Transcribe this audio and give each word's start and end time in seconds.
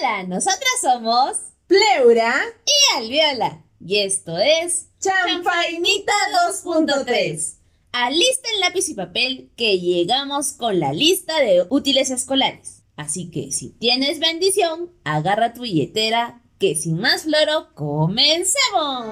Hola, 0.00 0.22
nosotras 0.22 0.70
somos 0.80 1.36
Pleura 1.66 2.34
y 2.64 2.96
Alviola. 2.96 3.64
Y 3.80 3.98
esto 3.98 4.38
es 4.38 4.88
Champainita 4.98 6.12
2.3. 6.48 7.56
Alisten 7.92 8.60
lápiz 8.60 8.88
y 8.88 8.94
papel 8.94 9.50
que 9.56 9.78
llegamos 9.78 10.52
con 10.52 10.80
la 10.80 10.94
lista 10.94 11.38
de 11.40 11.66
útiles 11.68 12.10
escolares. 12.10 12.82
Así 12.96 13.30
que 13.30 13.52
si 13.52 13.70
tienes 13.70 14.20
bendición, 14.20 14.90
agarra 15.04 15.52
tu 15.52 15.62
billetera 15.62 16.42
que 16.58 16.76
sin 16.76 16.98
más 16.98 17.24
floro, 17.24 17.74
comencemos. 17.74 19.06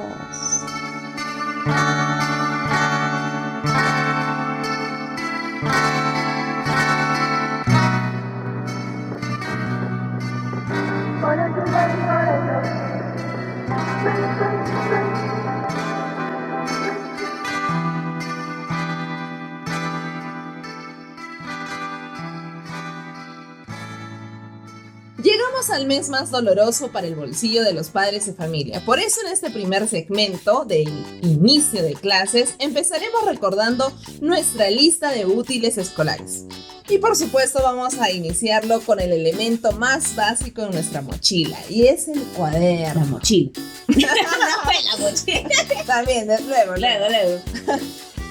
Llegamos 25.69 25.83
al 25.83 25.87
mes 25.87 26.09
más 26.09 26.31
doloroso 26.31 26.89
para 26.93 27.07
el 27.07 27.15
bolsillo 27.15 27.63
de 27.63 27.75
los 27.75 27.91
padres 27.91 28.25
de 28.27 28.33
familia. 28.33 28.83
Por 28.87 29.01
eso 29.01 29.21
en 29.27 29.33
este 29.33 29.51
primer 29.51 29.87
segmento 29.87 30.65
del 30.65 30.89
inicio 31.23 31.83
de 31.83 31.93
clases 31.93 32.55
empezaremos 32.59 33.25
recordando 33.27 33.93
nuestra 34.21 34.71
lista 34.71 35.11
de 35.11 35.27
útiles 35.27 35.77
escolares. 35.77 36.45
Y 36.89 36.99
por 36.99 37.17
supuesto 37.17 37.61
vamos 37.63 37.99
a 37.99 38.11
iniciarlo 38.11 38.81
con 38.81 38.99
el 38.99 39.13
elemento 39.13 39.73
más 39.73 40.17
básico 40.17 40.63
de 40.63 40.71
nuestra 40.71 41.03
mochila 41.03 41.59
y 41.69 41.87
es 41.87 42.09
el 42.09 42.23
cuaderno. 42.23 43.01
La 43.01 43.07
mochila. 43.07 43.53
la 43.89 44.97
mochila. 44.99 45.49
También, 45.87 46.29
luego, 46.29 46.77
luego, 46.77 47.05
luego. 47.11 47.43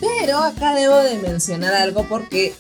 Pero 0.02 0.40
acá 0.40 0.74
debo 0.74 0.98
de 0.98 1.18
mencionar 1.20 1.74
algo 1.76 2.04
porque 2.10 2.56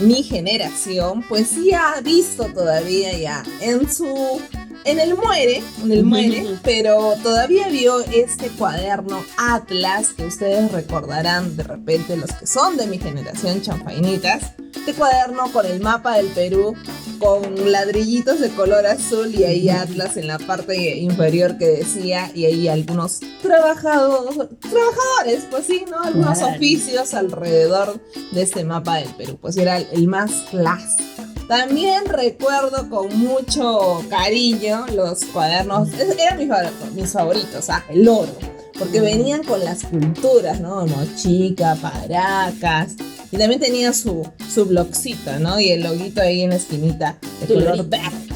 mi 0.00 0.22
generación, 0.22 1.24
pues 1.28 1.48
sí 1.48 1.72
ha 1.72 2.00
visto 2.00 2.46
todavía 2.46 3.16
ya 3.16 3.42
en 3.60 3.90
su. 3.90 4.40
En 4.84 5.00
el 5.00 5.16
muere, 5.16 5.60
en 5.82 5.92
el 5.92 6.04
muere, 6.04 6.56
pero 6.62 7.14
todavía 7.22 7.68
vio 7.68 8.00
este 8.00 8.48
cuaderno 8.48 9.22
Atlas 9.36 10.10
que 10.16 10.24
ustedes 10.24 10.70
recordarán 10.70 11.56
de 11.56 11.64
repente 11.64 12.16
los 12.16 12.30
que 12.32 12.46
son 12.46 12.76
de 12.76 12.86
mi 12.86 12.98
generación 12.98 13.60
champainitas. 13.60 14.52
Este 14.74 14.94
cuaderno 14.94 15.50
con 15.52 15.66
el 15.66 15.80
mapa 15.80 16.16
del 16.16 16.28
Perú, 16.28 16.74
con 17.18 17.72
ladrillitos 17.72 18.40
de 18.40 18.50
color 18.50 18.86
azul 18.86 19.34
y 19.34 19.44
ahí 19.44 19.68
Atlas 19.68 20.16
en 20.16 20.26
la 20.26 20.38
parte 20.38 20.96
inferior 20.96 21.58
que 21.58 21.66
decía 21.66 22.30
y 22.34 22.46
ahí 22.46 22.68
algunos 22.68 23.20
trabajadores, 23.42 24.36
trabajadores, 24.60 25.46
pues 25.50 25.66
sí, 25.66 25.84
¿no? 25.90 26.02
Algunos 26.02 26.42
oficios 26.42 27.14
alrededor 27.14 28.00
de 28.32 28.42
este 28.42 28.64
mapa 28.64 28.96
del 28.96 29.14
Perú. 29.14 29.38
Pues 29.40 29.56
era 29.56 29.78
el 29.78 30.06
más 30.06 30.30
clásico. 30.50 31.04
También 31.48 32.04
recuerdo 32.04 32.90
con 32.90 33.18
mucho 33.18 34.04
cariño 34.10 34.84
los 34.94 35.24
cuadernos, 35.24 35.88
eran 35.94 36.38
mis 36.38 36.48
favoritos, 36.48 36.92
mis 36.92 37.10
favoritos, 37.10 37.70
ah, 37.70 37.84
el 37.88 38.06
oro, 38.06 38.36
porque 38.78 39.00
venían 39.00 39.42
con 39.42 39.64
las 39.64 39.84
culturas, 39.84 40.60
¿no? 40.60 40.86
Mochica, 40.86 41.74
Paracas, 41.76 42.96
y 43.30 43.36
también 43.36 43.60
tenía 43.60 43.92
su, 43.92 44.26
su 44.52 44.64
blogcito, 44.64 45.38
¿no? 45.38 45.60
Y 45.60 45.70
el 45.70 45.82
loguito 45.82 46.20
ahí 46.20 46.42
en 46.42 46.50
la 46.50 46.56
esquinita 46.56 47.18
de 47.40 47.46
color 47.46 47.86
verde. 47.86 48.28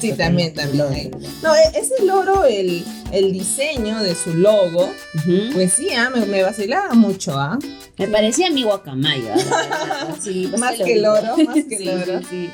sí, 0.00 0.12
también, 0.12 0.54
también. 0.54 1.10
No, 1.42 1.52
ese 1.74 2.04
loro, 2.04 2.44
el, 2.44 2.84
el 3.10 3.32
diseño 3.32 4.02
de 4.02 4.14
su 4.14 4.34
logo, 4.34 4.88
pues 5.52 5.72
sí, 5.72 5.88
ah, 5.90 6.10
me, 6.10 6.26
me, 6.26 6.42
vacilaba 6.42 6.94
mucho, 6.94 7.38
¿ah? 7.38 7.58
Me 7.98 8.06
parecía 8.08 8.50
mi 8.50 8.62
guacamayo. 8.62 9.34
sí, 10.20 10.52
más 10.58 10.76
que 10.76 10.94
el 10.94 11.02
loro, 11.02 11.36
más 11.44 11.64
que 11.68 11.76
el 11.76 11.84
loro. 11.86 12.20
Sí, 12.28 12.50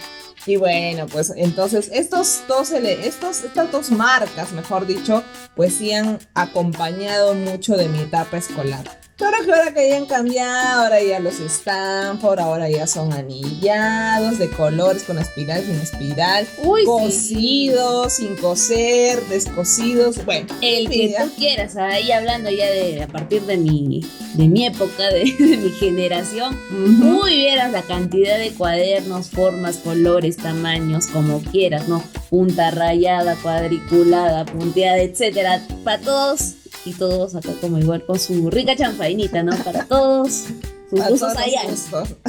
Y 0.47 0.57
bueno, 0.57 1.07
pues 1.07 1.33
entonces 1.37 1.91
estos 1.93 2.43
dos, 2.47 2.71
estos, 2.71 3.43
estas 3.45 3.73
dos 3.73 3.91
marcas, 3.91 4.53
mejor 4.53 4.87
dicho, 4.87 5.25
pues 5.57 5.75
sí 5.75 5.93
han 5.93 6.19
acompañado 6.35 7.35
mucho 7.35 7.77
de 7.77 7.89
mi 7.89 7.99
etapa 7.99 8.39
escolar. 8.39 9.06
Pero 9.19 9.31
que 9.47 9.51
ahora 9.51 9.73
que 9.73 9.81
hayan 9.81 10.05
cambiado, 10.05 10.83
ahora 10.83 11.03
ya 11.03 11.21
los 11.21 11.41
Stanford, 11.41 12.39
ahora 12.39 12.69
ya 12.69 12.87
son 12.87 13.15
anillados, 13.15 14.39
de 14.39 14.51
colores, 14.51 15.05
con 15.05 15.19
espiral, 15.19 15.65
sin 15.65 15.77
espiral, 15.77 16.47
Uy, 16.63 16.85
cosidos, 16.85 18.13
sin 18.13 18.37
coser, 18.37 19.23
descosidos, 19.29 20.23
bueno. 20.27 20.55
El 20.61 20.91
que 20.91 21.17
tú 21.19 21.31
quieras, 21.35 21.77
ahí 21.77 22.13
hablando 22.13 22.51
ya 22.51 22.67
de 22.67 23.03
a 23.05 23.09
partir 23.09 23.41
de 23.43 23.57
mi, 23.57 24.05
de 24.35 24.49
mi 24.49 24.67
época, 24.67 25.09
de, 25.09 25.25
mi 25.39 25.71
generación, 25.71 26.55
muy 26.69 27.37
vieras 27.37 27.73
la 27.73 27.81
cantidad 27.81 28.37
de 28.37 28.51
cuadernos, 28.51 29.31
formas, 29.31 29.79
colores, 29.79 30.37
tamaños, 30.37 31.07
como 31.07 31.41
quieras, 31.41 31.89
¿no? 31.89 32.05
Punta 32.29 32.71
rayada, 32.71 33.35
cuadriculada, 33.37 34.45
punteada, 34.45 34.99
etcétera, 34.99 35.63
para 35.85 36.03
todos 36.03 36.56
y 36.87 36.93
todos 36.93 37.35
acá 37.35 37.53
como 37.61 37.79
igual 37.79 38.05
con 38.05 38.19
su 38.19 38.51
rica 38.51 38.77
chanfainita, 38.77 39.43
¿no? 39.43 39.57
Para 39.57 39.85
todos. 39.85 40.45
Sus 40.89 41.09
gustos, 41.09 41.35
ay, 41.37 41.55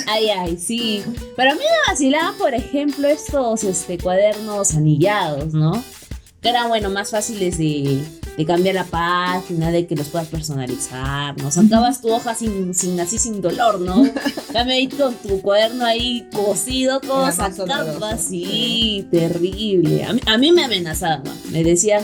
ay, 0.08 0.30
ay, 0.30 0.58
sí. 0.58 1.04
Pero 1.36 1.52
a 1.52 1.54
mí 1.54 1.60
me 1.60 1.92
vacilaban, 1.92 2.36
por 2.38 2.56
ejemplo, 2.56 3.08
estos 3.08 3.64
este, 3.64 4.00
cuadernos 4.00 4.74
anillados, 4.74 5.54
¿no? 5.54 5.84
Que 6.42 6.50
eran, 6.50 6.68
bueno, 6.68 6.90
más 6.90 7.12
fáciles 7.12 7.60
de, 7.60 8.04
de 8.36 8.46
cambiar 8.46 8.74
la 8.74 8.86
página, 8.86 9.72
de 9.72 9.86
que 9.86 9.96
los 9.96 10.08
puedas 10.08 10.28
personalizar, 10.28 11.36
¿no? 11.38 11.52
Sacabas 11.52 12.02
tu 12.02 12.10
hoja 12.12 12.34
sin, 12.34 12.74
sin 12.74 13.00
así, 13.00 13.20
sin 13.20 13.42
dolor, 13.42 13.80
¿no? 13.80 14.04
Ahí 14.56 14.88
con 14.88 15.14
tu 15.16 15.40
cuaderno 15.42 15.86
ahí 15.86 16.28
cosido, 16.34 17.00
como 17.02 17.32
sacabas, 17.32 18.22
sí, 18.22 19.08
terrible. 19.12 20.04
A 20.04 20.14
mí, 20.14 20.22
a 20.26 20.38
mí 20.40 20.52
me 20.52 20.66
amenazaban, 20.66 21.24
¿no? 21.24 21.32
Me 21.52 21.64
decían 21.64 22.04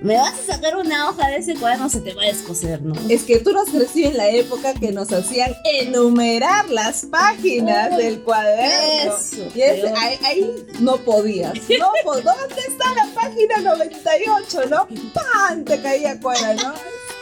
me 0.00 0.16
vas 0.16 0.34
a 0.38 0.54
sacar 0.54 0.76
una 0.76 1.08
hoja 1.08 1.28
de 1.28 1.36
ese 1.36 1.54
cuaderno, 1.54 1.88
se 1.88 2.00
te 2.00 2.14
va 2.14 2.22
a 2.22 2.26
descoser, 2.26 2.82
¿no? 2.82 2.94
Es 3.08 3.22
que 3.24 3.38
tú 3.38 3.52
nos 3.52 3.70
crecí 3.70 4.04
en 4.04 4.16
la 4.16 4.28
época 4.28 4.74
que 4.74 4.92
nos 4.92 5.12
hacían 5.12 5.54
enumerar 5.64 6.68
las 6.70 7.06
páginas 7.06 7.96
del 7.96 8.20
cuaderno. 8.22 9.14
Eso, 9.16 9.48
y 9.54 9.62
ahí, 9.62 10.66
no 10.80 10.96
podías. 10.98 11.54
No, 11.78 11.90
¿dónde 12.04 12.60
está 12.68 12.94
la 12.94 13.08
página 13.14 13.60
98, 13.60 14.66
no? 14.68 14.88
¡Pam! 15.12 15.64
Te 15.64 15.80
caía 15.80 16.16
fuera, 16.20 16.54
¿no? 16.54 16.74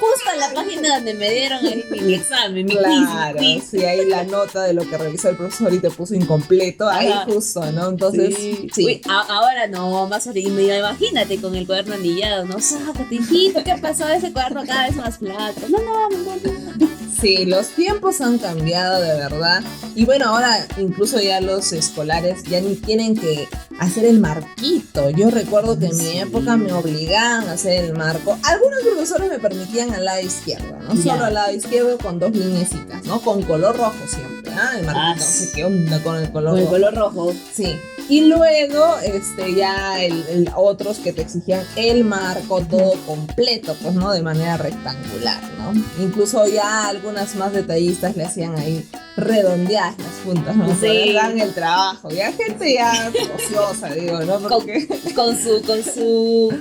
Justo 0.03 0.31
en 0.33 0.41
la 0.41 0.53
página 0.53 0.97
donde 0.97 1.15
me 1.15 1.31
dieron 1.31 1.61
mi, 1.63 2.15
examen, 2.15 2.67
mi 2.67 2.77
claro, 2.77 3.39
sí, 3.39 3.85
ahí 3.85 4.05
la 4.07 4.25
nota 4.25 4.65
de 4.65 4.73
lo 4.73 4.89
que 4.89 4.99
revisó 4.99 5.29
el 5.29 5.37
profesor 5.37 5.73
y 5.73 5.79
te 5.79 5.91
puso 5.91 6.15
incompleto, 6.15 6.89
ahí 6.89 7.13
justo, 7.27 7.65
¿no? 7.73 7.91
Entonces, 7.91 8.35
sí. 8.73 9.01
ahora 9.07 9.69
no, 9.69 10.07
más 10.09 10.27
imagínate 10.27 11.41
con 11.41 11.55
el 11.55 11.67
cuaderno 11.67 11.95
anillado, 11.95 12.45
no, 12.45 12.61
sácate, 12.61 13.15
hijito, 13.15 13.63
¿qué 13.63 13.77
pasó? 13.81 14.09
Ese 14.09 14.33
cuaderno 14.33 14.65
cada 14.67 14.89
vez 14.89 14.97
más 14.97 15.19
flaco. 15.19 15.61
No, 15.69 15.79
no, 15.79 16.09
no, 16.09 16.37
no. 16.37 17.12
Sí, 17.23 17.45
los 17.45 17.69
tiempos 17.69 18.21
han 18.21 18.39
cambiado 18.39 19.01
de 19.01 19.15
verdad. 19.15 19.63
Y 19.95 20.05
bueno, 20.05 20.25
ahora 20.25 20.67
incluso 20.77 21.21
ya 21.21 21.41
los 21.41 21.73
escolares 21.73 22.43
ya 22.43 22.61
ni 22.61 22.75
tienen 22.75 23.15
que 23.15 23.47
hacer 23.79 24.07
el 24.07 24.19
marquito. 24.19 25.09
Yo 25.11 25.31
recuerdo 25.31 25.79
que 25.79 25.87
en 25.87 25.99
mi 25.99 26.19
época 26.19 26.57
me 26.57 26.73
obligaban 26.73 27.49
a 27.49 27.53
hacer 27.53 27.85
el 27.85 27.93
marco. 27.93 28.37
Algunos 28.43 28.81
profesores 28.83 29.31
me 29.31 29.39
permitían 29.39 29.95
al 29.95 30.05
lado 30.05 30.21
izquierdo, 30.21 30.77
¿no? 30.81 30.97
Solo 30.97 31.27
al 31.27 31.35
lado 31.35 31.55
izquierdo 31.55 31.97
con 31.97 32.19
dos 32.19 32.33
linecitas, 32.33 33.05
¿no? 33.05 33.21
Con 33.21 33.43
color 33.43 33.77
rojo 33.77 34.05
siempre, 34.09 34.42
¿ah? 34.51 34.73
El 34.79 34.87
no 34.87 35.19
sé 35.19 35.53
qué 35.55 35.65
onda 35.65 36.03
con 36.03 36.17
el 36.17 36.31
color 36.31 36.53
con 36.53 36.61
rojo. 36.61 36.77
el 36.77 36.83
color 36.83 36.95
rojo. 36.95 37.35
Sí. 37.53 37.77
Y 38.09 38.23
luego, 38.23 38.99
este, 38.99 39.55
ya 39.55 40.03
el, 40.03 40.51
otros 40.55 40.99
que 40.99 41.13
te 41.13 41.23
exigían 41.23 41.65
el 41.77 42.05
marco 42.05 42.61
todo 42.63 42.93
completo, 43.07 43.77
pues, 43.83 43.95
¿no? 43.95 44.13
De 44.13 44.23
manera 44.23 44.57
rectangular, 44.57 45.41
¿no? 45.59 45.73
Incluso 46.03 46.47
ya 46.47 46.89
algunas 46.89 47.35
más 47.37 47.53
detallistas 47.53 48.17
le 48.17 48.25
hacían 48.25 48.59
ahí 48.59 48.87
redondeadas 49.17 49.97
las 49.99 50.15
puntas, 50.25 50.57
¿no? 50.57 50.75
Sí. 50.75 51.13
Dan 51.15 51.41
el 51.41 51.55
trabajo. 51.55 52.11
Ya 52.11 52.33
gente 52.33 52.75
ya 52.75 53.13
ociosa, 53.37 53.91
digo, 53.95 54.21
¿no? 54.21 54.41
Porque... 54.41 54.89
Con, 55.15 55.37
su, 55.37 55.63
con 55.63 55.83
su 55.83 56.53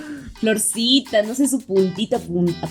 florcita, 0.41 1.21
no 1.21 1.35
sé, 1.35 1.47
su 1.47 1.61
puntita, 1.61 2.17
punta, 2.17 2.67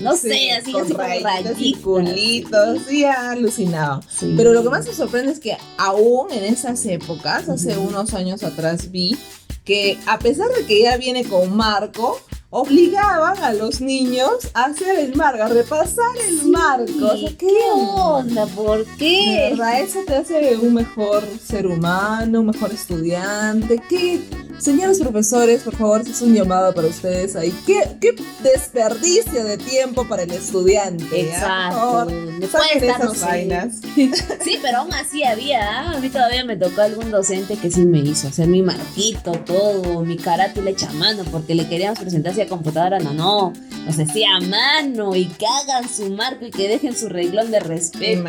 no 0.00 0.16
sé, 0.16 0.52
así, 0.52 0.70
con 0.70 0.84
así 0.84 0.92
rayitas 0.94 1.56
y 1.58 1.74
culitos, 1.74 2.78
sí, 2.88 3.04
alucinado. 3.04 4.00
Pero 4.36 4.52
lo 4.52 4.62
que 4.62 4.70
más 4.70 4.86
me 4.86 4.94
sorprende 4.94 5.32
es 5.32 5.40
que 5.40 5.56
aún 5.76 6.30
en 6.30 6.44
esas 6.44 6.86
épocas, 6.86 7.48
hace 7.48 7.76
unos 7.76 8.14
años 8.14 8.44
atrás 8.44 8.92
vi 8.92 9.18
que 9.64 9.98
a 10.06 10.20
pesar 10.20 10.48
de 10.56 10.64
que 10.64 10.82
ya 10.82 10.96
viene 10.96 11.24
con 11.24 11.54
marco, 11.56 12.20
obligaban 12.50 13.38
a 13.42 13.52
los 13.52 13.80
niños 13.80 14.50
a 14.54 14.66
hacer 14.66 14.98
el 14.98 15.14
marco, 15.14 15.42
a 15.42 15.48
repasar 15.48 16.16
el 16.26 16.48
marco. 16.48 17.10
¿qué, 17.38 17.56
onda? 17.72 18.46
¿Por 18.46 18.84
qué? 18.96 19.50
¿Verdad? 19.50 19.80
Eso 19.80 20.00
te 20.06 20.16
hace 20.16 20.56
un 20.56 20.74
mejor 20.74 21.22
ser 21.44 21.66
humano, 21.66 22.40
un 22.40 22.46
mejor 22.46 22.72
estudiante. 22.72 23.80
¿Qué? 23.88 24.22
señores 24.58 24.98
profesores, 24.98 25.62
por 25.62 25.76
favor, 25.76 26.00
es 26.00 26.20
un 26.20 26.34
llamado 26.34 26.74
para 26.74 26.88
ustedes 26.88 27.36
ahí. 27.36 27.54
¿Qué, 27.66 27.96
qué 28.00 28.14
desperdicio 28.42 29.44
de 29.44 29.58
tiempo 29.58 30.06
para 30.06 30.22
el 30.22 30.30
estudiante. 30.30 31.20
Exacto. 31.20 32.06
Puede 32.06 32.86
esas 32.86 33.20
vainas. 33.20 33.80
sí, 33.94 34.58
pero 34.62 34.78
aún 34.78 34.94
así 34.94 35.24
había. 35.24 35.60
¿ah? 35.60 35.92
A 35.96 36.00
mí 36.00 36.08
todavía 36.08 36.44
me 36.44 36.56
tocó 36.56 36.82
algún 36.82 37.10
docente 37.10 37.56
que 37.56 37.70
sí 37.70 37.84
me 37.84 37.98
hizo 37.98 38.28
hacer 38.28 38.48
mi 38.48 38.62
marquito, 38.62 39.32
todo, 39.32 40.04
mi 40.04 40.16
carátula 40.16 40.70
hecha 40.70 40.90
mano, 40.92 41.24
porque 41.30 41.54
le 41.54 41.68
queríamos 41.68 41.98
presentar 41.98 42.34
a 42.42 42.48
computadora. 42.48 42.98
No, 42.98 43.12
no. 43.12 43.52
Nos 43.86 43.96
decía 43.96 44.36
a 44.36 44.40
mano 44.40 45.16
y 45.16 45.26
que 45.26 45.46
hagan 45.46 45.88
su 45.88 46.10
marco 46.10 46.44
y 46.44 46.50
que 46.50 46.68
dejen 46.68 46.94
su 46.94 47.08
reglón 47.08 47.50
de 47.50 47.60
respeto. 47.60 48.24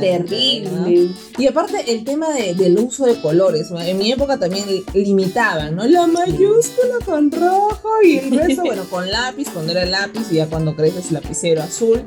terrible. 0.00 1.10
Y 1.36 1.46
aparte, 1.46 1.92
el 1.92 2.04
tema 2.04 2.30
del 2.30 2.78
uso 2.78 3.04
de 3.04 3.20
colores. 3.20 3.70
En 3.70 3.98
mi 3.98 4.10
época 4.12 4.38
también 4.38 4.64
limitaban, 4.94 5.76
¿no? 5.76 5.84
La 5.86 6.06
mayúscula 6.06 6.94
con 7.04 7.30
rojo 7.30 7.90
y 8.02 8.18
el 8.18 8.30
resto, 8.30 8.62
bueno, 8.64 8.84
con 8.88 9.10
lápiz, 9.10 9.48
cuando 9.52 9.72
era 9.72 9.84
lápiz, 9.84 10.30
y 10.30 10.36
ya 10.36 10.46
cuando 10.46 10.74
creces 10.74 11.12
lapicero 11.12 11.62
azul, 11.62 12.02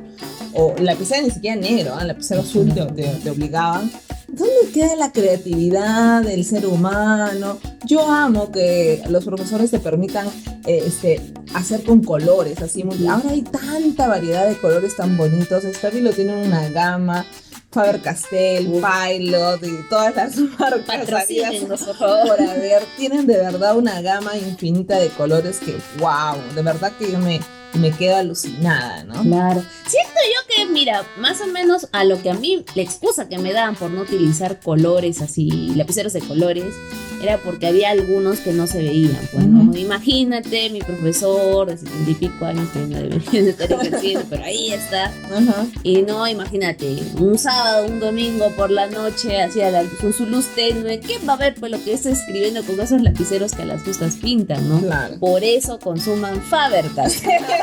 o 0.53 0.73
lapicero 0.79 1.23
ni 1.23 1.31
siquiera 1.31 1.55
negro, 1.55 1.99
¿eh? 1.99 2.05
lapicero 2.05 2.41
azul 2.41 2.73
te, 2.73 3.29
obligaban. 3.29 3.91
¿Dónde 4.33 4.71
queda 4.73 4.95
la 4.95 5.11
creatividad 5.11 6.23
del 6.23 6.43
ser 6.43 6.65
humano? 6.65 7.59
Yo 7.85 8.09
amo 8.09 8.51
que 8.51 9.03
los 9.07 9.25
profesores 9.25 9.69
te 9.69 9.77
permitan 9.77 10.25
eh, 10.65 10.81
este, 10.87 11.21
hacer 11.53 11.83
con 11.83 12.03
colores, 12.03 12.59
así 12.59 12.83
muy... 12.83 13.05
Ahora 13.05 13.29
hay 13.29 13.43
tanta 13.43 14.07
variedad 14.07 14.47
de 14.49 14.57
colores 14.57 14.95
tan 14.95 15.17
bonitos. 15.17 15.65
Stabilo 15.65 16.09
tiene 16.13 16.47
una 16.47 16.67
gama 16.69 17.23
Faber-Castell, 17.69 18.71
Pilot 18.71 19.63
y 19.67 19.87
todas 19.87 20.15
las 20.15 20.35
marcas 20.59 21.07
por 21.85 21.95
favor. 21.95 22.41
a 22.41 22.53
ver, 22.55 22.81
tienen 22.97 23.27
de 23.27 23.37
verdad 23.37 23.77
una 23.77 24.01
gama 24.01 24.35
infinita 24.35 24.97
de 24.97 25.09
colores 25.09 25.59
que, 25.59 25.77
wow, 25.99 26.37
de 26.55 26.63
verdad 26.63 26.91
que 26.97 27.11
yo 27.11 27.19
me, 27.19 27.39
me 27.75 27.91
quedo 27.91 28.17
alucinada, 28.17 29.03
¿no? 29.03 29.21
Claro. 29.23 29.63
Siento 29.87 30.19
yo 30.25 30.55
que, 30.55 30.65
mira, 30.71 31.03
más 31.17 31.41
o 31.41 31.47
menos 31.47 31.87
a 31.91 32.03
lo 32.03 32.21
que 32.21 32.29
a 32.29 32.33
mí, 32.33 32.63
la 32.75 32.81
excusa 32.81 33.27
que 33.27 33.37
me 33.37 33.53
dan 33.53 33.75
por 33.75 33.91
no 33.91 34.01
utilizar 34.01 34.59
colores 34.59 35.21
así, 35.21 35.49
lapiceros 35.75 36.13
de 36.13 36.21
colores, 36.21 36.73
era 37.21 37.37
porque 37.37 37.67
había 37.67 37.91
algunos 37.91 38.39
que 38.39 38.51
no 38.51 38.67
se 38.67 38.79
veían. 38.79 39.17
Pues, 39.31 39.45
Imagínate, 39.77 40.69
mi 40.69 40.79
profesor 40.79 41.67
de 41.67 41.77
setenta 41.77 42.11
y 42.11 42.13
pico 42.15 42.45
años 42.45 42.69
que 42.71 42.79
no 42.79 42.97
debería 42.97 43.49
estar 43.49 43.71
ejerciendo, 43.71 44.25
pero 44.29 44.43
ahí 44.43 44.73
está. 44.73 45.11
Y 45.83 46.01
no, 46.01 46.27
imagínate, 46.27 46.97
un 47.17 47.37
sábado, 47.37 47.87
un 47.87 47.99
domingo 47.99 48.49
por 48.51 48.71
la 48.71 48.87
noche, 48.87 49.41
hacia 49.41 49.71
la, 49.71 49.83
con 50.01 50.13
su 50.13 50.25
luz 50.25 50.47
tenue, 50.55 50.99
¿qué 50.99 51.17
va 51.19 51.33
a 51.33 51.37
ver 51.37 51.55
pues 51.55 51.71
lo 51.71 51.83
que 51.83 51.93
está 51.93 52.09
escribiendo 52.09 52.63
con 52.63 52.79
esos 52.79 53.01
lapiceros 53.01 53.53
que 53.53 53.61
a 53.61 53.65
las 53.65 53.83
justas 53.83 54.15
pintan, 54.15 54.67
no? 54.67 54.81
Por 55.19 55.43
eso 55.43 55.79
consuman 55.79 56.41
Fabertas. 56.41 57.21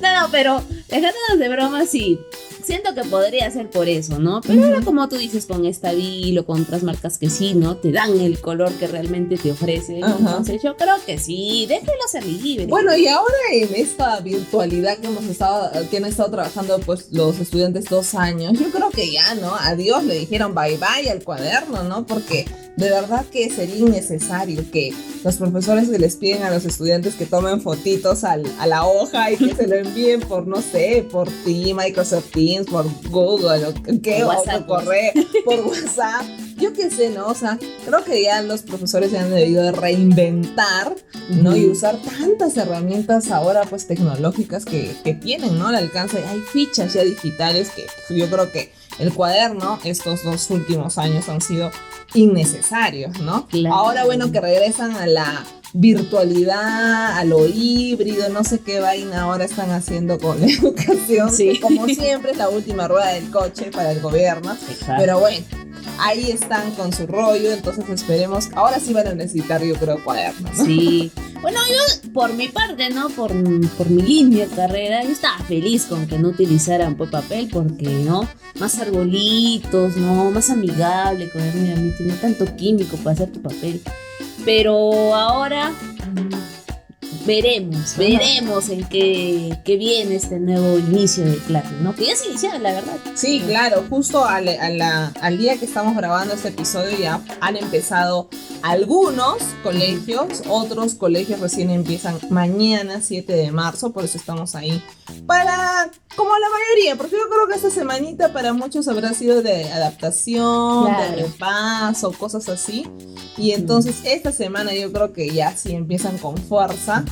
no, 0.00 0.20
no, 0.20 0.28
pero 0.30 0.62
dejándonos 0.88 1.38
de 1.38 1.48
broma, 1.48 1.86
sí 1.86 2.18
siento 2.64 2.94
que 2.94 3.04
podría 3.04 3.50
ser 3.50 3.70
por 3.70 3.88
eso, 3.88 4.18
¿no? 4.18 4.40
Pero 4.40 4.64
ahora 4.64 4.80
como 4.82 5.08
tú 5.08 5.16
dices, 5.16 5.46
con 5.46 5.64
Estabil 5.64 6.36
o 6.38 6.46
con 6.46 6.62
otras 6.62 6.82
marcas 6.82 7.18
que 7.18 7.30
sí, 7.30 7.54
¿no? 7.54 7.76
Te 7.76 7.92
dan 7.92 8.18
el 8.20 8.40
color 8.40 8.72
que 8.72 8.86
realmente 8.86 9.36
te 9.36 9.52
ofrece. 9.52 9.98
Entonces 9.98 10.62
yo 10.62 10.76
creo 10.76 10.96
que 11.04 11.18
sí, 11.18 11.66
déjelo 11.68 11.92
ser 12.08 12.24
libre. 12.26 12.66
Bueno, 12.66 12.96
y 12.96 13.06
ahora 13.06 13.34
en 13.52 13.74
esta 13.74 14.20
virtualidad 14.20 14.98
que 14.98 15.06
hemos 15.06 15.24
estado, 15.24 15.70
que 15.90 15.98
han 15.98 16.06
estado 16.06 16.30
trabajando 16.30 16.78
pues 16.80 17.08
los 17.12 17.38
estudiantes 17.38 17.84
dos 17.84 18.14
años, 18.14 18.58
yo 18.58 18.70
creo 18.70 18.90
que 18.90 19.12
ya, 19.12 19.34
¿no? 19.34 19.54
Adiós 19.54 20.04
le 20.04 20.18
dijeron 20.18 20.54
bye 20.54 20.78
bye 20.78 21.10
al 21.10 21.22
cuaderno, 21.22 21.82
¿no? 21.84 22.06
Porque 22.06 22.46
de 22.76 22.90
verdad 22.90 23.24
que 23.26 23.48
sería 23.50 23.76
innecesario 23.76 24.64
que 24.72 24.92
los 25.22 25.36
profesores 25.36 25.88
les 25.88 26.16
piden 26.16 26.42
a 26.42 26.50
los 26.50 26.64
estudiantes 26.64 27.14
que 27.14 27.26
tomen 27.26 27.60
fotitos 27.60 28.24
a 28.24 28.36
la 28.36 28.84
hoja 28.84 29.30
y 29.30 29.36
que 29.36 29.54
se 29.54 29.66
lo 29.66 29.76
envíen 29.76 30.20
por, 30.20 30.46
no 30.46 30.60
sé, 30.60 31.06
por 31.10 31.28
ti, 31.44 31.72
Microsoft 31.72 32.32
Teams, 32.32 32.66
por 32.66 32.86
Google, 33.10 33.66
o 33.66 33.74
qué, 34.02 34.24
por 34.24 34.66
correo, 34.66 35.12
por 35.44 35.60
WhatsApp. 35.60 36.24
Yo 36.56 36.72
qué 36.72 36.90
sé, 36.90 37.10
¿no? 37.10 37.28
O 37.28 37.34
sea, 37.34 37.58
creo 37.84 38.04
que 38.04 38.22
ya 38.22 38.42
los 38.42 38.62
profesores 38.62 39.10
se 39.10 39.18
han 39.18 39.30
debido 39.30 39.62
de 39.62 39.72
reinventar, 39.72 40.94
¿no? 41.30 41.56
Y 41.56 41.66
usar 41.66 41.96
tantas 42.02 42.56
herramientas 42.56 43.30
ahora, 43.30 43.62
pues, 43.68 43.86
tecnológicas 43.86 44.64
que, 44.64 44.94
que 45.02 45.14
tienen, 45.14 45.58
¿no? 45.58 45.68
Al 45.68 45.76
alcance. 45.76 46.24
Hay 46.26 46.40
fichas 46.40 46.94
ya 46.94 47.02
digitales 47.02 47.70
que 47.70 47.86
yo 48.14 48.28
creo 48.28 48.52
que 48.52 48.72
el 48.98 49.12
cuaderno 49.12 49.78
estos 49.84 50.22
dos 50.22 50.50
últimos 50.50 50.98
años 50.98 51.28
han 51.28 51.40
sido 51.40 51.70
innecesarios, 52.14 53.18
¿no? 53.20 53.46
Ahora, 53.70 54.04
bueno, 54.04 54.30
que 54.32 54.40
regresan 54.40 54.96
a 54.96 55.06
la 55.06 55.44
virtualidad, 55.72 57.18
a 57.18 57.24
lo 57.24 57.46
híbrido, 57.46 58.28
no 58.28 58.44
sé 58.44 58.60
qué 58.60 58.78
vaina 58.78 59.22
ahora 59.22 59.44
están 59.44 59.70
haciendo 59.70 60.18
con 60.18 60.40
la 60.40 60.46
educación. 60.46 61.30
Sí. 61.30 61.58
como 61.60 61.86
siempre 61.88 62.30
es 62.30 62.38
la 62.38 62.48
última 62.48 62.88
rueda 62.88 63.08
del 63.08 63.30
coche 63.30 63.70
para 63.72 63.92
el 63.92 64.00
gobierno. 64.00 64.56
Pero 64.96 65.18
bueno, 65.18 65.44
ahí 65.98 66.30
están 66.30 66.70
con 66.72 66.92
su 66.92 67.06
rollo, 67.06 67.52
entonces 67.52 67.84
esperemos, 67.88 68.48
ahora 68.54 68.80
sí 68.80 68.92
van 68.92 69.08
a 69.08 69.14
necesitar 69.14 69.62
yo 69.62 69.74
creo 69.74 70.02
cuadernos. 70.02 70.56
Sí. 70.56 71.10
Bueno, 71.42 71.58
yo 71.68 72.10
por 72.12 72.32
mi 72.32 72.48
parte, 72.48 72.90
¿no? 72.90 73.10
Por, 73.10 73.32
por 73.76 73.90
mi 73.90 74.02
línea 74.02 74.46
de 74.46 74.54
carrera, 74.54 75.02
yo 75.02 75.10
estaba 75.10 75.38
feliz 75.40 75.84
con 75.86 76.06
que 76.06 76.18
no 76.18 76.28
utilizaran 76.28 76.96
pues, 76.96 77.10
papel 77.10 77.48
porque, 77.52 77.86
¿no? 77.86 78.28
Más 78.58 78.78
arbolitos, 78.78 79.96
¿no? 79.96 80.30
Más 80.30 80.48
amigable 80.50 81.30
con 81.30 81.42
el 81.42 81.72
ambiente, 81.72 82.04
no 82.04 82.14
tanto 82.14 82.56
químico 82.56 82.96
para 82.98 83.12
hacer 83.12 83.32
tu 83.32 83.42
papel. 83.42 83.82
Pero 84.44 85.14
ahora 85.14 85.72
veremos, 87.26 87.96
veremos 87.96 88.68
en 88.68 88.84
qué, 88.88 89.58
viene 89.66 90.16
este 90.16 90.38
nuevo 90.38 90.78
inicio 90.78 91.24
de 91.24 91.36
clases, 91.38 91.80
¿no? 91.80 91.94
Que 91.94 92.06
ya 92.06 92.16
se 92.16 92.28
inició, 92.28 92.50
la 92.58 92.72
verdad. 92.72 92.96
Sí, 93.14 93.42
claro, 93.46 93.84
justo 93.88 94.24
al, 94.24 94.48
al 94.48 95.38
día 95.38 95.56
que 95.56 95.64
estamos 95.64 95.96
grabando 95.96 96.34
este 96.34 96.48
episodio 96.48 96.96
ya 96.98 97.20
han 97.40 97.56
empezado 97.56 98.28
algunos 98.62 99.38
colegios, 99.62 100.42
otros 100.48 100.94
colegios 100.94 101.40
recién 101.40 101.70
empiezan 101.70 102.18
mañana, 102.30 103.00
7 103.00 103.32
de 103.32 103.52
marzo, 103.52 103.92
por 103.92 104.04
eso 104.04 104.16
estamos 104.16 104.54
ahí 104.54 104.82
para, 105.26 105.90
como 106.16 106.30
la 106.30 106.46
mayoría, 106.48 106.96
porque 106.96 107.16
yo 107.16 107.28
creo 107.30 107.48
que 107.48 107.54
esta 107.54 107.70
semanita 107.70 108.32
para 108.32 108.52
muchos 108.52 108.88
habrá 108.88 109.12
sido 109.14 109.42
de 109.42 109.70
adaptación, 109.70 110.86
de 110.96 111.22
repaso, 111.24 112.12
cosas 112.12 112.48
así. 112.48 112.86
Y 113.36 113.52
entonces 113.52 114.00
esta 114.04 114.32
semana 114.32 114.74
yo 114.74 114.92
creo 114.92 115.12
que 115.12 115.30
ya 115.30 115.56
sí 115.56 115.74
empiezan 115.74 116.18
con 116.18 116.36
fuerza. 116.36 117.04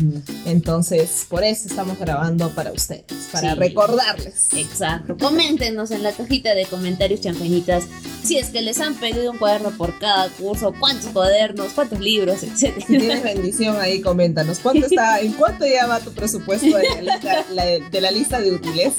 Entonces 0.46 1.26
por 1.28 1.44
eso 1.44 1.68
estamos 1.68 1.98
grabando 1.98 2.50
para 2.50 2.72
ustedes, 2.72 3.04
para 3.30 3.54
recordarles. 3.54 4.48
Exacto. 4.52 5.16
Coméntenos 5.18 5.90
en 5.90 6.02
la 6.02 6.12
cajita 6.12 6.54
de 6.54 6.66
comentarios 6.66 7.20
champañitas 7.20 7.84
si 8.22 8.38
es 8.38 8.50
que 8.50 8.62
les 8.62 8.80
han 8.80 8.94
pedido 8.94 9.32
un 9.32 9.38
cuaderno 9.38 9.70
por 9.72 9.98
cada 9.98 10.28
curso, 10.28 10.72
cuántos 10.78 11.10
cuadernos, 11.10 11.72
cuántos 11.72 12.00
libros, 12.00 12.42
etc. 12.42 12.74
Si 12.86 12.98
tienes 12.98 13.22
bendición 13.22 13.76
ahí, 13.80 14.00
coméntanos. 14.00 14.60
¿Cuánto 14.60 14.86
está, 14.86 15.20
¿En 15.20 15.32
cuánto 15.32 15.66
ya 15.66 15.86
va 15.86 16.00
tu 16.00 16.12
presupuesto 16.12 16.76
de 16.76 17.02
la 18.00 18.10
lista, 18.10 18.40
de 18.40 18.52
útiles? 18.52 18.94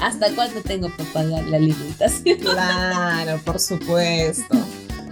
¿Hasta 0.00 0.34
cuánto 0.34 0.62
tengo 0.62 0.88
para 0.96 1.12
pagar 1.12 1.44
la 1.44 1.56
alimentación? 1.56 2.38
Claro, 2.38 3.40
por 3.44 3.58
supuesto. 3.58 4.56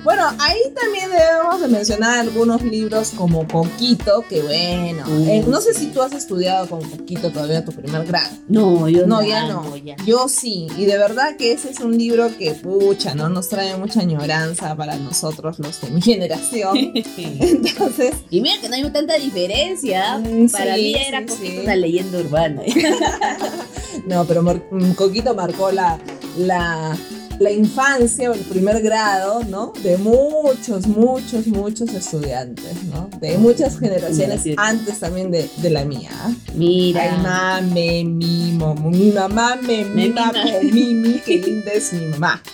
Bueno, 0.04 0.22
ahí 0.38 0.60
también 0.78 1.10
debemos 1.10 1.62
de 1.62 1.68
mencionar 1.68 2.18
algunos 2.18 2.62
libros 2.62 3.12
como 3.16 3.48
Coquito, 3.48 4.22
que 4.28 4.42
bueno, 4.42 5.02
eh, 5.26 5.42
no 5.48 5.62
sé 5.62 5.72
si 5.72 5.86
tú 5.86 6.02
has 6.02 6.12
estudiado 6.12 6.68
con 6.68 6.82
Coquito 6.82 7.30
todavía 7.30 7.64
tu 7.64 7.72
primer 7.72 8.04
grado. 8.04 8.28
No, 8.46 8.86
yo 8.86 9.06
no. 9.06 9.22
ya 9.22 9.48
no. 9.48 9.64
Yo 10.04 10.28
sí, 10.28 10.66
y 10.76 10.84
de 10.84 10.98
verdad 10.98 11.36
que 11.38 11.52
ese 11.52 11.70
es 11.70 11.80
un 11.80 11.96
libro 11.96 12.30
que, 12.36 12.52
pucha, 12.52 13.14
¿no? 13.14 13.30
Nos 13.30 13.48
trae 13.48 13.78
mucha 13.78 14.00
añoranza 14.00 14.76
para 14.76 14.96
nosotros, 14.96 15.58
los 15.58 15.80
de 15.80 15.88
mi 15.88 16.00
generación. 16.02 16.76
Entonces... 17.16 18.14
Y 18.28 18.42
mira 18.42 18.60
que 18.60 18.68
no 18.68 18.74
hay 18.74 18.90
tanta 18.90 19.14
diferencia. 19.14 20.18
Mm, 20.18 20.50
para 20.50 20.76
mí 20.76 20.94
era 20.96 21.24
Coquito 21.24 21.62
una 21.62 21.76
leyenda 21.76 22.18
urbana. 22.18 22.62
no, 24.06 24.26
pero 24.26 24.42
mm, 24.42 24.92
Coquito 24.92 25.34
marcó 25.34 25.72
la... 25.72 25.98
la 26.36 26.94
la 27.38 27.50
infancia 27.50 28.30
o 28.30 28.34
el 28.34 28.40
primer 28.40 28.82
grado, 28.82 29.44
¿no? 29.44 29.72
De 29.82 29.96
muchos, 29.98 30.86
muchos, 30.86 31.46
muchos 31.46 31.90
estudiantes, 31.90 32.84
¿no? 32.84 33.08
De 33.20 33.38
muchas 33.38 33.78
generaciones 33.78 34.42
antes 34.56 35.00
también 35.00 35.30
de, 35.30 35.48
la 35.70 35.84
mía. 35.84 36.10
Mira. 36.54 37.02
Ay, 37.02 37.22
mame, 37.22 38.04
mi 38.04 38.52
momo, 38.52 38.90
mi 38.90 39.10
mamá 39.10 39.56
me 39.56 39.84
mima 39.84 40.32
con 40.32 40.72
Mimi, 40.72 41.20
qué 41.24 41.38
linda 41.38 41.72
es 41.72 41.92
mi 41.92 42.06
mamá. 42.06 42.42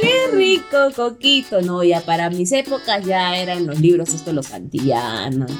Qué 0.00 0.28
rico, 0.32 0.90
Coquito. 0.96 1.60
No, 1.60 1.84
ya 1.84 2.00
para 2.00 2.30
mis 2.30 2.52
épocas 2.52 3.04
ya 3.04 3.36
eran 3.36 3.66
los 3.66 3.78
libros 3.80 4.14
estos 4.14 4.32
los 4.32 4.50
antillanos 4.52 5.50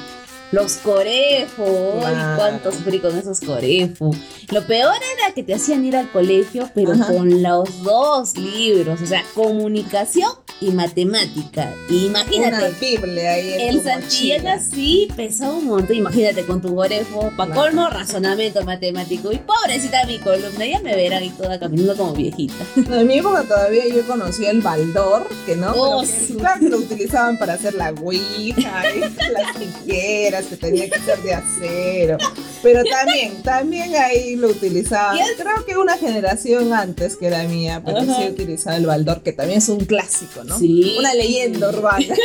los 0.51 0.73
corefos, 0.77 2.03
cuántos 2.35 2.75
sufrí 2.75 2.99
con 2.99 3.17
esos 3.17 3.39
corefos. 3.39 4.17
Lo 4.51 4.65
peor 4.67 4.95
era 4.95 5.33
que 5.33 5.43
te 5.43 5.53
hacían 5.53 5.85
ir 5.85 5.95
al 5.95 6.11
colegio, 6.11 6.69
pero 6.75 6.91
con 7.07 7.41
los 7.41 7.83
dos 7.83 8.37
libros, 8.37 9.01
o 9.01 9.05
sea, 9.05 9.23
comunicación 9.33 10.31
y 10.61 10.69
matemática. 10.71 11.73
Y 11.89 12.05
imagínate. 12.05 12.55
Una 12.57 12.69
Biblia 12.79 13.31
ahí 13.33 13.53
en 13.53 13.61
El 13.61 13.83
Santillana 13.83 14.59
sí 14.59 15.07
pesaba 15.15 15.53
un 15.55 15.65
montón. 15.67 15.95
Imagínate 15.97 16.45
con 16.45 16.61
tu 16.61 16.69
gorefo. 16.75 17.31
Pa' 17.35 17.45
Claro. 17.47 17.61
colmo, 17.61 17.89
razonamiento 17.89 18.63
matemático. 18.63 19.31
Y 19.31 19.39
pobrecita 19.39 20.05
mi 20.05 20.19
columna. 20.19 20.65
Ya 20.65 20.79
me 20.81 20.95
verán 20.95 21.23
y 21.23 21.29
toda 21.31 21.59
caminando 21.59 21.97
como 21.97 22.13
viejita. 22.13 22.53
No, 22.91 22.95
en 22.99 23.07
mi 23.07 23.17
época 23.19 23.43
todavía 23.43 23.87
yo 23.87 24.05
conocía 24.05 24.51
el 24.51 24.61
baldor, 24.61 25.27
que 25.45 25.55
no, 25.55 25.71
Oh, 25.75 26.05
sí. 26.05 26.35
claro 26.37 26.59
que 26.59 26.69
lo 26.69 26.77
utilizaban 26.77 27.37
para 27.39 27.53
hacer 27.53 27.73
la 27.73 27.91
ouija, 27.91 28.83
las 29.31 29.57
tijeras 29.57 30.45
que 30.45 30.57
tenía 30.57 30.89
que 30.89 30.99
ser 30.99 31.21
de 31.21 31.33
acero. 31.33 32.17
Pero 32.61 32.83
también, 32.83 33.41
también 33.43 33.95
ahí 33.95 34.35
lo 34.35 34.49
utilizaban. 34.49 35.17
Creo 35.37 35.65
que 35.65 35.77
una 35.77 35.97
generación 35.97 36.73
antes 36.73 37.15
que 37.15 37.29
la 37.29 37.43
mía, 37.43 37.81
pero 37.85 37.99
Ajá. 37.99 38.17
sí 38.21 38.29
utilizaba 38.29 38.75
el 38.77 38.85
baldor, 38.85 39.21
que 39.23 39.31
también 39.33 39.59
es 39.59 39.69
un 39.69 39.85
clásico, 39.85 40.43
¿no? 40.43 40.50
Sí. 40.57 40.95
Una 40.99 41.13
leyenda 41.13 41.69
urbana. 41.69 42.05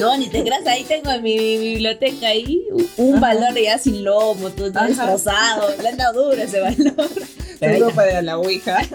No, 0.00 0.16
ni 0.16 0.26
te 0.28 0.42
creas, 0.42 0.66
ahí 0.66 0.84
tengo 0.84 1.10
en 1.12 1.22
mi 1.22 1.36
biblioteca 1.58 2.26
ahí 2.28 2.62
un- 2.96 3.20
valor 3.20 3.54
ya 3.54 3.78
sin 3.78 4.02
lomo, 4.02 4.48
todo, 4.50 4.70
destrozado. 4.70 5.68
Le 5.80 5.88
han 5.90 5.96
dado 5.98 6.30
duro 6.30 6.42
ese 6.42 6.60
valor. 6.60 6.94
Seguro 7.58 7.88
está. 7.90 7.94
para 7.94 8.22
la 8.22 8.38
ouija. 8.38 8.78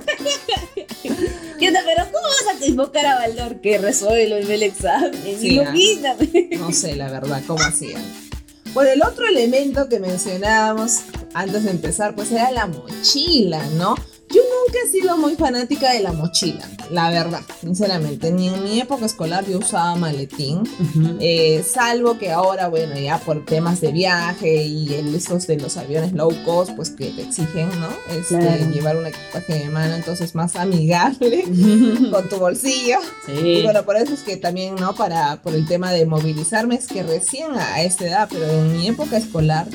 ¿Qué 1.60 1.68
onda? 1.68 1.82
Pero 1.86 2.04
¿cómo 2.06 2.24
vas 2.24 2.62
a 2.62 2.66
invocar 2.66 3.06
a 3.06 3.16
Baldor 3.16 3.62
que 3.62 3.78
resuelve 3.78 4.54
el 4.54 4.64
examen? 4.64 5.14
Sí. 5.40 5.48
Ilumíname. 5.50 6.50
No 6.58 6.72
sé, 6.74 6.96
la 6.96 7.10
verdad, 7.10 7.42
cómo 7.48 7.64
hacían. 7.64 8.02
Bueno, 8.74 8.92
el 8.92 9.02
otro 9.04 9.26
elemento 9.28 9.88
que 9.90 10.00
mencionábamos 10.00 11.00
antes 11.34 11.64
de 11.64 11.72
empezar, 11.72 12.16
pues 12.16 12.32
era 12.32 12.52
la 12.52 12.68
mochila, 12.68 13.64
¿no? 13.76 13.96
Yo 14.30 14.42
nunca 14.42 14.80
he 14.86 14.90
sido 14.92 15.18
muy 15.18 15.36
fanática 15.36 15.94
de 15.94 16.02
la 16.02 16.12
mochila, 16.12 16.68
la 16.92 17.10
verdad, 17.10 17.42
sinceramente. 17.62 18.30
Ni 18.32 18.50
en 18.50 18.62
mi 18.64 18.80
época 18.82 19.06
escolar 19.06 19.46
yo 19.48 19.60
usaba 19.60 19.96
maletín. 19.96 20.64
Eh, 21.22 21.64
salvo 21.66 22.18
que 22.18 22.32
ahora, 22.32 22.68
bueno, 22.68 23.00
ya 23.00 23.20
por 23.20 23.46
temas 23.46 23.80
de 23.80 23.92
viaje 23.94 24.64
y 24.66 24.94
el, 24.96 25.16
estos 25.16 25.48
de 25.48 25.58
los 25.58 25.78
aviones 25.78 26.12
low 26.12 26.32
cost, 26.44 26.72
pues 26.76 26.90
que 26.90 27.12
te 27.12 27.22
exigen, 27.22 27.70
¿no? 27.80 27.88
Este, 28.14 28.38
Claro. 28.40 28.70
llevar 28.72 28.98
un 28.98 29.08
equipaje 29.08 29.60
de 29.60 29.70
mano, 29.70 29.96
entonces 29.96 30.36
más 30.36 30.56
amigable 30.58 31.44
con 32.12 32.28
tu 32.28 32.36
bolsillo. 32.38 32.98
Y 33.30 33.32
Sí. 33.38 33.62
bueno, 33.64 33.84
por 33.86 33.96
eso 33.96 34.14
es 34.14 34.22
que 34.24 34.36
también, 34.38 34.76
¿no? 34.76 34.94
Para, 34.94 35.42
por 35.42 35.56
el 35.56 35.66
tema 35.66 35.92
de 35.94 36.06
movilizarme, 36.06 36.76
es 36.76 36.88
que 36.88 37.02
recién 37.04 37.52
a 37.56 37.82
esta 37.82 38.06
edad, 38.06 38.28
pero 38.30 38.46
en 38.50 38.78
mi 38.78 38.88
época 38.88 39.16
escolar, 39.18 39.68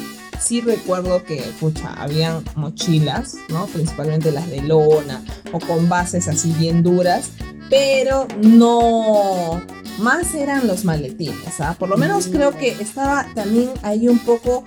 sí 0.43 0.61
recuerdo 0.61 1.25
que, 1.25 1.41
pucha, 1.61 1.93
habían 1.95 2.45
mochilas, 2.55 3.37
¿no? 3.49 3.67
Principalmente 3.67 4.31
las 4.33 4.49
de 4.51 4.63
lona 4.63 5.23
o 5.53 5.59
con 5.61 5.89
bases 5.89 6.29
así 6.29 6.53
bien 6.59 6.83
duras, 6.83 7.31
pero 7.71 8.27
no, 8.43 9.63
más 9.99 10.35
eran 10.35 10.67
los 10.67 10.85
maletines, 10.85 11.61
¿ah? 11.61 11.77
Por 11.79 11.89
lo 11.89 11.97
menos 11.97 12.27
creo 12.27 12.57
que 12.57 12.71
estaba 12.71 13.27
también 13.35 13.71
ahí 13.83 14.09
un 14.09 14.19
poco 14.19 14.65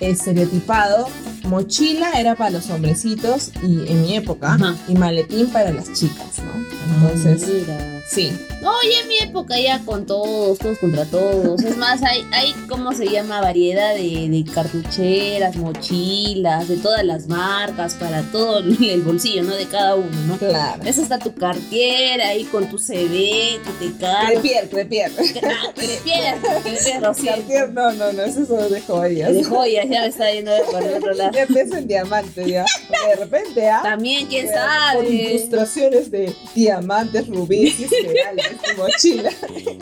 estereotipado. 0.00 1.08
Mochila 1.44 2.12
era 2.18 2.34
para 2.34 2.50
los 2.50 2.68
hombrecitos 2.70 3.50
y 3.62 3.88
en 3.90 4.02
mi 4.02 4.16
época, 4.16 4.54
Ajá. 4.54 4.74
y 4.88 4.94
maletín 4.94 5.48
para 5.50 5.70
las 5.72 5.92
chicas, 5.92 6.38
¿no? 6.38 6.58
Entonces, 7.08 7.46
Mira. 7.48 8.02
sí. 8.08 8.32
No, 8.62 8.72
ya 8.82 9.00
en 9.02 9.08
mi 9.08 9.18
época 9.18 9.58
ya 9.60 9.78
con 9.84 10.04
todos, 10.04 10.58
todos 10.58 10.78
contra 10.78 11.04
todos. 11.04 11.62
Es 11.62 11.76
más, 11.76 12.02
hay, 12.02 12.26
hay 12.32 12.52
¿cómo 12.68 12.92
se 12.92 13.06
llama? 13.08 13.40
Variedad 13.40 13.94
de, 13.94 14.28
de 14.28 14.44
cartucheras, 14.52 15.54
mochilas, 15.56 16.66
de 16.66 16.76
todas 16.78 17.04
las 17.04 17.28
marcas, 17.28 17.94
para 17.94 18.22
todo 18.22 18.58
el 18.80 19.02
bolsillo, 19.02 19.44
¿no? 19.44 19.54
De 19.54 19.66
cada 19.66 19.94
uno, 19.94 20.10
¿no? 20.26 20.36
Claro. 20.38 20.82
Esa 20.84 21.02
está 21.02 21.18
tu 21.20 21.34
cartiera 21.34 22.28
ahí 22.28 22.44
con 22.44 22.68
tu 22.68 22.78
CV, 22.78 23.60
que 23.64 23.86
te 23.86 23.92
carga. 23.98 24.40
Crepier, 24.40 24.68
crepier. 24.68 25.12
Ah, 25.44 25.72
crepier, 25.74 26.36
crepier, 27.14 27.72
no, 27.72 27.92
no, 27.92 28.12
no, 28.12 28.22
eso 28.22 28.44
son 28.44 28.70
de 28.72 28.80
joyas. 28.80 29.32
De 29.34 29.44
joyas, 29.44 29.86
ya 29.88 30.00
me 30.00 30.06
está 30.08 30.32
yendo 30.32 30.50
por 30.70 30.82
el 30.82 30.94
otro 30.94 31.14
lado. 31.14 31.27
Empieza 31.34 31.78
en 31.78 31.86
diamante, 31.88 32.48
ya. 32.50 32.64
De 33.08 33.16
repente, 33.16 33.68
¿ah? 33.68 33.80
También, 33.82 34.26
quién 34.26 34.46
Con 34.46 34.54
sabe. 34.54 35.08
ilustraciones 35.10 36.10
de 36.10 36.34
diamantes, 36.54 37.26
rubíes 37.28 37.78
y 37.80 37.84
esmeraldas 37.84 38.46
en 38.50 38.58
tu 38.76 38.82
mochila. 38.82 39.30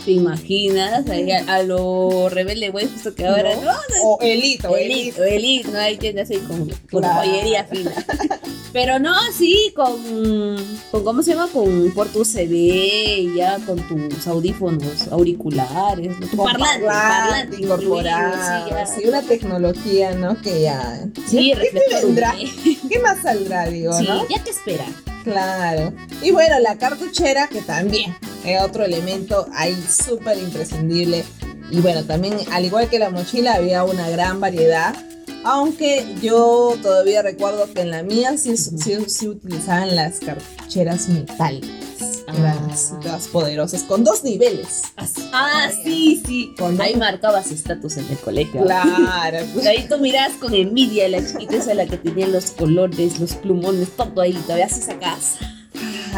¿Te 0.04 0.10
imaginas? 0.10 1.08
Ahí 1.08 1.30
a, 1.32 1.44
a 1.54 1.62
lo 1.62 2.28
rebelde, 2.28 2.70
güey, 2.70 2.86
justo 2.88 3.14
que 3.14 3.26
ahora 3.26 3.54
¿no? 3.56 3.62
no. 3.62 3.72
O 4.02 4.18
elito, 4.20 4.70
o 4.70 4.76
elito. 4.76 5.22
elite, 5.24 5.70
¿no? 5.70 5.78
Hay 5.78 5.96
tiendas 5.96 6.30
así 6.30 6.38
con, 6.40 6.68
con 6.90 7.00
Claro. 7.02 7.20
joyería 7.28 7.64
fina. 7.64 7.92
Pero 8.72 8.98
no, 8.98 9.14
sí, 9.36 9.72
con, 9.74 9.96
con, 10.90 11.04
¿cómo 11.04 11.22
se 11.22 11.30
llama? 11.32 11.48
Con 11.52 11.90
por 11.94 12.08
tu 12.08 12.24
CD, 12.24 13.26
ya 13.34 13.58
con 13.66 13.76
tus 13.88 14.26
audífonos 14.26 15.08
auriculares, 15.10 16.08
¿no? 16.20 16.26
tu 16.26 16.36
Con 16.36 16.46
parlante, 16.52 16.84
parlante 16.86 17.56
incorporado. 17.62 18.34
incluido, 18.66 18.86
Sí, 18.96 19.08
una 19.08 19.22
tecnología, 19.22 20.12
¿no? 20.14 20.40
Que 20.42 20.62
ya. 20.62 21.06
Sí, 21.26 21.36
¿Qué 21.38 21.55
te 21.55 21.61
reflector 21.61 22.02
vendrá? 22.07 22.35
¿Qué 22.88 22.99
más 23.00 23.23
saldrá, 23.23 23.66
digo, 23.66 23.93
Sí, 23.93 24.07
no? 24.07 24.26
ya 24.28 24.43
te 24.43 24.50
espera. 24.50 24.87
Claro. 25.25 25.93
Y 26.23 26.31
bueno, 26.31 26.59
la 26.61 26.76
cartuchera, 26.78 27.49
que 27.49 27.61
también 27.62 28.16
es 28.45 28.61
otro 28.62 28.85
elemento 28.85 29.47
ahí 29.55 29.76
súper 29.88 30.38
imprescindible. 30.38 31.25
Y 31.71 31.81
bueno, 31.81 32.05
también, 32.05 32.37
al 32.52 32.64
igual 32.64 32.88
que 32.88 32.99
la 33.00 33.11
mochila, 33.11 33.55
había 33.55 33.83
una 33.83 34.09
gran 34.09 34.40
variedad. 34.40 34.95
Aunque 35.48 36.04
yo 36.20 36.74
todavía 36.82 37.22
recuerdo 37.22 37.72
que 37.72 37.82
en 37.82 37.92
la 37.92 38.02
mía 38.02 38.36
sí, 38.36 38.56
sí, 38.56 38.96
sí 39.06 39.28
utilizaban 39.28 39.94
las 39.94 40.18
cartucheras 40.18 41.08
metálicas. 41.08 41.70
Eran 42.26 42.68
Ah. 42.68 43.18
poderosas, 43.32 43.84
con 43.84 44.02
dos 44.02 44.24
niveles. 44.24 44.82
Ah, 45.32 45.70
sí, 45.84 46.20
sí. 46.26 46.52
Con- 46.58 46.80
Ahí 46.80 46.96
marcabas 46.96 47.52
estatus 47.52 47.96
en 47.96 48.08
el 48.10 48.18
colegio. 48.18 48.62
Claro. 48.64 49.38
Ahí 49.68 49.86
tú 49.88 49.98
mirabas 49.98 50.32
con 50.36 50.52
envidia 50.52 51.08
la 51.08 51.24
chiquita 51.24 51.56
esa 51.56 51.74
la 51.74 51.86
que 51.86 51.96
tenía 51.96 52.26
los 52.26 52.50
colores, 52.50 53.20
los 53.20 53.34
plumones, 53.36 53.90
todo 53.96 54.20
ahí. 54.20 54.32
Todavía 54.32 54.68
se 54.68 54.82
sacaba, 54.82 55.16
Ah, 55.16 55.55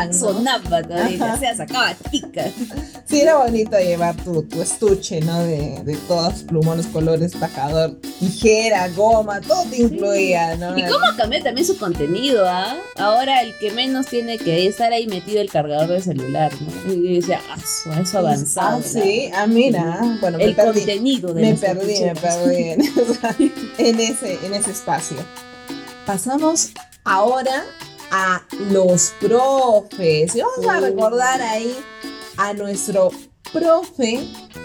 ¿no? 0.07 0.13
sonaba 0.15 0.83
todavía, 0.83 1.25
Ajá. 1.35 1.39
se 1.39 1.57
sacaba 1.57 1.95
tica. 2.11 2.45
Sí, 3.07 3.21
era 3.21 3.37
bonito 3.37 3.79
llevar 3.79 4.17
tu, 4.17 4.43
tu 4.43 4.61
estuche, 4.63 5.21
¿no? 5.21 5.39
De, 5.41 5.81
de 5.85 5.97
todos 6.09 6.43
plumones, 6.45 6.87
colores, 6.87 7.33
tajador, 7.33 7.99
tijera, 8.19 8.89
goma, 8.91 9.41
todo 9.41 9.63
te 9.71 9.83
incluía, 9.83 10.57
¿no? 10.57 10.77
¿Y 10.79 10.83
cómo 10.83 11.05
cambió 11.17 11.43
también 11.43 11.67
su 11.67 11.77
contenido, 11.79 12.45
ah? 12.49 12.77
Ahora 12.97 13.43
el 13.43 13.57
que 13.59 13.71
menos 13.71 14.07
tiene 14.07 14.39
que 14.39 14.67
estar 14.67 14.93
ahí 14.93 15.07
metido 15.07 15.41
el 15.41 15.51
cargador 15.51 15.89
de 15.89 16.01
celular, 16.03 16.53
¿no? 16.61 16.93
Y 16.93 17.09
yo 17.15 17.21
decía, 17.21 17.41
ah, 17.51 17.57
su- 17.59 17.91
eso 17.93 18.19
avanzado. 18.19 18.79
Ah, 18.79 18.83
sí, 18.85 19.31
ah, 19.35 19.47
mira, 19.47 20.01
bueno, 20.21 20.39
me 20.39 20.45
El 20.45 20.55
perdí. 20.55 20.81
contenido 20.81 21.33
de 21.35 21.43
Me 21.43 21.55
perdí, 21.55 22.01
me 22.03 22.15
perdí 22.15 22.57
en, 22.71 22.81
en 23.79 24.01
ese, 24.01 24.39
en 24.45 24.55
ese 24.55 24.71
espacio. 24.73 25.17
Pasamos 26.07 26.71
ahora 27.05 27.65
a 28.11 28.43
los 28.71 29.13
profes. 29.21 30.35
Y 30.35 30.41
vamos 30.41 30.67
a 30.69 30.81
recordar 30.81 31.41
ahí 31.43 31.75
a 32.37 32.53
nuestro 32.55 33.11
profe 33.53 34.21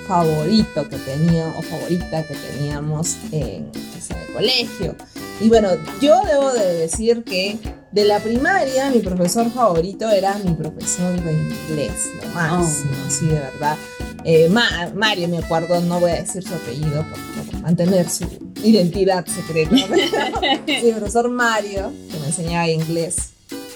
favorito 0.08 0.88
que 0.90 0.98
tenía 0.98 1.48
o 1.58 1.62
favorita 1.62 2.24
que 2.28 2.36
teníamos 2.36 3.16
en, 3.32 3.72
el 3.74 4.34
colegio. 4.34 4.96
Y 5.40 5.48
bueno, 5.50 5.70
yo 6.02 6.22
debo 6.26 6.52
de 6.52 6.74
decir 6.74 7.24
que 7.24 7.58
de 7.92 8.04
la 8.06 8.20
primaria 8.20 8.90
mi 8.90 9.00
profesor 9.00 9.50
favorito 9.52 10.10
era 10.10 10.38
mi 10.40 10.54
profesor 10.54 11.14
de 11.24 11.32
inglés, 11.32 12.10
lo 12.22 12.28
máximo, 12.30 12.92
Oh. 13.08 13.10
sí, 13.10 13.28
de 13.28 13.40
verdad. 13.40 13.78
Eh, 14.26 14.48
Ma- 14.50 14.92
Mario, 14.96 15.28
me 15.28 15.38
acuerdo, 15.40 15.80
no 15.82 16.00
voy 16.00 16.12
a 16.12 16.16
decir 16.16 16.44
su 16.44 16.54
apellido 16.54 17.04
por, 17.10 17.46
por 17.52 17.62
mantener 17.62 18.10
su 18.10 18.26
identidad 18.64 19.26
secreta. 19.26 19.76
sí, 20.66 20.92
profesor 20.92 21.30
Mario, 21.30 21.92
que 22.12 22.20
me 22.20 22.28
enseñaba 22.28 22.68
inglés. 22.70 23.33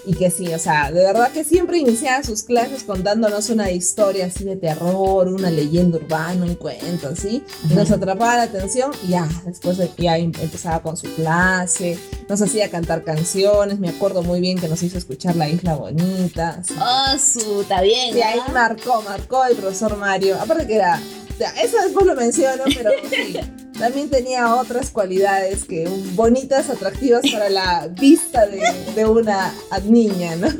Y 0.10 0.14
que 0.16 0.32
sí, 0.32 0.54
o 0.54 0.58
sea, 0.58 0.90
de 0.90 1.04
verdad 1.04 1.32
que 1.34 1.44
siempre 1.44 1.80
iniciaba 1.80 2.24
sus 2.24 2.44
clases 2.44 2.84
contándonos 2.84 3.50
una 3.50 3.72
historia 3.72 4.28
así 4.28 4.46
de 4.46 4.56
terror, 4.56 5.28
una 5.28 5.52
leyenda 5.52 5.98
urbana, 5.98 6.46
un 6.46 6.56
cuento, 6.56 7.10
así. 7.10 7.44
Y 7.70 7.74
nos 7.74 7.92
atrapaba 7.92 8.38
la 8.38 8.44
atención 8.44 8.92
y 9.06 9.10
ya, 9.10 9.28
después 9.46 9.78
de- 9.78 9.92
ya 9.98 10.18
em- 10.18 10.32
empezaba 10.42 10.82
con 10.82 10.96
su 10.96 11.14
clase, 11.16 12.00
nos 12.30 12.42
hacía 12.42 12.70
cantar 12.72 13.04
canciones, 13.04 13.80
me 13.80 13.90
acuerdo 13.90 14.24
muy 14.24 14.40
bien 14.40 14.58
que 14.58 14.70
nos 14.70 14.82
hizo 14.82 14.98
escuchar 14.98 15.36
La 15.36 15.50
Isla 15.50 15.76
Bonita. 15.76 16.52
así. 16.62 16.74
Ah, 16.80 17.18
su, 17.20 17.62
está 17.62 17.82
bien. 17.82 18.14
Sí, 18.14 18.22
ahí 18.22 18.40
¿ah? 18.48 18.50
marcó, 18.54 19.02
marcó 19.02 19.44
el 19.44 19.58
profesor 19.58 19.98
Mario. 19.98 20.38
Aparte 20.40 20.68
que 20.68 20.76
era, 20.76 21.02
ya, 21.40 21.50
eso 21.62 21.78
después 21.84 22.06
lo 22.06 22.16
menciono, 22.16 22.64
pero 22.76 22.92
sí, 23.10 23.38
también 23.78 24.10
tenía 24.10 24.56
otras 24.56 24.90
cualidades 24.90 25.66
que 25.66 25.88
bonitas, 26.14 26.70
atractivas 26.70 27.22
para 27.32 27.50
la 27.50 27.88
vista 27.88 28.48
de, 28.48 28.62
de 28.96 29.06
una 29.06 29.54
niña, 29.84 30.36
¿no? 30.36 30.48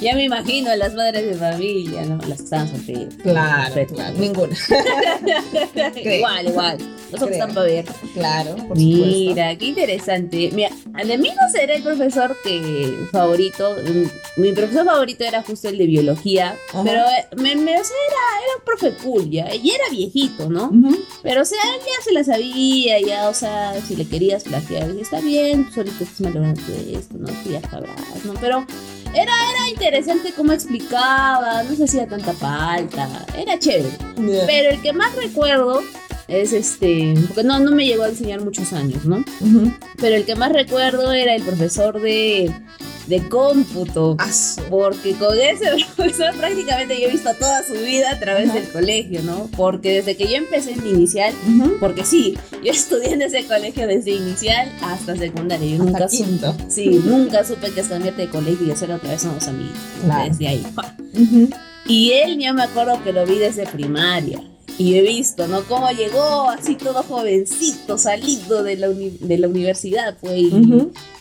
Ya, 0.00 0.14
me 0.14 0.24
imagino 0.24 0.70
a 0.70 0.76
las 0.76 0.94
madres 0.94 1.26
de 1.26 1.34
familia, 1.34 2.02
¿no? 2.06 2.16
Las 2.26 2.38
que 2.38 2.44
estaban 2.44 2.68
solteras. 2.68 3.14
Claro, 3.22 3.86
claro, 3.86 4.18
ninguna. 4.18 4.56
igual, 5.96 6.46
igual. 6.48 6.78
Nosotros 7.12 7.30
están 7.32 7.54
para 7.54 7.66
ver. 7.66 7.84
Claro, 8.14 8.56
por 8.68 8.76
Mira, 8.76 9.56
qué 9.56 9.66
interesante. 9.66 10.50
Mira, 10.52 10.70
de 11.04 11.18
mí 11.18 11.28
no 11.28 11.50
será 11.50 11.74
el 11.74 11.82
profesor 11.82 12.36
que 12.42 13.06
favorito. 13.12 13.76
Mi 14.36 14.52
profesor 14.52 14.86
favorito 14.86 15.24
era 15.24 15.42
justo 15.42 15.68
el 15.68 15.76
de 15.76 15.86
biología. 15.86 16.56
Pero 16.72 17.00
eh, 17.00 17.26
me, 17.36 17.56
me, 17.56 17.78
o 17.78 17.84
sea, 17.84 17.96
era, 18.08 18.44
era 18.44 18.56
un 18.58 18.64
profe 18.64 18.92
cool 19.02 19.30
ya. 19.30 19.49
Y 19.54 19.70
era 19.70 19.84
viejito, 19.90 20.48
¿no? 20.48 20.70
Pero 21.22 21.42
o 21.42 21.44
sea, 21.44 21.58
él 21.74 21.80
ya 21.80 22.04
se 22.04 22.12
la 22.12 22.24
sabía, 22.24 23.00
ya, 23.00 23.28
o 23.28 23.34
sea, 23.34 23.80
si 23.82 23.96
le 23.96 24.06
querías 24.06 24.44
plagiar, 24.44 24.90
está 24.90 25.20
bien, 25.20 25.66
tú 25.66 25.72
solito 25.74 26.04
estás 26.04 26.20
malogrando 26.20 26.60
esto, 26.92 27.16
¿no? 27.18 27.28
Tú 27.28 27.50
ya 27.50 27.60
sabrás, 27.68 28.24
¿no? 28.24 28.34
Pero 28.40 28.64
era, 29.14 29.32
era 29.32 29.68
interesante 29.70 30.32
cómo 30.36 30.52
explicaba, 30.52 31.62
no 31.62 31.74
se 31.74 31.84
hacía 31.84 32.06
tanta 32.06 32.32
falta, 32.32 33.26
era 33.36 33.58
chévere. 33.58 33.96
Pero 34.46 34.70
el 34.70 34.82
que 34.82 34.92
más 34.92 35.14
recuerdo 35.16 35.82
es 36.30 36.52
este, 36.52 37.14
porque 37.26 37.42
no, 37.42 37.58
no 37.58 37.72
me 37.72 37.84
llegó 37.84 38.04
a 38.04 38.08
enseñar 38.08 38.40
muchos 38.40 38.72
años, 38.72 39.04
¿no? 39.04 39.24
Pero 39.96 40.16
el 40.16 40.24
que 40.24 40.36
más 40.36 40.52
recuerdo 40.52 41.12
era 41.12 41.34
el 41.34 41.42
profesor 41.42 42.00
de, 42.00 42.52
de 43.08 43.28
cómputo, 43.28 44.16
porque 44.70 45.14
con 45.14 45.36
ese 45.36 45.66
profesor 45.96 46.34
prácticamente 46.36 47.00
yo 47.00 47.08
he 47.08 47.10
visto 47.10 47.30
toda 47.38 47.64
su 47.64 47.72
vida 47.74 48.12
a 48.12 48.20
través 48.20 48.54
del 48.54 48.68
colegio, 48.68 49.22
¿no? 49.22 49.48
Porque 49.56 49.94
desde 49.94 50.16
que 50.16 50.28
yo 50.28 50.36
empecé 50.36 50.72
en 50.72 50.84
mi 50.84 50.90
inicial, 50.90 51.34
porque 51.80 52.04
sí, 52.04 52.38
yo 52.64 52.70
estudié 52.70 53.14
en 53.14 53.22
ese 53.22 53.44
colegio 53.44 53.88
desde 53.88 54.12
inicial 54.12 54.70
hasta 54.82 55.16
secundaria, 55.16 55.76
yo 55.76 55.84
nunca 55.84 56.08
supe, 56.08 56.46
sí, 56.68 57.00
nunca 57.04 57.44
supe 57.44 57.72
que 57.72 57.80
es 57.80 57.88
cambiarte 57.88 58.22
de 58.22 58.28
colegio 58.28 58.68
y 58.68 58.70
hacer 58.70 58.92
otra 58.92 59.10
vez 59.10 59.22
somos 59.22 59.48
amigos, 59.48 59.76
desde 60.28 60.46
ahí. 60.46 60.66
Y 61.86 62.12
él, 62.12 62.38
yo 62.38 62.54
me 62.54 62.62
acuerdo 62.62 63.02
que 63.02 63.12
lo 63.12 63.26
vi 63.26 63.38
desde 63.38 63.66
primaria. 63.66 64.40
Y 64.80 64.96
he 64.96 65.02
visto, 65.02 65.46
¿no? 65.46 65.62
Cómo 65.64 65.90
llegó 65.90 66.48
así 66.48 66.74
todo 66.74 67.02
jovencito, 67.02 67.98
salido 67.98 68.62
de 68.62 68.76
la, 68.76 68.88
de 68.88 69.36
la 69.36 69.46
universidad, 69.46 70.16
pues, 70.18 70.46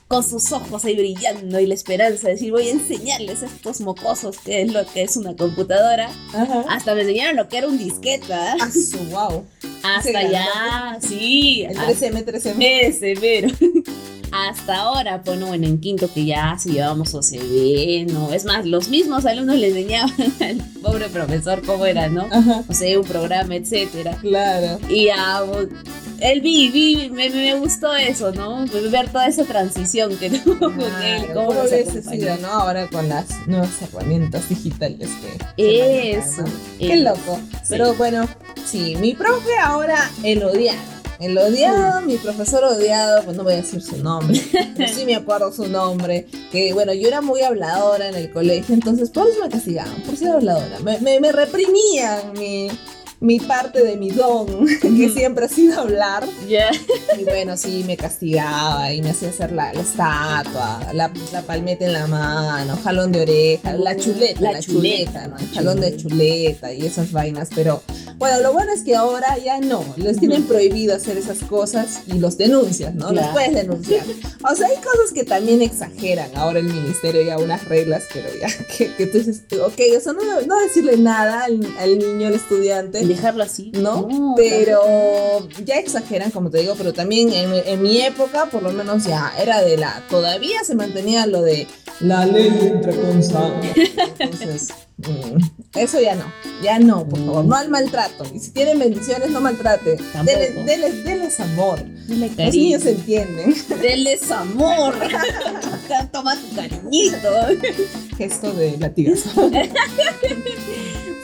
con 0.07 0.23
sus 0.23 0.53
ojos 0.53 0.85
ahí 0.85 0.95
brillando 0.95 1.59
y 1.59 1.65
la 1.65 1.73
esperanza 1.73 2.27
de 2.27 2.35
decir, 2.35 2.51
voy 2.53 2.69
a 2.69 2.71
enseñarles 2.71 3.43
a 3.43 3.47
estos 3.47 3.81
mocosos 3.81 4.37
qué 4.45 4.61
es 4.61 4.71
lo 4.71 4.85
que 4.85 5.01
es 5.01 5.17
una 5.17 5.35
computadora. 5.35 6.09
Hasta 6.69 6.95
me 6.95 7.01
enseñaron 7.01 7.35
lo 7.35 7.49
que 7.49 7.57
era 7.57 7.67
un 7.67 7.77
disqueta. 7.77 8.55
Ah, 8.61 8.69
wow. 9.11 9.43
Hasta 9.83 10.31
ya, 10.31 10.97
sí. 11.01 11.65
El 11.69 11.77
3M, 11.77 12.23
3M. 12.23 12.55
Ese, 12.59 13.13
pero 13.19 13.49
hasta 14.31 14.77
ahora, 14.77 15.21
bueno, 15.25 15.47
bueno, 15.47 15.67
en 15.67 15.79
quinto 15.79 16.11
que 16.13 16.25
ya 16.25 16.57
si 16.57 16.71
llevamos 16.71 17.13
OCB, 17.13 18.11
¿no? 18.11 18.31
Es 18.31 18.45
más, 18.45 18.65
los 18.65 18.89
mismos 18.89 19.25
alumnos 19.25 19.55
le 19.57 19.69
enseñaban 19.69 20.13
al 20.41 20.57
pobre 20.81 21.09
profesor 21.09 21.61
cómo 21.65 21.85
era, 21.85 22.09
¿no? 22.09 22.27
O 22.67 22.73
sea, 22.73 22.99
un 22.99 23.05
programa, 23.05 23.55
etcétera. 23.55 24.17
Claro. 24.21 24.79
Y 24.89 25.09
a 25.09 25.41
él 26.21 26.41
vi, 26.41 26.69
vi, 26.69 27.09
me, 27.09 27.29
me, 27.29 27.53
gustó 27.55 27.95
eso, 27.95 28.31
¿no? 28.31 28.65
Ver 28.91 29.09
toda 29.09 29.27
esa 29.27 29.45
transición 29.45 30.17
que 30.17 30.29
tuvo 30.39 30.59
con 30.59 31.01
él. 31.03 31.27
Cómo 31.33 31.49
hubiese 31.49 32.01
sido, 32.01 32.37
¿no? 32.37 32.47
Ahora 32.47 32.87
con 32.87 33.07
las 33.07 33.25
nuevas 33.47 33.81
herramientas 33.81 34.49
digitales 34.49 35.09
que. 35.55 36.11
Eso. 36.11 36.43
Qué 36.77 36.97
loco. 36.97 37.39
Pero 37.69 37.93
bueno, 37.95 38.27
sí, 38.65 38.95
mi 38.99 39.13
profe 39.13 39.57
ahora 39.61 40.09
el 40.23 40.43
odiar 40.43 40.98
el 41.19 41.37
odiado, 41.37 42.01
mi 42.01 42.15
profesor 42.17 42.63
odiado, 42.63 43.23
pues 43.23 43.35
no 43.35 43.43
voy 43.43 43.53
a 43.53 43.57
decir 43.57 43.81
su 43.81 43.97
nombre, 43.97 44.41
pero 44.77 44.93
sí 44.93 45.05
me 45.05 45.15
acuerdo 45.15 45.51
su 45.51 45.67
nombre, 45.67 46.27
que 46.51 46.73
bueno, 46.73 46.93
yo 46.93 47.07
era 47.07 47.21
muy 47.21 47.41
habladora 47.41 48.07
en 48.07 48.15
el 48.15 48.31
colegio, 48.31 48.73
entonces 48.73 49.09
por 49.09 49.27
eso 49.27 49.41
me 49.41 49.49
castigaban, 49.49 50.01
por 50.03 50.15
ser 50.15 50.29
habladora. 50.29 50.79
Me, 50.79 50.99
me, 50.99 51.19
me 51.19 51.31
reprimían 51.31 52.33
mi, 52.37 52.69
mi 53.21 53.39
parte 53.39 53.83
de 53.83 53.97
mi 53.97 54.11
don, 54.11 54.65
que 54.81 55.09
siempre 55.09 55.45
ha 55.45 55.49
sido 55.49 55.81
hablar. 55.81 56.25
Y 57.17 57.23
bueno, 57.23 57.57
sí, 57.57 57.83
me 57.85 57.97
castigaba 57.97 58.93
y 58.93 59.01
me 59.01 59.09
hacía 59.09 59.29
hacer 59.29 59.51
la, 59.51 59.71
estatua, 59.71 60.79
la, 60.93 61.11
la, 61.33 61.41
palmeta 61.41 61.85
en 61.85 61.93
la 61.93 62.07
mano, 62.07 62.77
jalón 62.83 63.11
de 63.11 63.21
oreja, 63.21 63.73
la 63.73 63.95
chuleta, 63.97 64.39
la, 64.39 64.59
chuleta, 64.59 65.27
¿no? 65.27 65.37
El 65.37 65.49
jalón 65.49 65.81
de 65.81 65.97
chuleta 65.97 66.71
y 66.73 66.85
esas 66.85 67.11
vainas. 67.11 67.49
Pero 67.53 67.83
bueno, 68.19 68.41
lo 68.41 68.53
bueno 68.53 68.71
es 68.71 68.83
que 68.83 68.95
ahora 68.95 69.37
ya 69.37 69.59
no, 69.59 69.83
les 69.97 70.19
tienen 70.19 70.43
prohibido 70.43 70.95
hacer 70.95 71.17
esas 71.17 71.39
cosas 71.39 72.01
y 72.05 72.19
los 72.19 72.37
denuncias, 72.37 72.93
¿no? 72.93 73.11
Los 73.11 73.27
puedes 73.27 73.53
denunciar. 73.53 74.05
O 74.49 74.55
sea, 74.55 74.67
hay 74.67 74.75
cosas 74.77 75.11
que 75.13 75.23
también 75.23 75.61
exageran 75.61 76.29
ahora 76.35 76.59
el 76.59 76.65
ministerio, 76.65 77.21
ya 77.21 77.37
unas 77.37 77.65
reglas, 77.65 78.03
pero 78.13 78.27
ya 78.39 78.47
que, 78.77 78.93
que 78.95 79.07
tú 79.07 79.17
dices, 79.17 79.43
ok, 79.53 79.79
o 79.97 79.99
sea, 79.99 80.13
no, 80.13 80.21
no 80.45 80.59
decirle 80.61 80.97
nada 80.97 81.45
al, 81.45 81.59
al 81.79 81.97
niño, 81.97 82.27
al 82.27 82.35
estudiante 82.35 82.99
dejarlo 83.09 83.43
así. 83.43 83.71
¿No? 83.75 84.35
pero 84.35 85.47
ya 85.65 85.75
exageran, 85.75 86.31
como 86.31 86.49
te 86.49 86.59
digo, 86.59 86.75
pero 86.77 86.93
también 86.93 87.31
en, 87.33 87.81
mi 87.81 88.01
época, 88.01 88.45
por 88.45 88.63
lo 88.63 88.71
menos 88.71 89.05
ya 89.05 89.33
era 89.39 89.61
de 89.61 89.77
la. 89.77 90.03
Todavía 90.09 90.63
se 90.63 90.75
mantenía 90.75 91.25
lo 91.25 91.41
de 91.41 91.67
la 91.99 92.25
ley 92.25 92.47
entre 92.61 92.93
Entonces, 94.19 94.69
mm, 94.69 94.88
eso 95.75 96.01
ya 96.01 96.15
no. 96.15 96.25
Ya 96.61 96.79
no, 96.79 97.07
por 97.07 97.19
favor. 97.19 97.45
No 97.45 97.55
al 97.55 97.69
maltrato. 97.69 98.25
Y 98.33 98.39
si 98.39 98.51
tienen 98.51 98.79
bendiciones, 98.79 99.29
no 99.29 99.39
maltrate. 99.39 99.97
Deles, 100.25 101.03
deles, 101.03 101.39
amor. 101.39 101.79
Los 102.07 102.55
niños 102.55 102.83
se 102.83 102.91
entienden. 102.91 103.55
Deles 103.81 104.31
amor. 104.31 104.95
Toma 106.11 106.35
tu 106.35 106.55
cariñito. 106.55 107.29
Gesto 108.17 108.51
de 108.53 108.77
latigazo. 108.77 109.51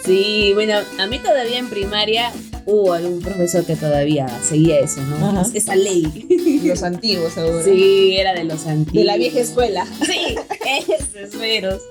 Sí, 0.06 0.52
bueno, 0.54 0.76
a 1.00 1.08
mí 1.08 1.18
todavía 1.18 1.58
en 1.58 1.68
primaria 1.68 2.32
hubo 2.68 2.94
algún 2.94 3.22
profesor 3.22 3.66
que 3.66 3.76
todavía 3.76 4.28
seguía 4.44 4.80
eso, 4.80 5.02
¿no? 5.02 5.42
Esa 5.52 5.76
ley. 5.76 6.62
Los 6.64 6.84
antiguos, 6.84 7.34
seguro. 7.34 7.64
Sí, 7.64 8.16
era 8.16 8.36
de 8.36 8.44
los 8.44 8.68
antiguos. 8.68 8.94
De 8.94 9.04
la 9.04 9.18
vieja 9.18 9.40
escuela. 9.40 9.88
Sí, 10.06 10.36
esos 10.80 11.34
meros 11.40 11.82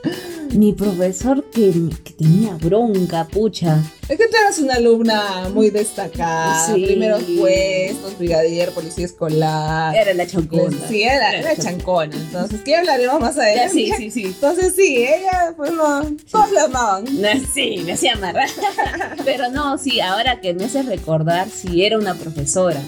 mi 0.54 0.72
profesor 0.72 1.44
que, 1.50 1.72
que, 2.04 2.12
tenía 2.12 2.54
bronca, 2.54 3.26
pucha. 3.26 3.82
Es 4.08 4.16
que 4.16 4.28
tú 4.28 4.36
eras 4.40 4.58
una 4.58 4.74
alumna 4.74 5.48
muy 5.52 5.70
destacada. 5.70 6.66
Sí. 6.66 6.84
Primeros 6.86 7.22
puestos, 7.24 8.18
brigadier, 8.18 8.70
policía 8.70 9.06
escolar. 9.06 9.96
Era 9.96 10.14
la 10.14 10.26
chancona. 10.26 10.76
Sí, 10.88 11.02
era, 11.02 11.42
la 11.42 11.56
chancona. 11.56 12.14
Entonces, 12.14 12.60
¿qué 12.64 12.76
hablaremos 12.76 13.20
más 13.20 13.36
adelante? 13.36 13.72
Sí, 13.72 13.92
sí, 13.96 14.10
sí. 14.10 14.24
Entonces, 14.26 14.74
sí, 14.76 14.96
ella, 14.98 15.54
pues 15.56 15.72
no, 15.72 16.04
todos 16.30 16.52
la 16.52 16.64
amaban. 16.64 17.06
sí, 17.52 17.82
me 17.84 17.92
hacía 17.92 18.14
amarrar. 18.14 18.48
Pero 19.24 19.50
no, 19.50 19.76
sí, 19.78 20.00
ahora 20.00 20.40
que 20.40 20.54
me 20.54 20.64
hace 20.66 20.82
recordar, 20.82 21.48
sí, 21.50 21.84
era 21.84 21.98
una 21.98 22.14
profesora. 22.14 22.80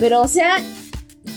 Pero, 0.00 0.22
o 0.22 0.28
sea, 0.28 0.56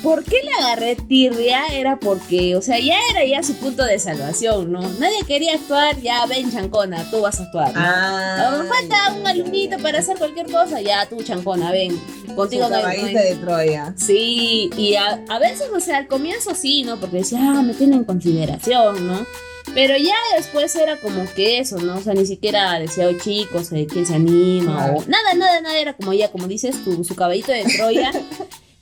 ¿Por 0.04 0.24
qué 0.24 0.38
le 0.44 0.52
agarré 0.64 0.96
tirria? 0.96 1.68
Era 1.68 2.00
porque, 2.00 2.56
o 2.56 2.62
sea, 2.62 2.80
ya 2.80 2.96
era 3.12 3.26
ya 3.26 3.44
su 3.44 3.56
punto 3.56 3.84
de 3.84 4.00
salvación, 4.00 4.72
¿no? 4.72 4.82
Nadie 4.82 5.24
quería 5.28 5.54
actuar, 5.56 6.00
ya 6.02 6.26
ven 6.26 6.52
chancona, 6.52 7.10
tú 7.12 7.22
vas 7.22 7.40
a 7.40 7.44
actuar. 7.44 7.72
Ah, 7.76 8.64
falta 8.68 9.14
un 9.20 9.28
alumnito 9.28 9.78
para 9.80 10.00
hacer 10.00 10.18
cualquier 10.18 10.52
cosa, 10.52 10.82
ya 10.82 11.08
tú 11.08 11.22
chancona, 11.24 11.72
ven. 11.72 12.00
Contigo 12.36 12.68
no 12.70 12.76
hay, 12.76 13.14
de 13.14 13.36
Troya. 13.36 13.94
Sí, 13.98 14.70
y 14.78 14.96
a, 14.96 15.24
a, 15.30 15.40
veces, 15.40 15.70
o 15.74 15.80
sea, 15.80 15.98
al 15.98 16.08
comienzo 16.08 16.56
sí, 16.56 16.84
¿no? 16.84 17.00
Porque 17.00 17.18
decía, 17.18 17.40
ah, 17.42 17.62
me 17.62 17.74
tienen 17.74 18.00
en 18.00 18.06
consideración, 18.06 19.06
¿no? 19.06 19.26
Pero 19.74 19.96
ya 19.98 20.16
después 20.36 20.76
era 20.76 21.00
como 21.00 21.26
que 21.34 21.60
eso, 21.60 21.78
¿no? 21.78 21.98
O 21.98 22.02
sea, 22.02 22.14
ni 22.14 22.26
siquiera 22.26 22.78
decía, 22.80 23.08
oh 23.08 23.18
chicos, 23.18 23.72
eh, 23.72 23.88
¿quién 23.90 24.06
se 24.06 24.16
anima? 24.16 24.88
O 24.88 25.06
nada, 25.08 25.34
nada, 25.36 25.62
nada, 25.62 25.78
era 25.78 25.94
como 25.94 26.14
ya, 26.14 26.30
como 26.30 26.48
dices, 26.48 26.84
tu, 26.84 27.04
su 27.04 27.16
caballito 27.16 27.52
de 27.52 27.64
Troya. 27.64 28.12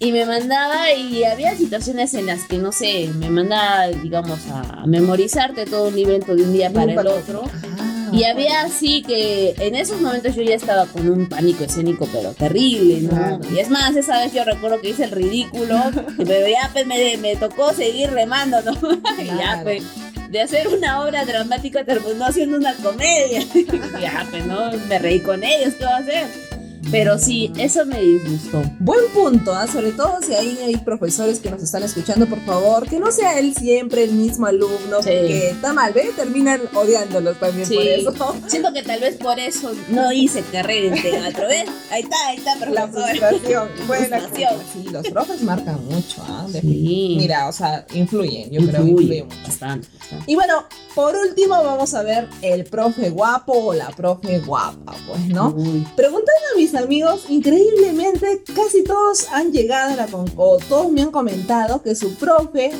Y 0.01 0.13
me 0.13 0.25
mandaba 0.25 0.93
y 0.93 1.25
había 1.25 1.55
situaciones 1.57 2.13
en 2.13 2.27
las 2.27 2.45
que, 2.45 2.57
no 2.57 2.71
sé, 2.71 3.09
me 3.19 3.29
mandaba, 3.29 3.87
digamos, 3.87 4.39
a 4.49 4.85
memorizarte 4.87 5.65
todo 5.65 5.89
un 5.89 5.95
libreto 5.95 6.37
de 6.37 6.43
un 6.43 6.53
día 6.53 6.71
para 6.71 6.93
el 6.93 7.05
otro. 7.05 7.43
Ah, 7.77 8.09
y 8.13 8.23
había 8.23 8.61
así 8.61 9.01
que 9.01 9.55
en 9.57 9.75
esos 9.75 9.99
momentos 9.99 10.35
yo 10.35 10.41
ya 10.41 10.55
estaba 10.55 10.85
con 10.85 11.09
un 11.09 11.27
pánico 11.27 11.65
escénico, 11.65 12.07
pero 12.13 12.31
terrible, 12.31 13.01
¿no? 13.01 13.41
Y 13.53 13.59
es 13.59 13.69
más, 13.69 13.93
esa 13.97 14.19
vez 14.19 14.31
yo 14.31 14.45
recuerdo 14.45 14.79
que 14.79 14.91
hice 14.91 15.03
el 15.03 15.11
ridículo, 15.11 15.75
pero 16.17 16.47
ya 16.47 16.69
pues 16.71 16.87
me, 16.87 17.17
me 17.17 17.35
tocó 17.35 17.73
seguir 17.73 18.09
remando, 18.11 18.61
¿no? 18.61 18.71
y 19.21 19.25
ya 19.25 19.59
pues 19.63 19.83
de 20.29 20.41
hacer 20.41 20.69
una 20.69 21.01
obra 21.01 21.25
dramática 21.25 21.83
terminó 21.83 22.25
haciendo 22.25 22.55
una 22.55 22.73
comedia. 22.75 23.41
ya 24.01 24.25
pues 24.31 24.45
no, 24.45 24.71
me 24.87 24.97
reí 24.97 25.19
con 25.19 25.43
ellos, 25.43 25.73
¿qué 25.77 25.83
va 25.83 25.97
a 25.97 25.99
hacer? 25.99 26.48
Pero 26.91 27.19
sí, 27.19 27.51
eso 27.57 27.85
me 27.85 28.01
disgustó. 28.01 28.61
Buen 28.79 29.05
punto, 29.13 29.53
¿ah? 29.53 29.67
sobre 29.67 29.91
todo 29.91 30.19
si 30.21 30.33
ahí 30.33 30.57
hay 30.65 30.77
profesores 30.77 31.39
que 31.39 31.49
nos 31.51 31.61
están 31.61 31.83
escuchando, 31.83 32.25
por 32.27 32.39
favor, 32.45 32.87
que 32.87 32.99
no 32.99 33.11
sea 33.11 33.37
él 33.39 33.55
siempre 33.55 34.03
el 34.03 34.11
mismo 34.13 34.47
alumno, 34.47 34.97
porque 34.97 35.49
está 35.49 35.73
mal, 35.73 35.93
¿ves? 35.93 36.15
Terminan 36.15 36.61
odiándolos 36.73 37.39
también 37.39 37.67
por 37.67 37.83
eso. 37.83 38.35
Siento 38.47 38.73
que 38.73 38.83
tal 38.83 38.99
vez 38.99 39.15
por 39.17 39.39
eso 39.39 39.71
no 39.89 40.11
hice 40.11 40.41
carrera 40.51 40.95
en 40.95 41.01
teatro, 41.01 41.47
¿ves? 41.47 41.65
Ahí 41.91 42.01
está, 42.01 42.27
ahí 42.27 42.37
está, 42.37 42.55
pero 42.59 42.73
la 42.73 42.87
frustración. 42.87 43.69
Buena 43.87 44.21
sí, 44.33 44.89
los 44.91 45.07
profes 45.09 45.41
marcan 45.43 45.83
mucho, 45.85 46.23
¿ah? 46.27 46.47
Mira, 46.63 47.47
o 47.47 47.51
sea, 47.51 47.85
influyen, 47.93 48.49
yo 48.51 48.61
creo 48.67 48.83
que 48.83 48.89
influyen 48.89 49.29
Bastante, 49.43 49.87
Y 50.27 50.35
bueno, 50.35 50.65
por 50.95 51.15
último 51.15 51.63
vamos 51.63 51.93
a 51.93 52.03
ver 52.03 52.27
el 52.41 52.65
profe 52.65 53.09
guapo 53.09 53.53
o 53.53 53.73
la 53.73 53.89
profe 53.89 54.39
guapa, 54.39 54.95
pues, 55.07 55.27
¿no? 55.27 55.55
Preguntando 55.95 56.41
a 56.53 56.57
mis 56.57 56.68
amigos, 56.75 57.25
increíblemente 57.29 58.43
casi 58.55 58.83
todos 58.83 59.27
han 59.31 59.51
llegado 59.51 59.93
a 59.93 59.95
la 59.95 60.07
o 60.35 60.57
todos 60.57 60.91
me 60.91 61.01
han 61.01 61.11
comentado 61.11 61.81
que 61.81 61.95
su 61.95 62.15
profe 62.15 62.71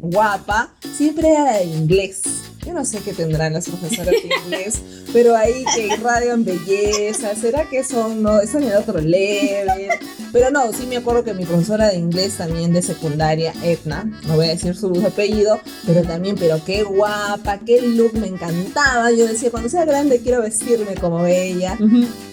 guapa 0.00 0.74
siempre 0.96 1.30
era 1.30 1.58
de 1.58 1.64
inglés. 1.64 2.22
Yo 2.64 2.72
no 2.74 2.84
sé 2.84 3.00
qué 3.00 3.12
tendrán 3.12 3.54
las 3.54 3.68
profesoras 3.68 4.12
de 4.12 4.30
inglés, 4.44 4.80
pero 5.12 5.36
ahí 5.36 5.64
que 5.74 5.88
irradian 5.88 6.44
belleza. 6.44 7.34
¿Será 7.34 7.68
que 7.68 7.84
son, 7.84 8.22
no, 8.22 8.40
están 8.40 8.62
en 8.62 8.74
otro 8.74 9.00
level? 9.00 9.90
Pero 10.32 10.50
no, 10.50 10.72
sí 10.72 10.86
me 10.86 10.96
acuerdo 10.96 11.24
que 11.24 11.34
mi 11.34 11.44
profesora 11.44 11.88
de 11.88 11.96
inglés 11.96 12.36
también 12.36 12.72
de 12.72 12.82
secundaria, 12.82 13.52
Etna, 13.62 14.04
no 14.26 14.36
voy 14.36 14.46
a 14.46 14.50
decir 14.50 14.76
su 14.76 14.92
apellido, 15.04 15.60
pero 15.86 16.02
también, 16.02 16.36
pero 16.38 16.60
qué 16.64 16.84
guapa, 16.84 17.58
qué 17.58 17.82
look, 17.82 18.14
me 18.14 18.28
encantaba. 18.28 19.10
Yo 19.10 19.26
decía, 19.26 19.50
cuando 19.50 19.68
sea 19.68 19.84
grande 19.84 20.20
quiero 20.20 20.42
vestirme 20.42 20.94
como 20.94 21.26
ella. 21.26 21.76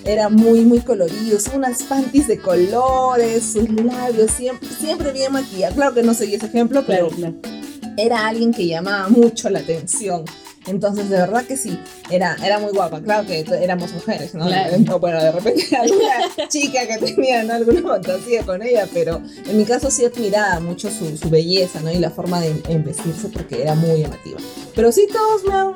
Era 0.05 0.29
muy, 0.29 0.61
muy 0.61 0.79
colorido, 0.79 1.37
unas 1.55 1.83
panties 1.83 2.27
de 2.27 2.39
colores, 2.39 3.43
sus 3.43 3.69
labios, 3.69 4.31
siempre, 4.31 4.69
siempre 4.69 5.11
bien 5.11 5.33
maquillada. 5.33 5.73
Claro 5.73 5.93
que 5.93 6.03
no 6.03 6.13
seguí 6.13 6.35
ese 6.35 6.45
ejemplo, 6.45 6.83
pero 6.85 7.09
era 7.97 8.27
alguien 8.27 8.53
que 8.53 8.67
llamaba 8.67 9.09
mucho 9.09 9.49
la 9.49 9.59
atención. 9.59 10.23
Entonces, 10.67 11.09
de 11.09 11.17
verdad 11.17 11.45
que 11.45 11.57
sí, 11.57 11.79
era, 12.09 12.35
era 12.43 12.59
muy 12.59 12.71
guapa. 12.71 13.01
Claro 13.01 13.25
que 13.25 13.45
éramos 13.61 13.93
mujeres, 13.93 14.33
¿no? 14.33 14.45
Bueno, 14.99 15.21
de 15.21 15.31
repente 15.31 15.75
alguna 15.81 16.47
chica 16.47 16.87
que 16.87 16.97
tenía 16.97 17.41
alguna 17.41 17.81
fantasía 17.81 18.43
con 18.43 18.61
ella, 18.61 18.87
pero 18.93 19.21
en 19.45 19.57
mi 19.57 19.65
caso 19.65 19.89
sí 19.91 20.05
admiraba 20.05 20.59
mucho 20.59 20.89
su, 20.89 21.17
su 21.17 21.29
belleza, 21.29 21.79
¿no? 21.81 21.91
Y 21.91 21.99
la 21.99 22.11
forma 22.11 22.39
de 22.41 22.53
vestirse 22.79 23.29
porque 23.29 23.61
era 23.61 23.75
muy 23.75 24.01
llamativa. 24.01 24.39
Pero 24.75 24.91
sí 24.91 25.07
todos 25.11 25.43
me 25.45 25.53
han 25.53 25.73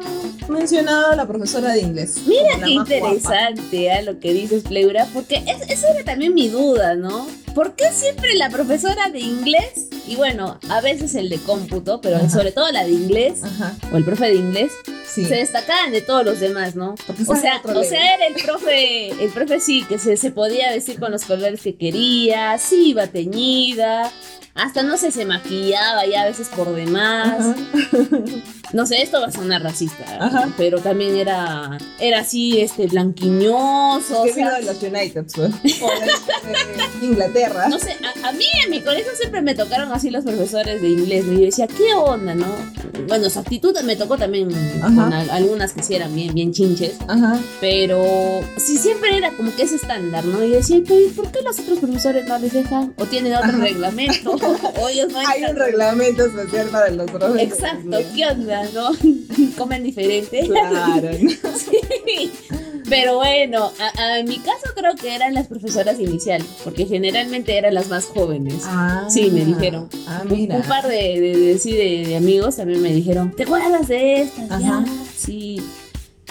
mencionado 0.50 1.12
a 1.12 1.16
la 1.16 1.28
profesora 1.28 1.74
de 1.74 1.82
inglés. 1.82 2.18
Mira 2.28 2.60
qué 2.64 2.72
interesante 2.72 3.88
¿eh? 3.88 4.04
lo 4.04 4.20
que 4.20 4.34
dices, 4.34 4.64
Pleura, 4.64 5.08
porque 5.14 5.44
esa 5.48 5.92
era 5.92 6.04
también 6.04 6.34
mi 6.34 6.50
duda, 6.50 6.96
¿no? 6.96 7.28
¿Por 7.56 7.76
qué 7.76 7.92
siempre 7.92 8.36
la 8.36 8.50
profesora 8.50 9.10
de 9.10 9.20
inglés, 9.20 9.90
y 10.08 10.16
bueno, 10.16 10.58
a 10.70 10.82
veces 10.82 11.16
el 11.16 11.30
de 11.30 11.38
cómputo, 11.38 12.00
pero 12.00 12.30
sobre 12.30 12.52
todo 12.52 12.72
la 12.72 12.84
de 12.86 12.92
inglés, 12.92 13.42
o 13.92 13.98
el 13.98 14.06
profe 14.06 14.28
de 14.28 14.36
inglés, 14.36 14.72
se 15.06 15.36
destacaban 15.36 15.92
de 15.92 16.02
todos 16.02 16.24
los 16.26 16.40
demás, 16.40 16.76
¿no? 16.76 16.96
o 17.28 17.36
sea, 17.36 17.62
o 17.64 17.84
sea, 17.84 18.16
era 18.16 18.28
el 18.28 18.36
profe, 18.36 19.10
el 19.24 19.30
profe 19.32 19.60
sí, 19.60 19.84
que 19.88 19.98
se, 19.98 20.16
se 20.18 20.32
podía 20.32 20.72
vestir 20.72 21.00
con 21.00 21.12
los 21.12 21.26
colores 21.26 21.62
que 21.62 21.76
quería, 21.76 22.58
sí 22.58 22.90
iba 22.90 23.08
teñida, 23.08 24.12
hasta 24.54 24.84
no 24.84 24.98
sé, 24.98 25.12
se 25.12 25.26
maquillaba 25.26 26.06
ya 26.06 26.22
a 26.22 26.26
veces 26.26 26.50
por 26.50 26.74
demás. 26.74 27.56
No 28.74 28.86
sé, 28.86 29.02
esto 29.02 29.20
va 29.20 29.28
a 29.28 29.32
sonar 29.32 29.64
racista, 29.64 30.52
pero 30.58 30.80
también 30.80 31.16
era 31.16 31.78
era 32.00 32.20
así, 32.20 32.60
este, 32.60 32.88
blanquiñoso. 32.88 34.24
Que 34.24 34.34
de 34.34 34.64
los 34.64 34.82
United, 34.82 35.26
pues. 35.36 35.52
o 35.82 35.90
de, 35.90 37.06
Inglaterra. 37.06 37.68
No 37.68 37.80
sé, 37.80 37.96
a, 38.24 38.32
mí 38.32 38.46
en 38.64 38.72
mi 38.72 38.82
colegio 38.82 39.12
siempre 39.16 39.42
me 39.42 39.56
tocaron 39.56 39.92
así 39.92 40.10
los 40.10 40.24
profesores 40.24 40.82
de 40.82 40.90
inglés. 40.90 41.26
Y 41.28 41.36
yo 41.36 41.46
decía, 41.46 41.68
¿qué 41.68 41.94
onda, 41.94 42.34
no? 42.34 42.48
Bueno, 43.08 43.30
su 43.30 43.40
actitud 43.40 43.78
me 43.84 43.96
tocó 43.96 44.18
también 44.18 44.50
con 44.82 45.14
algunas 45.14 45.74
que 45.74 45.84
sí 45.84 45.96
eran 45.96 46.14
bien, 46.16 46.34
bien 46.34 46.52
chinches. 46.54 46.98
Ajá. 47.08 47.40
Pero 47.60 48.42
sí, 48.58 48.78
siempre 48.78 49.18
era 49.18 49.32
como 49.32 49.54
que 49.56 49.64
ese 49.64 49.76
estándar, 49.76 50.26
¿no? 50.26 50.44
Y 50.44 50.50
decía, 50.50 50.78
¿por 51.16 51.32
qué 51.32 51.42
los 51.44 51.60
otros 51.60 51.80
profesores 51.80 52.28
no 52.28 52.40
les 52.40 52.54
dejan? 52.54 52.94
¿O 52.98 53.06
tienen 53.06 53.34
otro 53.36 53.58
reglamento? 53.58 54.36
Hay 55.28 55.44
un 55.44 55.56
reglamento 55.56 56.26
especial 56.26 56.68
para 56.68 56.90
los 56.90 57.10
profesores. 57.10 57.44
Exacto, 57.44 57.98
¿qué 58.16 58.26
onda, 58.26 58.61
no? 58.74 58.92
Comen 59.58 59.84
diferente. 59.84 60.48
Claro. 60.48 61.10
sí. 61.18 62.32
Pero 62.90 63.16
bueno, 63.16 63.72
en 64.18 64.28
mi 64.28 64.38
caso 64.40 64.74
creo 64.76 64.96
que 64.96 65.16
eran 65.16 65.34
las 65.34 65.48
profesoras 65.48 65.98
iniciales, 66.00 66.48
porque 66.64 66.86
generalmente 66.86 67.58
eran 67.58 67.74
las 67.74 67.88
más 67.88 68.06
jóvenes. 68.06 68.64
Ah, 68.66 69.06
sí, 69.08 69.32
me 69.32 69.46
dijeron. 69.46 69.88
Ah, 70.08 70.24
mira. 70.30 70.58
Un, 70.58 70.64
par 70.64 70.88
de, 70.88 70.98
de, 70.98 72.06
de, 72.06 72.16
amigos 72.18 72.58
también 72.58 72.82
me 72.82 72.92
dijeron, 72.92 73.32
¿te 73.32 73.44
acuerdas 73.44 73.88
de 73.88 74.24
estas? 74.24 74.52
Ajá. 74.52 74.84
sí. 75.16 75.62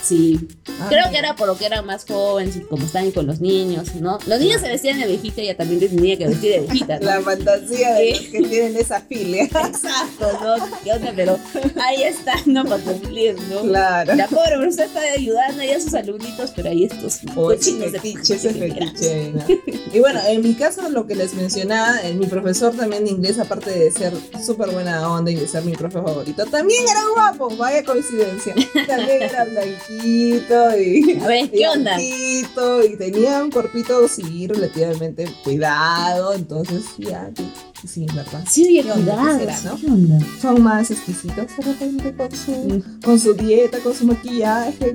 Sí. 0.02 0.48
Ah, 0.80 0.86
Creo 0.88 1.10
que 1.10 1.18
era 1.18 1.36
por 1.36 1.46
lo 1.46 1.56
que 1.56 1.66
eran 1.66 1.84
más 1.84 2.04
jóvenes 2.06 2.56
y 2.56 2.60
como 2.60 2.84
estaban 2.86 3.10
con 3.10 3.26
los 3.26 3.40
niños, 3.40 3.94
¿no? 3.96 4.18
Los 4.26 4.40
niños 4.40 4.60
se 4.60 4.68
vestían 4.68 4.98
de 4.98 5.06
viejita 5.06 5.42
y 5.42 5.44
ella 5.44 5.56
también 5.56 5.80
tenía 5.80 6.16
que 6.16 6.26
vestir 6.26 6.52
de 6.52 6.60
viejita. 6.60 6.98
¿no? 6.98 7.06
La 7.06 7.20
fantasía 7.20 7.94
de 7.94 8.10
los 8.12 8.20
que 8.20 8.42
tienen 8.42 8.76
esa 8.76 9.00
filia. 9.02 9.44
Exacto, 9.44 10.38
¿no? 10.42 10.54
¿Qué 10.82 10.92
onda? 10.92 11.12
Pero 11.14 11.38
ahí 11.82 12.02
está, 12.04 12.34
¿no? 12.46 12.64
Para 12.64 12.82
cumplir, 12.82 13.36
¿no? 13.50 13.60
Claro. 13.62 14.14
La 14.14 14.26
pobre 14.26 14.56
profesora 14.56 14.84
está 14.86 15.00
ayudando 15.00 15.62
ahí 15.62 15.70
a 15.72 15.80
sus 15.80 15.94
alumnitos, 15.94 16.50
pero 16.56 16.70
ahí 16.70 16.84
estos 16.84 17.18
cochinos 17.34 17.92
de 17.92 17.98
ese 17.98 18.52
fetiche. 18.54 19.32
Y 19.92 19.98
bueno, 19.98 20.20
en 20.26 20.42
mi 20.42 20.54
caso, 20.54 20.88
lo 20.88 21.06
que 21.06 21.14
les 21.14 21.34
mencionaba, 21.34 22.00
mi 22.14 22.26
profesor 22.26 22.74
también 22.74 23.04
de 23.04 23.10
inglés, 23.10 23.38
aparte 23.38 23.70
de 23.70 23.90
ser 23.90 24.12
súper 24.44 24.70
buena 24.70 25.10
onda 25.10 25.30
y 25.30 25.34
de 25.34 25.46
ser 25.46 25.62
mi 25.64 25.72
profe 25.72 26.00
favorito, 26.00 26.46
también 26.46 26.84
era 26.88 27.00
guapo, 27.14 27.54
vaya 27.56 27.84
coincidencia. 27.84 28.54
También 28.86 29.22
era 29.22 29.44
blanquito 29.44 29.89
y. 29.90 30.34
A 30.52 31.26
ver, 31.26 31.50
¿qué 31.50 31.68
onda? 31.68 32.00
Y 32.00 32.44
tenía 32.96 33.42
un 33.42 33.50
corpito, 33.50 34.06
sí, 34.06 34.46
relativamente 34.46 35.28
cuidado. 35.42 36.32
Entonces, 36.32 36.84
ya, 36.96 37.30
sí, 37.86 38.06
¿verdad? 38.14 38.44
Sí, 38.48 38.82
cuidado. 38.82 39.76
¿Qué 39.80 39.86
onda? 39.86 40.18
Son 40.40 40.62
más 40.62 40.90
exquisitos 40.90 41.46
de 41.56 41.62
repente 41.64 42.14
con 42.14 42.30
su, 42.30 42.52
mm. 42.52 43.00
con 43.04 43.18
su 43.18 43.34
dieta, 43.34 43.78
con 43.80 43.94
su 43.94 44.06
maquillaje, 44.06 44.94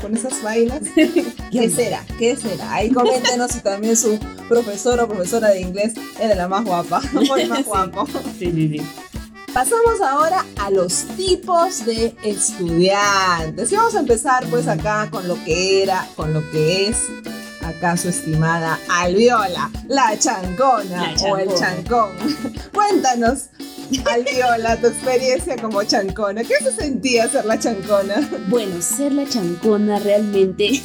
con, 0.00 0.14
esas 0.16 0.42
vainas. 0.42 0.82
¿Qué, 1.50 1.70
será? 1.70 2.04
¿Qué 2.18 2.36
será? 2.36 2.74
Ahí 2.74 2.90
coméntenos 2.90 3.52
si 3.52 3.60
también 3.60 3.96
su 3.96 4.18
profesor 4.48 5.00
o 5.00 5.08
profesora 5.08 5.48
de 5.48 5.60
inglés 5.62 5.94
era 6.20 6.34
la 6.34 6.48
más 6.48 6.64
guapa 6.64 7.00
o 7.30 7.36
el 7.36 7.48
más 7.48 7.64
guapo. 7.64 8.06
Sí, 8.38 8.52
sí, 8.52 8.68
sí. 8.68 8.82
Pasamos 9.56 10.02
ahora 10.02 10.44
a 10.56 10.68
los 10.68 11.06
tipos 11.16 11.86
de 11.86 12.14
estudiantes. 12.22 13.72
Y 13.72 13.76
vamos 13.76 13.94
a 13.94 14.00
empezar 14.00 14.44
pues 14.50 14.68
acá 14.68 15.08
con 15.10 15.26
lo 15.26 15.42
que 15.44 15.82
era, 15.82 16.06
con 16.14 16.34
lo 16.34 16.42
que 16.50 16.88
es 16.88 16.98
acá 17.62 17.96
su 17.96 18.10
estimada 18.10 18.78
Alviola, 18.90 19.70
la 19.88 20.14
chancona, 20.18 21.14
o 21.26 21.38
el 21.38 21.48
chancón. 21.54 22.10
Cuéntanos, 22.74 23.46
Alviola, 24.04 24.76
tu 24.78 24.88
experiencia 24.88 25.56
como 25.56 25.82
chancona. 25.84 26.44
¿Qué 26.44 26.56
se 26.62 26.72
sentía 26.72 27.26
ser 27.26 27.46
la 27.46 27.58
chancona? 27.58 28.28
Bueno, 28.48 28.82
ser 28.82 29.12
la 29.12 29.26
chancona 29.26 29.98
realmente 30.00 30.82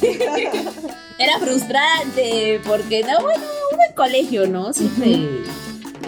era 1.18 1.38
frustrante 1.40 2.58
porque, 2.66 3.02
no, 3.02 3.20
bueno, 3.20 3.44
uno 3.70 3.82
en 3.86 3.94
colegio, 3.94 4.48
¿no? 4.48 4.72
Siempre 4.72 5.42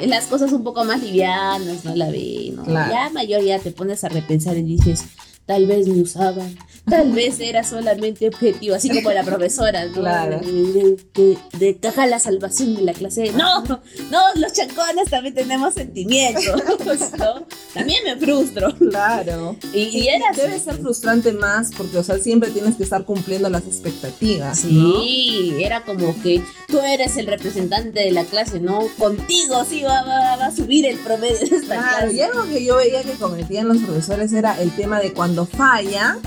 las 0.09 0.27
cosas 0.27 0.53
un 0.53 0.65
poco 0.65 0.85
más 0.85 1.03
livianas, 1.03 1.85
¿no? 1.85 1.95
La 1.95 2.11
ve, 2.11 2.53
¿no? 2.55 2.67
Ya 2.67 3.11
mayor 3.13 3.43
ya 3.43 3.59
te 3.59 3.71
pones 3.71 4.05
a 4.05 4.09
repensar 4.09 4.57
y 4.57 4.63
dices, 4.63 5.05
tal 5.47 5.67
vez 5.67 5.87
me 5.87 6.01
usaban, 6.01 6.57
tal 6.89 7.13
vez 7.13 7.41
era 7.41 7.65
solamente 7.65 8.29
objetivo, 8.29 8.75
así 8.75 8.89
como 8.89 9.11
la 9.13 9.23
profesora, 9.23 9.87
¿no? 9.87 9.93
Claro. 9.93 10.41
De, 10.41 11.39
de, 11.59 11.77
caja 11.77 12.07
la 12.07 12.19
salvación 12.19 12.75
de 12.75 12.83
la 12.83 12.93
clase. 12.93 13.33
No, 13.33 13.63
no, 13.65 14.21
los 14.37 14.53
chancones 14.53 15.11
también 15.11 15.35
tenemos 15.35 15.75
sentimientos, 15.75 16.45
¿no? 17.19 17.47
También 17.73 18.05
me 18.05 18.17
frustro. 18.17 18.75
Claro. 18.77 19.57
Y, 19.73 20.09
era 20.09 20.27
Debe 20.35 20.59
ser 20.59 20.77
frustrante 20.77 21.33
más 21.33 21.71
porque, 21.77 21.99
o 21.99 22.03
sea, 22.03 22.19
siempre 22.19 22.51
tienes 22.51 22.77
que 22.77 22.83
estar 22.83 23.05
cumpliendo 23.05 23.49
las 23.49 23.65
expectativas. 23.65 24.61
Sí, 24.61 25.55
era 25.59 25.85
como 25.85 26.15
que 26.23 26.43
tú 26.69 26.79
eres 26.81 27.17
el 27.17 27.27
representante 27.27 28.01
de 28.01 28.13
la 28.13 28.25
clase, 28.25 28.61
¿no? 28.61 28.87
Contigo 28.99 29.65
sí 29.69 29.83
va, 29.83 30.03
va, 30.03 30.47
a 30.47 30.55
subir 30.55 30.87
el 30.87 30.99
promedio 30.99 31.39
de 31.39 31.57
esta 31.57 31.77
claro, 31.77 32.13
Y 32.13 32.21
algo 32.21 32.45
que 32.45 32.65
yo 32.65 32.77
veía 32.77 33.03
que 33.03 33.13
cometían 33.13 33.69
los 33.69 33.79
profesores 33.79 34.33
era 34.33 34.61
el 34.61 34.75
tema 34.75 35.01
de 35.01 35.13
cuando 35.13 35.34
falla, 35.45 36.19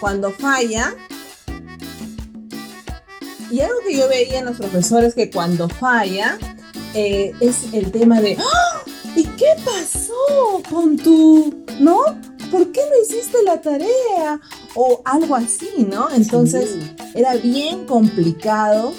cuando 0.00 0.30
falla, 0.30 0.94
y 3.50 3.60
algo 3.60 3.78
que 3.86 3.96
yo 3.96 4.08
veía 4.08 4.38
en 4.38 4.46
los 4.46 4.56
profesores 4.56 5.14
que 5.14 5.30
cuando 5.30 5.68
falla 5.68 6.38
eh, 6.94 7.32
es 7.40 7.72
el 7.72 7.92
tema 7.92 8.20
de 8.20 8.36
¡Ah! 8.38 8.82
¿y 9.14 9.24
qué 9.24 9.46
pasó 9.64 10.62
con 10.70 10.96
tu, 10.96 11.64
no? 11.80 12.00
¿Por 12.50 12.70
qué 12.72 12.80
no 12.80 13.02
hiciste 13.02 13.42
la 13.44 13.60
tarea? 13.60 14.40
O 14.74 15.02
algo 15.04 15.34
así, 15.34 15.86
¿no? 15.90 16.08
Entonces 16.10 16.76
era 17.14 17.34
bien 17.34 17.86
complicado 17.86 18.92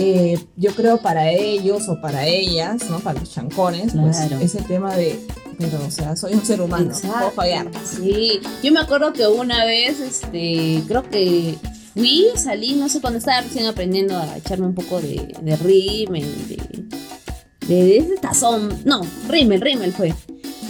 eh, 0.00 0.38
yo 0.54 0.72
creo 0.76 0.98
para 0.98 1.32
ellos 1.32 1.88
o 1.88 2.00
para 2.00 2.24
ellas, 2.24 2.88
¿no? 2.88 3.00
Para 3.00 3.18
los 3.18 3.32
chancones, 3.32 3.94
pues 4.00 4.20
ese 4.40 4.62
tema 4.62 4.94
de, 4.94 5.18
pero 5.58 5.84
o 5.86 5.90
sea, 5.90 6.16
soy 6.16 6.34
un 6.34 6.44
ser 6.44 6.60
humano, 6.60 6.92
puedo 7.00 7.30
fallar. 7.32 7.70
Sí, 7.84 8.40
yo 8.62 8.72
me 8.72 8.80
acuerdo 8.80 9.12
que 9.12 9.26
una 9.26 9.64
vez, 9.64 10.00
este, 10.00 10.82
creo 10.86 11.02
que 11.08 11.56
fui, 11.94 12.26
salí, 12.36 12.74
no 12.74 12.88
sé, 12.88 13.00
cuando 13.00 13.18
estaba 13.18 13.40
recién 13.40 13.66
aprendiendo 13.66 14.16
a 14.16 14.36
echarme 14.36 14.66
un 14.66 14.74
poco 14.74 15.00
de, 15.00 15.34
de 15.42 15.56
rímel, 15.56 16.26
de, 16.48 16.86
de, 17.66 18.02
de 18.02 18.16
tazón, 18.20 18.82
no, 18.84 19.02
rímel, 19.28 19.60
rímel 19.60 19.92
fue. 19.92 20.14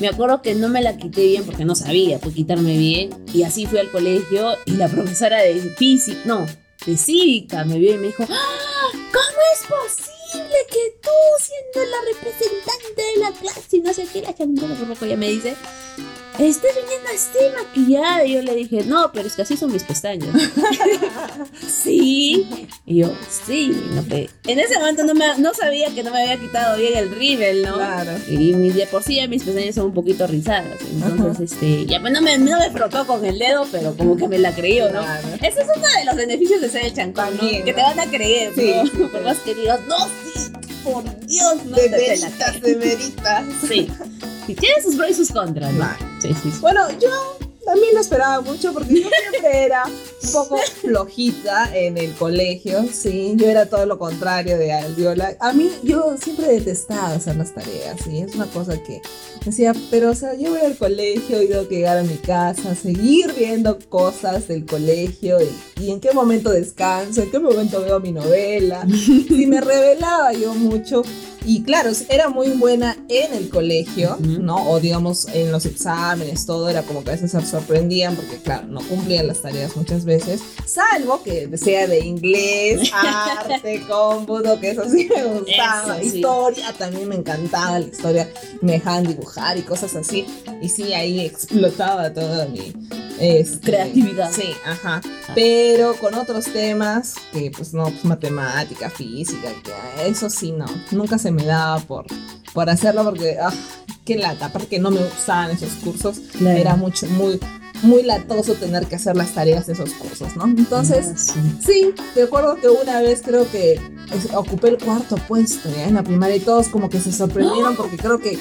Me 0.00 0.08
acuerdo 0.08 0.42
que 0.42 0.54
no 0.54 0.68
me 0.68 0.80
la 0.80 0.96
quité 0.96 1.26
bien 1.26 1.44
porque 1.44 1.64
no 1.64 1.74
sabía 1.74 2.18
pues, 2.20 2.34
quitarme 2.34 2.78
bien. 2.78 3.10
Y 3.34 3.42
así 3.42 3.66
fui 3.66 3.80
al 3.80 3.90
colegio 3.90 4.52
y 4.64 4.72
la 4.72 4.88
profesora 4.88 5.42
de 5.42 5.58
física, 5.76 6.20
no, 6.24 6.46
de 6.86 6.96
cívica 6.96 7.64
me 7.64 7.78
vio 7.78 7.94
y 7.94 7.98
me 7.98 8.06
dijo, 8.08 8.22
"¡Ah! 8.28 8.88
¿cómo 8.92 9.38
es 9.54 9.66
posible 9.66 10.17
que 10.32 10.98
tú, 11.00 11.10
siendo 11.40 11.90
la 11.90 12.00
representante 12.12 13.02
de 13.02 13.20
la 13.20 13.32
clase 13.32 13.76
y 13.76 13.80
no 13.80 13.92
sé 13.94 14.06
qué, 14.12 14.22
la 14.22 14.32
poco 14.86 15.06
ya 15.06 15.16
me 15.16 15.28
dice, 15.28 15.56
estés 16.46 16.70
viniendo 16.74 17.08
así 17.14 17.38
maquillada? 17.64 18.24
Y 18.24 18.34
yo 18.34 18.42
le 18.42 18.54
dije, 18.54 18.84
no, 18.84 19.10
pero 19.12 19.26
es 19.26 19.34
que 19.34 19.42
así 19.42 19.56
son 19.56 19.72
mis 19.72 19.82
pestañas. 19.84 20.28
sí. 21.68 22.46
Y 22.86 22.96
yo, 23.00 23.12
sí. 23.46 23.72
No, 23.92 24.02
pe- 24.02 24.30
en 24.46 24.58
ese 24.58 24.78
momento 24.78 25.04
no, 25.04 25.14
me, 25.14 25.36
no 25.38 25.52
sabía 25.54 25.92
que 25.94 26.02
no 26.02 26.10
me 26.10 26.22
había 26.22 26.38
quitado 26.38 26.78
bien 26.78 26.96
el 26.96 27.10
rímel, 27.14 27.62
¿no? 27.62 27.74
Claro. 27.74 28.12
Y 28.28 28.36
mis, 28.54 28.74
de 28.74 28.86
por 28.86 29.02
sí 29.02 29.16
ya 29.16 29.26
mis 29.28 29.42
pestañas 29.42 29.74
son 29.74 29.86
un 29.86 29.94
poquito 29.94 30.26
rizadas. 30.26 30.78
Entonces, 30.92 31.52
este, 31.52 31.86
ya 31.86 32.00
pues 32.00 32.12
no 32.12 32.20
me, 32.20 32.38
no 32.38 32.58
me 32.58 32.70
frotó 32.70 33.06
con 33.06 33.24
el 33.24 33.38
dedo, 33.38 33.66
pero 33.70 33.94
como 33.96 34.16
que 34.16 34.28
me 34.28 34.38
la 34.38 34.54
creyó, 34.54 34.86
¿no? 34.90 35.00
Claro. 35.02 35.28
Ese 35.42 35.60
es 35.62 35.66
uno 35.76 35.86
de 35.98 36.04
los 36.06 36.16
beneficios 36.16 36.60
de 36.60 36.68
ser 36.68 36.84
el 36.86 36.94
chancón, 36.94 37.36
¿no? 37.40 37.48
Que 37.64 37.72
te 37.72 37.82
van 37.82 37.98
a 38.00 38.06
creer, 38.06 38.52
Sí, 38.54 38.72
¿no? 38.74 38.84
sí, 38.86 38.90
Por 39.12 39.22
más 39.22 39.38
que 39.38 39.54
digas, 39.54 39.80
no, 39.88 39.96
sí, 40.06 40.52
por 40.84 41.04
Dios, 41.26 41.64
no 41.66 41.76
De 41.76 41.88
te, 41.88 41.98
te 41.98 42.16
la. 42.18 43.44
Sí. 43.68 43.88
Sí, 44.46 44.54
tiene 44.54 44.82
sus 44.82 44.96
pros 44.96 45.10
y 45.10 45.14
sus 45.14 45.30
contras, 45.30 45.72
¿no? 45.72 45.80
Vale. 45.80 46.07
Sí, 46.20 46.34
sí, 46.34 46.50
sí. 46.50 46.58
Bueno, 46.60 46.82
yo 47.00 47.10
también 47.68 47.94
lo 47.94 48.00
esperaba 48.00 48.40
mucho 48.40 48.72
porque 48.72 49.02
yo 49.02 49.08
siempre 49.30 49.64
era 49.64 49.84
un 49.84 50.32
poco 50.32 50.56
flojita 50.80 51.76
en 51.76 51.98
el 51.98 52.14
colegio, 52.14 52.82
sí, 52.90 53.34
yo 53.36 53.46
era 53.46 53.66
todo 53.66 53.84
lo 53.84 53.98
contrario 53.98 54.56
de 54.56 54.72
Alviola. 54.72 55.36
A 55.38 55.52
mí, 55.52 55.70
yo 55.82 56.16
siempre 56.16 56.46
detestaba 56.46 57.12
hacer 57.12 57.36
las 57.36 57.52
tareas, 57.52 58.00
sí, 58.02 58.20
es 58.20 58.34
una 58.34 58.46
cosa 58.46 58.82
que 58.82 59.02
decía, 59.44 59.74
pero 59.90 60.12
o 60.12 60.14
sea, 60.14 60.32
yo 60.34 60.48
voy 60.50 60.60
al 60.60 60.78
colegio 60.78 61.42
y 61.42 61.48
tengo 61.48 61.68
que 61.68 61.76
llegar 61.76 61.98
a 61.98 62.04
mi 62.04 62.16
casa, 62.16 62.74
seguir 62.74 63.34
viendo 63.34 63.78
cosas 63.90 64.48
del 64.48 64.64
colegio 64.64 65.36
y, 65.42 65.84
y 65.84 65.90
en 65.90 66.00
qué 66.00 66.14
momento 66.14 66.48
descanso, 66.50 67.20
en 67.20 67.30
qué 67.30 67.38
momento 67.38 67.82
veo 67.82 68.00
mi 68.00 68.12
novela. 68.12 68.86
Y 69.28 69.46
me 69.46 69.60
revelaba 69.60 70.32
yo 70.32 70.54
mucho. 70.54 71.02
Y 71.44 71.62
claro, 71.62 71.90
era 72.08 72.28
muy 72.28 72.48
buena 72.50 72.96
en 73.08 73.34
el 73.34 73.48
colegio. 73.48 74.18
¿no? 74.20 74.70
O 74.70 74.80
digamos 74.80 75.28
en 75.32 75.52
los 75.52 75.66
exámenes, 75.66 76.46
todo 76.46 76.68
era 76.68 76.82
como 76.82 77.02
que 77.02 77.10
a 77.10 77.12
veces 77.14 77.30
se 77.30 77.40
sorprendían 77.44 78.16
porque, 78.16 78.38
claro, 78.38 78.66
no 78.68 78.80
cumplían 78.80 79.26
las 79.26 79.42
tareas 79.42 79.76
muchas 79.76 80.04
veces, 80.04 80.40
salvo 80.66 81.22
que 81.22 81.56
sea 81.56 81.86
de 81.86 82.00
inglés, 82.00 82.90
arte, 82.92 83.82
cómputo, 83.88 84.58
que 84.60 84.70
eso 84.70 84.88
sí 84.88 85.08
me 85.14 85.24
gustaba. 85.24 85.98
Eso 85.98 86.10
sí. 86.10 86.16
Historia 86.18 86.72
también 86.76 87.08
me 87.08 87.16
encantaba, 87.16 87.78
la 87.78 87.86
historia 87.86 88.30
me 88.60 88.72
dejaban 88.72 89.04
dibujar 89.04 89.56
y 89.56 89.62
cosas 89.62 89.94
así. 89.96 90.26
Y 90.60 90.68
sí, 90.68 90.92
ahí 90.92 91.20
explotaba 91.20 92.12
toda 92.12 92.46
mi 92.46 92.72
este, 93.20 93.70
Creatividad. 93.70 94.30
Sí, 94.32 94.54
ajá. 94.64 95.00
Pero 95.34 95.94
con 95.96 96.14
otros 96.14 96.46
temas 96.46 97.14
que, 97.32 97.50
pues 97.50 97.72
no, 97.74 97.84
pues 97.84 98.04
matemática, 98.04 98.90
física, 98.90 99.48
que 99.62 100.08
eso 100.08 100.28
sí, 100.30 100.52
no. 100.52 100.66
Nunca 100.90 101.18
se 101.18 101.30
me 101.30 101.44
daba 101.44 101.78
por, 101.80 102.06
por 102.52 102.68
hacerlo 102.70 103.04
porque, 103.04 103.36
ah, 103.40 103.52
qué 104.04 104.16
lata. 104.16 104.46
Aparte 104.46 104.68
que 104.68 104.78
no 104.78 104.90
me 104.90 105.00
gustaban 105.00 105.50
esos 105.50 105.72
cursos. 105.84 106.18
Claro. 106.38 106.58
Era 106.58 106.76
mucho, 106.76 107.06
muy, 107.08 107.38
muy 107.82 108.02
latoso 108.02 108.54
tener 108.54 108.86
que 108.86 108.96
hacer 108.96 109.16
las 109.16 109.30
tareas 109.34 109.66
de 109.66 109.74
esos 109.74 109.90
cursos, 109.94 110.34
¿no? 110.36 110.44
Entonces, 110.44 111.06
Ah, 111.10 111.16
sí. 111.16 111.40
Sí, 111.64 111.94
me 112.16 112.22
acuerdo 112.22 112.56
que 112.56 112.68
una 112.68 113.00
vez 113.02 113.22
creo 113.24 113.48
que 113.50 113.74
es- 113.74 114.34
ocupé 114.34 114.68
el 114.70 114.78
cuarto 114.78 115.16
puesto 115.28 115.68
ya 115.74 115.84
en 115.86 115.94
la 115.94 116.02
primaria 116.02 116.36
y 116.36 116.40
todos 116.40 116.68
como 116.68 116.88
que 116.90 117.00
se 117.00 117.12
sorprendieron 117.12 117.76
porque 117.76 117.96
creo 117.96 118.18
que 118.18 118.38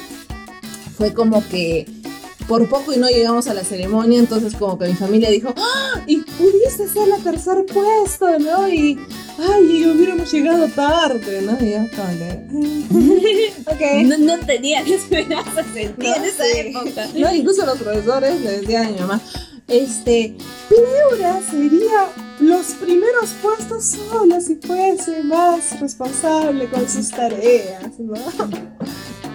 fue 0.97 1.13
como 1.13 1.47
que 1.47 1.85
por 2.47 2.67
poco 2.69 2.93
y 2.93 2.97
no 2.97 3.09
llegamos 3.09 3.47
a 3.47 3.53
la 3.53 3.63
ceremonia, 3.63 4.19
entonces 4.19 4.55
como 4.55 4.77
que 4.79 4.87
mi 4.87 4.93
familia 4.95 5.29
dijo, 5.29 5.53
¡Ah! 5.57 6.01
y 6.07 6.17
pudiste 6.17 6.87
ser 6.87 7.07
la 7.09 7.17
tercer 7.17 7.65
puesto, 7.65 8.39
¿no? 8.39 8.67
Y, 8.69 8.97
ay, 9.37 9.65
y 9.69 9.85
hubiéramos 9.87 10.31
llegado 10.31 10.67
tarde, 10.69 11.41
¿no? 11.41 11.57
Y 11.65 11.71
ya, 11.71 11.87
vale. 11.97 12.47
ok. 13.65 14.05
No, 14.05 14.17
no 14.17 14.45
tenía 14.45 14.81
esperanza 14.81 15.63
sentía 15.73 16.15
en 16.15 16.21
No, 16.21 16.27
esa 16.27 16.43
sí. 16.43 16.51
época. 16.59 17.07
No, 17.15 17.33
incluso 17.33 17.65
los 17.65 17.77
profesores 17.79 18.39
le 18.41 18.59
decían 18.61 18.85
a 18.87 18.89
mi 18.91 18.99
mamá, 18.99 19.21
este, 19.67 20.35
Pleura 20.69 21.41
sería 21.51 22.07
los 22.39 22.67
primeros 22.67 23.31
puestos 23.41 23.83
sola 24.09 24.39
si 24.39 24.55
fuese 24.55 25.23
más 25.23 25.79
responsable 25.81 26.67
con 26.69 26.87
sus 26.87 27.09
tareas, 27.09 27.99
¿no? 27.99 28.13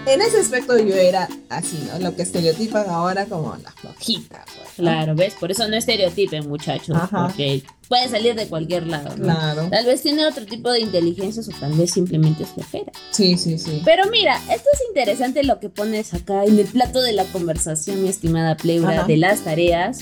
En 0.04 0.20
ese 0.20 0.40
aspecto 0.40 0.76
yo 0.78 0.96
era 0.96 1.28
así, 1.48 1.88
¿no? 1.90 1.98
Lo 2.00 2.16
que 2.16 2.22
estereotipan 2.22 2.88
ahora 2.90 3.26
como 3.26 3.56
la 3.62 3.70
flojita, 3.70 4.44
pues. 4.44 4.78
¿no? 4.78 4.84
Claro, 4.84 5.14
¿ves? 5.14 5.34
Por 5.34 5.52
eso 5.52 5.68
no 5.68 5.76
estereotipen, 5.76 6.48
muchachos. 6.48 6.96
Ajá. 6.96 7.28
Porque 7.28 7.62
puede 7.92 8.08
salir 8.08 8.34
de 8.34 8.46
cualquier 8.46 8.86
lado. 8.86 9.10
¿no? 9.18 9.24
Claro. 9.24 9.68
Tal 9.70 9.84
vez 9.84 10.00
tiene 10.00 10.24
otro 10.24 10.46
tipo 10.46 10.72
de 10.72 10.80
inteligencias 10.80 11.46
o 11.46 11.52
tal 11.60 11.74
vez 11.74 11.90
simplemente 11.90 12.44
es 12.44 12.48
flojera. 12.48 12.90
Sí, 13.10 13.36
sí, 13.36 13.58
sí. 13.58 13.82
Pero 13.84 14.04
mira, 14.10 14.34
esto 14.50 14.66
es 14.72 14.80
interesante 14.88 15.44
lo 15.44 15.60
que 15.60 15.68
pones 15.68 16.14
acá 16.14 16.46
en 16.46 16.58
el 16.58 16.64
plato 16.64 17.02
de 17.02 17.12
la 17.12 17.24
conversación, 17.24 18.02
mi 18.02 18.08
estimada 18.08 18.56
Pleura, 18.56 19.00
Ajá. 19.00 19.06
de 19.06 19.18
las 19.18 19.40
tareas. 19.40 19.98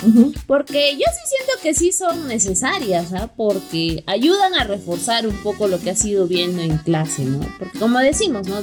Porque 0.46 0.92
yo 0.92 0.98
sí 1.00 1.34
siento 1.36 1.62
que 1.64 1.74
sí 1.74 1.90
son 1.90 2.28
necesarias, 2.28 3.12
¿ah? 3.12 3.28
Porque 3.36 4.04
ayudan 4.06 4.54
a 4.54 4.62
reforzar 4.62 5.26
un 5.26 5.42
poco 5.42 5.66
lo 5.66 5.80
que 5.80 5.90
has 5.90 6.04
ido 6.04 6.28
viendo 6.28 6.62
en 6.62 6.78
clase, 6.78 7.24
¿no? 7.24 7.40
Porque 7.58 7.76
como 7.76 7.98
decimos, 7.98 8.46
¿no? 8.46 8.60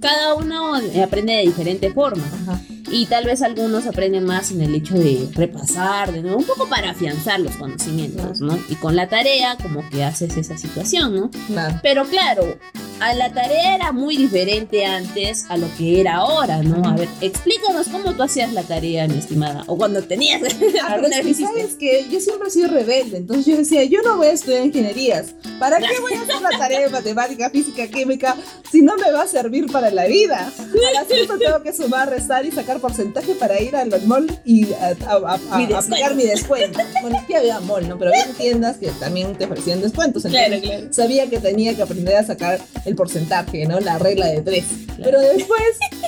Cada 0.00 0.34
uno 0.34 0.74
aprende 1.02 1.32
de 1.32 1.42
diferente 1.42 1.92
forma. 1.92 2.24
Ajá. 2.42 2.60
Y 2.90 3.06
tal 3.06 3.24
vez 3.24 3.42
algunos 3.42 3.86
aprenden 3.86 4.24
más 4.24 4.50
en 4.50 4.62
el 4.62 4.74
hecho 4.74 4.94
de 4.94 5.28
repasar, 5.34 6.12
de 6.12 6.22
nuevo, 6.22 6.38
un 6.38 6.44
poco 6.44 6.68
para 6.68 6.90
afianzar 6.90 7.40
los 7.40 7.56
conocimientos, 7.56 8.40
¿no? 8.40 8.58
Y 8.68 8.74
con 8.76 8.96
la 8.96 9.08
tarea 9.08 9.56
como 9.60 9.88
que 9.90 10.04
haces 10.04 10.36
esa 10.36 10.56
situación, 10.56 11.14
¿no? 11.14 11.30
Claro. 11.48 11.78
Pero 11.82 12.04
claro, 12.06 12.56
a 13.00 13.14
la 13.14 13.32
tarea 13.32 13.76
era 13.76 13.92
muy 13.92 14.16
diferente 14.16 14.84
antes 14.86 15.46
a 15.48 15.56
lo 15.56 15.66
que 15.76 16.00
era 16.00 16.16
ahora, 16.16 16.62
¿no? 16.62 16.86
A 16.88 16.94
ver, 16.94 17.08
explícanos 17.20 17.88
cómo 17.88 18.14
tú 18.14 18.22
hacías 18.22 18.52
la 18.52 18.62
tarea, 18.62 19.06
mi 19.06 19.18
estimada, 19.18 19.64
o 19.66 19.76
cuando 19.76 20.02
tenías 20.02 20.42
Ah, 20.82 20.94
alguna 20.94 21.18
vez 21.18 21.26
hiciste. 21.26 21.44
sabes 21.44 21.74
que 21.74 22.06
yo 22.10 22.20
siempre 22.20 22.48
he 22.48 22.50
sido 22.50 22.68
rebelde, 22.68 23.18
entonces 23.18 23.46
yo 23.46 23.56
decía, 23.56 23.84
yo 23.84 24.00
no 24.02 24.16
voy 24.16 24.28
a 24.28 24.32
estudiar 24.32 24.64
ingenierías. 24.64 25.34
¿Para 25.58 25.78
qué 25.78 26.00
voy 26.00 26.12
a 26.14 26.22
hacer 26.22 26.40
la 26.40 26.56
tarea 26.56 26.80
de 26.80 26.88
matemática, 26.88 27.50
física, 27.50 27.86
química 27.88 28.36
si 28.70 28.80
no 28.82 28.96
me 28.96 29.10
va 29.10 29.22
a 29.22 29.26
servir 29.28 29.70
para 29.70 29.90
la 29.90 30.06
vida? 30.06 30.50
Al 30.58 30.96
asunto 30.96 31.38
tengo 31.38 31.62
que 31.62 31.72
sumar, 31.72 32.08
restar 32.08 32.46
y 32.46 32.52
sacar 32.52 32.77
porcentaje 32.78 33.34
para 33.34 33.60
ir 33.60 33.76
al 33.76 33.90
mall 34.06 34.26
y 34.44 34.72
a, 34.74 34.96
a- 35.06 35.38
a- 35.50 35.58
Mi 35.58 35.72
aplicar 35.72 36.14
mi 36.14 36.24
descuento. 36.24 36.78
Bueno, 37.02 37.18
aquí 37.20 37.34
había 37.34 37.60
mall, 37.60 37.88
¿no? 37.88 37.98
Pero 37.98 38.10
había 38.10 38.26
tiendas 38.34 38.76
que 38.76 38.88
también 38.92 39.34
te 39.36 39.44
ofrecían 39.46 39.80
descuentos. 39.80 40.24
Entonces, 40.24 40.48
Claro, 40.48 40.62
claro. 40.62 40.92
sabía 40.92 41.28
que 41.30 41.38
tenía 41.40 41.74
que 41.76 41.82
aprender 41.82 42.16
a 42.16 42.24
sacar 42.24 42.60
el 42.84 42.94
porcentaje, 42.94 43.66
¿no? 43.66 43.80
La 43.80 43.98
regla 43.98 44.26
de 44.26 44.40
tres. 44.42 44.64
Pero 45.02 45.20
después, 45.20 45.60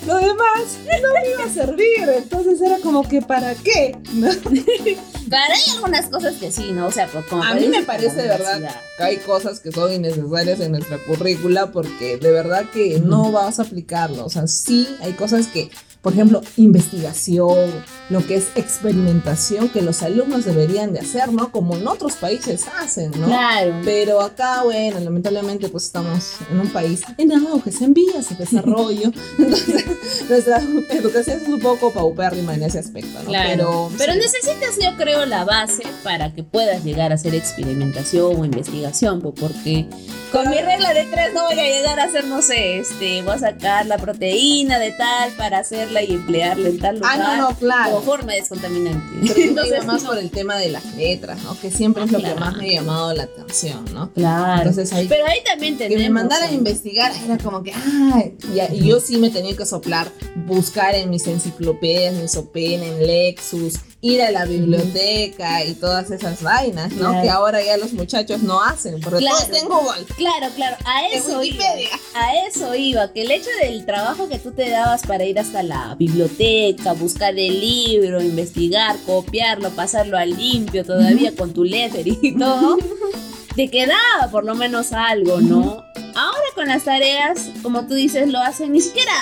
lo 0.06 0.16
demás 0.16 0.78
no 1.02 1.12
me 1.14 1.30
iba 1.30 1.44
a 1.44 1.48
servir. 1.52 2.09
Entonces 2.16 2.61
era 2.61 2.78
como 2.78 3.06
que, 3.09 3.22
¿para 3.22 3.54
qué? 3.54 3.96
¿No? 4.14 4.28
Claro, 5.30 5.54
hay 5.54 5.74
algunas 5.76 6.06
cosas 6.09 6.35
que 6.37 6.50
sí, 6.50 6.72
¿no? 6.72 6.88
O 6.88 6.90
sea, 6.90 7.09
como 7.28 7.44
A 7.44 7.54
mí 7.54 7.68
me 7.68 7.85
parece 7.85 8.16
de 8.22 8.26
verdad 8.26 8.59
que 8.96 9.02
hay 9.04 9.16
cosas 9.18 9.61
que 9.61 9.70
son 9.70 9.92
innecesarias 9.92 10.59
en 10.59 10.72
nuestra 10.72 10.98
currícula 10.98 11.70
porque 11.70 12.16
de 12.16 12.33
verdad 12.33 12.64
que 12.72 12.98
no 12.98 13.30
vas 13.30 13.61
a 13.61 13.62
aplicarlo. 13.62 14.24
O 14.24 14.28
sea, 14.28 14.48
sí 14.48 14.88
hay 15.00 15.12
cosas 15.12 15.46
que, 15.46 15.70
por 16.02 16.14
ejemplo, 16.14 16.40
investigación, 16.56 17.70
lo 18.08 18.26
que 18.26 18.36
es 18.36 18.48
experimentación 18.54 19.68
que 19.68 19.82
los 19.82 20.02
alumnos 20.02 20.46
deberían 20.46 20.92
de 20.92 21.00
hacer, 21.00 21.32
¿no? 21.32 21.52
Como 21.52 21.76
en 21.76 21.86
otros 21.86 22.14
países 22.14 22.64
hacen, 22.78 23.10
¿no? 23.18 23.26
Claro. 23.26 23.74
Pero 23.84 24.20
acá, 24.20 24.62
bueno, 24.62 24.98
lamentablemente 25.00 25.68
pues 25.68 25.84
estamos 25.84 26.36
en 26.50 26.60
un 26.60 26.68
país 26.68 27.02
en 27.18 27.32
auge, 27.32 27.70
en 27.80 27.92
vías 27.92 28.30
de 28.30 28.36
desarrollo. 28.36 29.12
Entonces, 29.38 30.68
nuestra 30.68 30.96
educación 30.96 31.40
es 31.42 31.48
un 31.48 31.60
poco 31.60 31.92
paupérrima 31.92 32.54
en 32.54 32.62
ese 32.62 32.78
aspecto, 32.78 33.18
¿no? 33.22 33.26
Claro. 33.26 33.50
Pero, 33.50 33.90
Pero, 33.98 34.12
sí. 34.14 34.18
necesitas, 34.18 34.76
yo 34.82 34.96
creo, 34.96 35.26
la 35.26 35.44
base 35.44 35.82
para 36.02 36.32
que 36.32 36.42
puedas 36.42 36.82
llegar 36.84 37.12
a 37.12 37.16
hacer 37.16 37.34
experimentación 37.34 38.40
o 38.40 38.44
investigación, 38.44 39.20
po, 39.20 39.34
porque 39.34 39.86
con 40.32 40.48
mi 40.48 40.58
regla 40.58 40.94
de 40.94 41.04
tres 41.04 41.34
no 41.34 41.44
voy 41.44 41.58
a 41.58 41.64
llegar 41.64 42.00
a 42.00 42.04
hacer, 42.04 42.24
no 42.24 42.40
sé, 42.40 42.78
este, 42.78 43.22
voy 43.22 43.34
a 43.34 43.38
sacar 43.38 43.86
la 43.86 43.98
proteína 43.98 44.78
de 44.78 44.92
tal 44.92 45.32
para 45.32 45.58
hacer 45.58 45.89
y 46.03 46.12
emplearla 46.14 46.68
en 46.68 46.79
tal 46.79 46.96
lugar. 46.96 47.12
Ah, 47.20 47.37
no, 47.37 47.50
no, 47.50 47.57
claro. 47.59 47.90
Como 47.92 48.03
forma 48.05 48.33
descontaminante. 48.35 49.33
Pero 49.35 49.40
Entonces, 49.48 49.85
más 49.87 50.05
por 50.05 50.18
el 50.18 50.31
tema 50.31 50.57
de 50.57 50.70
las 50.70 50.85
letras, 50.96 51.42
¿no? 51.42 51.59
Que 51.61 51.70
siempre 51.70 52.05
es 52.05 52.12
lo 52.12 52.22
que 52.22 52.35
más 52.35 52.57
me 52.57 52.68
ha 52.70 52.72
llamado 52.81 53.12
la 53.14 53.24
atención, 53.24 53.85
¿no? 53.92 54.12
Claro. 54.12 54.59
Entonces 54.68 54.92
ahí 54.92 55.07
Pero 55.09 55.26
ahí 55.26 55.40
también 55.44 55.76
que 55.76 55.85
tenemos. 55.88 56.03
me 56.05 56.11
mandaran 56.11 56.48
a 56.50 56.53
investigar 56.53 57.12
era 57.24 57.38
como 57.38 57.62
que, 57.62 57.72
ah, 57.74 58.22
y, 58.72 58.76
y 58.76 58.87
yo 58.88 59.00
sí 59.00 59.16
me 59.18 59.31
tenía 59.31 59.57
que 59.57 59.66
soplar, 59.66 60.11
buscar 60.46 60.94
en 60.94 61.11
mis 61.11 61.26
enciclopedias, 61.26 62.14
en 62.14 62.29
Sopen, 62.29 62.83
en 62.83 63.07
Lexus, 63.07 63.74
ir 64.03 64.22
a 64.22 64.31
la 64.31 64.46
biblioteca 64.46 65.62
y 65.64 65.74
todas 65.74 66.11
esas 66.11 66.42
vainas, 66.42 66.92
¿no? 66.92 67.11
Claro. 67.11 67.22
Que 67.22 67.31
ahora 67.31 67.62
ya 67.62 67.76
los 67.76 67.92
muchachos 67.92 68.42
no 68.42 68.62
hacen, 68.62 69.00
porque 69.00 69.18
Claro. 69.18 69.37
todo 69.37 69.46
está 69.46 69.59
en 69.59 69.68
Google. 69.68 70.05
Claro, 70.16 70.46
claro, 70.55 70.76
a 70.85 71.07
eso 71.09 71.42
iba. 71.42 71.64
A 72.14 72.46
eso 72.46 72.74
iba, 72.74 73.12
que 73.12 73.22
el 73.22 73.31
hecho 73.31 73.50
del 73.62 73.85
trabajo 73.85 74.29
que 74.29 74.38
tú 74.38 74.53
te 74.53 74.70
dabas 74.70 75.03
para 75.03 75.24
ir 75.24 75.38
hasta 75.38 75.62
la 75.62 75.79
biblioteca, 75.98 76.92
buscar 76.92 77.38
el 77.38 77.60
libro, 77.60 78.22
investigar, 78.22 78.96
copiarlo, 79.06 79.70
pasarlo 79.70 80.16
al 80.16 80.30
limpio 80.30 80.84
todavía 80.84 81.34
con 81.34 81.52
tu 81.52 81.64
letter 81.64 82.06
y 82.06 82.36
todo, 82.36 82.78
te 83.54 83.68
quedaba 83.68 84.30
por 84.30 84.44
lo 84.44 84.54
menos 84.54 84.92
algo, 84.92 85.40
¿no? 85.40 85.84
Ahora 86.14 86.46
con 86.54 86.68
las 86.68 86.84
tareas, 86.84 87.50
como 87.62 87.86
tú 87.86 87.94
dices, 87.94 88.28
lo 88.28 88.38
hacen, 88.38 88.72
ni 88.72 88.80
siquiera 88.80 89.12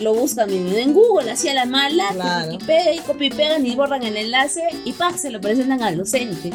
lo 0.00 0.14
buscan 0.14 0.50
en, 0.50 0.68
en 0.74 0.92
Google, 0.94 1.30
así 1.30 1.48
a 1.48 1.54
la 1.54 1.66
mala, 1.66 2.08
Claro. 2.12 2.52
y 2.52 2.58
pega 2.58 2.92
y 2.92 2.98
copia 3.00 3.26
y 3.26 3.30
pegan 3.30 3.66
y 3.66 3.74
borran 3.76 4.02
el 4.02 4.16
enlace 4.16 4.62
y 4.84 4.92
¡pac! 4.92 5.16
se 5.16 5.30
lo 5.30 5.40
presentan 5.40 5.82
al 5.82 5.96
docente. 5.98 6.48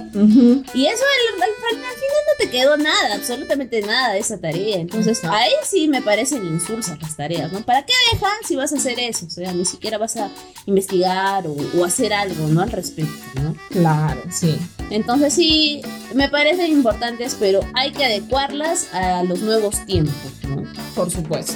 Y 0.74 0.86
eso 0.88 1.04
al, 1.04 1.42
al- 1.44 1.50
al 1.76 1.96
final 1.96 2.22
no 2.28 2.34
te 2.40 2.50
quedó 2.50 2.78
nada, 2.78 3.16
absolutamente 3.16 3.82
nada 3.82 4.14
de 4.14 4.20
esa 4.20 4.38
tarea. 4.40 4.78
Entonces, 4.78 5.24
ahí 5.26 5.52
sí 5.64 5.88
me 5.88 6.02
parecen 6.02 6.46
insulsas 6.46 7.00
las 7.02 7.16
tareas, 7.16 7.52
¿no? 7.52 7.62
¿Para 7.62 7.86
qué 7.86 7.94
dejan 8.14 8.32
si 8.48 8.56
vas 8.56 8.74
a 8.74 8.78
hacer 8.78 9.00
eso? 9.00 9.26
O 9.28 9.30
sea, 9.30 9.52
ni 9.54 9.66
siquiera 9.66 9.98
vas 9.98 10.18
a 10.18 10.30
investigar 10.66 11.46
o, 11.48 11.56
o 11.78 11.86
hacer 11.86 12.14
algo, 12.14 12.48
¿no? 12.48 12.62
Al 12.62 12.72
respecto, 12.72 13.14
¿no? 13.42 13.56
Claro, 13.70 14.22
sí. 14.32 14.58
Entonces, 14.90 15.34
sí, 15.34 15.82
me 16.14 16.30
parecen 16.30 16.72
importantes, 16.72 17.36
pero 17.40 17.60
hay 17.74 17.92
que 17.92 18.06
adecuarlas 18.06 18.88
a 18.94 19.24
los 19.24 19.40
nuevos 19.42 19.86
tiempos, 19.86 20.14
¿no? 20.48 20.64
Por 20.96 21.12
supuesto. 21.12 21.54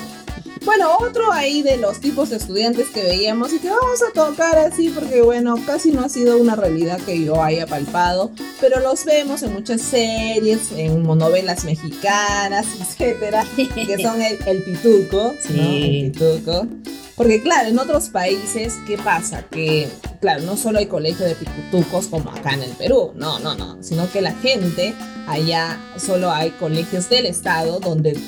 Bueno, 0.69 0.97
otro 0.99 1.34
ahí 1.34 1.63
de 1.63 1.77
los 1.77 1.99
tipos 1.99 2.29
de 2.29 2.36
estudiantes 2.36 2.89
que 2.89 3.01
veíamos 3.01 3.51
y 3.53 3.58
que 3.58 3.71
vamos 3.71 4.03
a 4.03 4.13
tocar 4.13 4.55
así 4.60 4.89
porque 4.89 5.23
bueno, 5.23 5.55
casi 5.65 5.89
no 5.91 6.01
ha 6.01 6.10
sido 6.10 6.38
una 6.38 6.55
realidad 6.55 6.99
que 7.01 7.23
yo 7.23 7.41
haya 7.41 7.65
palpado, 7.65 8.29
pero 8.62 8.79
los 8.79 9.03
vemos 9.03 9.41
en 9.41 9.53
muchas 9.53 9.82
series, 9.82 10.71
en 10.73 11.01
monovelas 11.01 11.63
mexicanas, 11.63 12.67
etcétera, 12.79 13.47
que 13.55 13.97
son 13.97 14.21
el, 14.21 14.38
el 14.45 14.62
pituco, 14.62 15.34
¿no? 15.34 15.41
Sí. 15.41 16.03
El 16.03 16.12
pituco. 16.12 16.67
Porque 17.15 17.41
claro, 17.41 17.69
en 17.69 17.79
otros 17.79 18.10
países, 18.10 18.75
¿qué 18.86 18.99
pasa? 18.99 19.41
Que, 19.49 19.89
claro, 20.21 20.43
no 20.43 20.55
solo 20.55 20.77
hay 20.77 20.86
colegios 20.86 21.29
de 21.29 21.36
pitucos 21.36 22.05
como 22.10 22.29
acá 22.29 22.51
en 22.51 22.62
el 22.62 22.71
Perú, 22.73 23.13
no, 23.15 23.39
no, 23.39 23.55
no, 23.55 23.82
sino 23.82 24.08
que 24.12 24.21
la 24.21 24.34
gente 24.34 24.93
allá 25.27 25.82
solo 25.97 26.29
hay 26.29 26.51
colegios 26.51 27.10
del 27.10 27.25
Estado 27.25 27.79
donde 27.79 28.19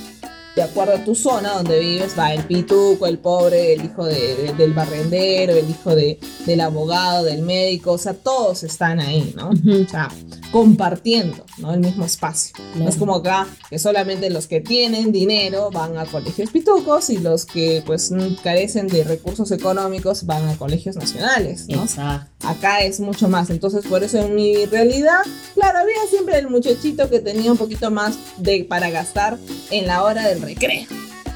de 0.56 0.64
acuerdo 0.64 0.94
a 0.96 1.04
tu 1.06 1.16
zona 1.16 1.54
donde 1.54 1.80
vives, 1.80 2.14
va 2.18 2.34
el 2.34 2.44
pituco, 2.44 3.08
el 3.08 3.20
pobre, 3.20 3.74
el 3.74 3.86
hijo 3.86 4.06
de- 4.06 4.36
de- 4.36 4.54
del 4.54 4.74
barrendero, 4.74 5.54
el 5.54 5.70
hijo 5.70 5.96
de, 5.96 6.20
del 6.46 6.62
abogado, 6.62 7.24
del 7.24 7.42
médico, 7.42 7.94
o 7.94 7.98
sea, 7.98 8.14
todos 8.14 8.64
están 8.64 9.00
ahí, 9.00 9.34
¿no? 9.36 9.50
O 9.52 9.90
sea, 9.90 10.10
compartiendo, 10.52 11.46
¿no? 11.58 11.74
El 11.74 11.80
mismo 11.80 12.06
espacio. 12.06 12.54
No 12.76 12.88
es 12.90 12.96
como 12.98 13.16
acá, 13.16 13.48
que 13.70 13.80
solamente 13.80 14.30
los 14.30 14.48
que 14.48 14.62
tienen 14.62 15.12
dinero 15.12 15.70
van 15.72 15.98
a 15.98 16.06
colegios 16.06 16.50
pitucos 16.52 17.10
y 17.10 17.18
los 17.20 17.46
que 17.46 17.82
pues 17.86 18.12
carecen 18.44 18.88
de 18.88 19.04
recursos 19.04 19.52
económicos 19.52 20.26
van 20.26 20.48
a 20.50 20.58
colegios 20.58 20.96
nacionales, 20.98 21.68
¿no? 21.70 21.84
Exacto. 21.84 22.31
Acá 22.44 22.80
es 22.82 23.00
mucho 23.00 23.30
más. 23.30 23.50
Entonces, 23.50 23.86
por 23.86 24.04
eso 24.04 24.18
en 24.20 24.36
mi 24.36 24.66
realidad, 24.66 25.22
claro, 25.54 25.80
había 25.80 25.96
siempre 26.10 26.38
el 26.40 26.48
muchachito 26.50 27.10
que 27.10 27.20
tenía 27.20 27.52
un 27.52 27.58
poquito 27.58 27.92
más 27.92 28.18
de 28.38 28.66
para 28.68 28.90
gastar 28.90 29.38
en 29.70 29.88
la 29.88 30.04
hora 30.04 30.28
del 30.28 30.42
recreo. 30.42 30.86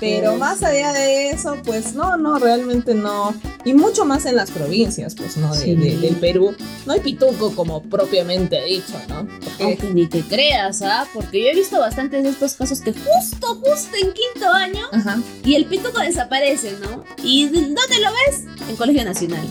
Pero 0.02 0.34
Sí, 0.34 0.38
más 0.40 0.62
allá 0.62 0.92
de 0.92 1.30
eso, 1.30 1.56
pues 1.64 1.94
no, 1.94 2.18
no, 2.18 2.38
realmente 2.38 2.94
no. 2.94 3.34
Y 3.64 3.74
mucho 3.74 4.04
más 4.04 4.26
en 4.26 4.36
las 4.36 4.52
provincias, 4.52 5.16
pues, 5.16 5.38
¿no? 5.38 5.56
De, 5.56 5.64
Sí. 5.64 5.74
de- 5.76 5.98
del 5.98 6.18
Perú. 6.18 6.54
No 6.86 6.92
hay 6.94 7.00
pituco 7.00 7.56
como 7.56 7.82
propiamente 7.82 8.62
dicho, 8.66 8.94
¿no? 9.08 9.26
Porque, 9.42 9.64
Aunque 9.64 9.94
ni 9.94 10.06
te 10.08 10.22
creas, 10.22 10.82
¿ah? 10.82 11.08
Porque 11.14 11.42
yo 11.44 11.48
he 11.48 11.56
visto 11.56 11.80
bastantes 11.80 12.24
de 12.24 12.30
estos 12.30 12.56
casos 12.56 12.82
que 12.82 12.92
justo, 12.92 13.56
justo 13.56 13.96
en 14.02 14.12
quinto 14.12 14.50
año 14.52 14.86
ajá. 14.92 15.18
y 15.46 15.56
el 15.56 15.66
pituco 15.66 16.00
desaparece, 16.00 16.74
¿no? 16.82 17.06
¿Y 17.24 17.48
de- 17.48 17.62
dónde 17.62 18.00
lo 18.02 18.10
ves? 18.28 18.42
En 18.70 18.76
Colegio 18.76 19.06
Nacional. 19.06 19.48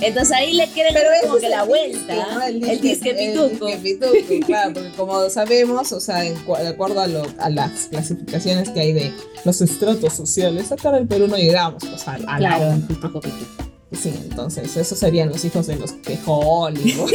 Entonces 0.00 0.32
ahí 0.36 0.52
le 0.52 0.68
quieren 0.68 0.92
Pero 0.94 1.08
dar 1.10 1.20
como 1.22 1.36
que 1.38 1.48
la 1.48 1.62
el 1.62 1.68
vuelta. 1.68 2.14
disque, 2.14 2.32
¿no? 2.34 2.42
El 2.42 2.60
disque- 2.60 2.80
disque 2.80 3.14
pituco. 3.14 3.68
El 3.68 3.82
disque 3.82 4.06
pituco, 4.06 4.46
claro, 4.46 4.74
porque 4.74 4.90
como 4.90 5.30
sabemos, 5.30 5.92
o 5.92 6.00
sea, 6.00 6.24
en 6.24 6.34
de 6.34 6.68
acuerdo 6.68 7.00
a, 7.00 7.06
lo- 7.06 7.26
a 7.38 7.50
las 7.50 7.86
clasificaciones 7.90 8.68
que 8.70 8.80
hay 8.80 8.92
de 8.92 9.12
los 9.44 9.60
estratos 9.60 10.12
sociales, 10.12 10.70
acá 10.72 10.90
en 10.90 10.94
el 10.96 11.06
Perú 11.08 11.28
no 11.28 11.36
llegamos 11.36 11.82
pues, 11.88 12.06
a, 12.08 12.14
a 12.14 12.18
la 12.18 12.36
Claro, 12.38 12.64
onda. 12.74 12.88
pituco, 12.88 13.20
pituco. 13.20 13.46
Sí, 13.92 14.12
entonces 14.28 14.76
esos 14.76 14.98
serían 14.98 15.28
los 15.28 15.44
hijos 15.44 15.68
de 15.68 15.76
los 15.76 15.94
Hollywood. 16.26 17.10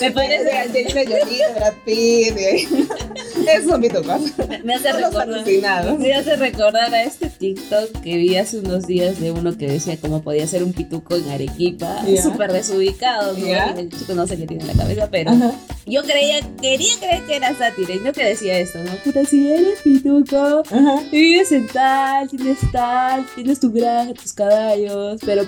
Me 0.00 0.10
parece, 0.10 0.52
Angelina 0.52 1.00
Jolie, 1.04 1.42
Brad 1.54 1.72
Pitt. 1.84 2.36
Esos 3.48 3.70
son 3.70 3.80
pitucos. 3.80 4.20
me 4.64 4.74
hace 4.74 4.92
recordar. 4.92 5.98
Me 5.98 6.12
hace 6.14 6.36
recordar 6.36 6.94
a 6.94 7.02
este 7.04 7.30
TikTok 7.30 8.02
que 8.02 8.16
vi 8.18 8.36
hace 8.36 8.58
unos 8.58 8.86
días 8.86 9.18
de 9.18 9.32
uno 9.32 9.56
que 9.56 9.66
decía 9.66 9.96
cómo 9.98 10.22
podía 10.22 10.46
ser 10.46 10.62
un 10.62 10.74
pituco 10.74 11.16
en 11.16 11.28
Arequipa, 11.30 12.04
súper 12.22 12.52
desubicado, 12.52 13.32
¿no? 13.36 13.78
El 13.78 13.88
chico 13.90 14.14
no 14.14 14.26
sé 14.26 14.36
qué 14.36 14.46
tiene 14.46 14.64
en 14.64 14.68
la 14.68 14.74
cabeza, 14.74 15.08
pero 15.10 15.30
Ajá. 15.30 15.52
yo 15.86 16.02
creía, 16.02 16.40
quería 16.60 16.92
creer 16.98 17.22
que 17.26 17.36
era 17.36 17.56
sátira 17.56 17.94
y 17.94 17.98
no 18.00 18.12
que 18.12 18.24
decía 18.24 18.58
esto, 18.58 18.78
¿no? 18.84 18.90
Puta, 19.04 19.24
si 19.24 19.50
eres 19.50 19.80
pituco, 19.82 20.62
Ajá. 20.70 21.02
vives 21.10 21.50
en 21.52 21.66
tal, 21.66 22.28
tienes 22.28 22.58
tal, 22.72 23.26
tienes 23.34 23.58
tu 23.58 23.72
granja, 23.72 24.12
tus 24.14 24.34
caballos, 24.34 25.18
pero 25.24 25.44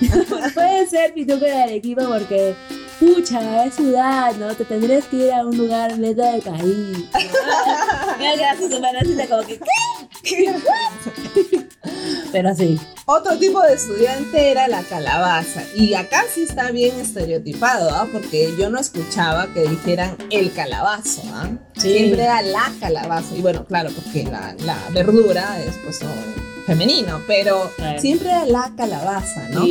puede 0.54 0.86
ser 0.86 1.14
pituco 1.14 1.44
de 1.44 1.52
Arequipa 1.52 2.06
porque, 2.06 2.54
pucha, 2.98 3.64
es 3.64 3.74
ciudad, 3.74 4.34
¿no? 4.36 4.54
Te 4.54 4.64
tendrías 4.64 5.04
que 5.06 5.16
ir 5.16 5.32
a 5.32 5.44
un 5.46 5.56
lugar 5.56 5.98
neta 5.98 6.32
del 6.32 6.42
país. 6.42 7.04
Me 8.18 8.28
hagas 8.28 8.58
su 8.58 8.80
manacita 8.80 9.26
como 9.26 9.42
que, 9.46 9.60
¿qué? 10.22 10.54
Pero 12.32 12.50
así. 12.50 12.78
Otro 13.06 13.38
tipo 13.38 13.62
de 13.62 13.74
estudiante 13.74 14.50
era 14.50 14.66
la 14.68 14.82
calabaza. 14.82 15.62
Y 15.74 15.94
acá 15.94 16.24
sí 16.32 16.42
está 16.42 16.70
bien 16.70 16.98
estereotipado, 16.98 17.90
¿ah? 17.90 18.08
Porque 18.12 18.52
yo 18.58 18.68
no 18.68 18.80
escuchaba 18.80 19.46
que 19.54 19.68
dijeran 19.68 20.16
el 20.30 20.52
calabazo, 20.52 21.22
¿ah? 21.32 21.48
Sí. 21.76 21.92
Siempre 21.98 22.24
era 22.24 22.42
la 22.42 22.72
calabaza. 22.80 23.36
Y 23.36 23.42
bueno, 23.42 23.64
claro, 23.64 23.90
porque 23.94 24.24
la, 24.24 24.54
la 24.64 24.76
verdura 24.92 25.60
es 25.62 25.76
pues 25.84 26.02
no, 26.02 26.10
femenino, 26.66 27.22
pero 27.26 27.70
Claro. 27.76 28.00
siempre 28.00 28.28
era 28.30 28.44
la 28.46 28.72
calabaza, 28.76 29.48
¿no? 29.50 29.64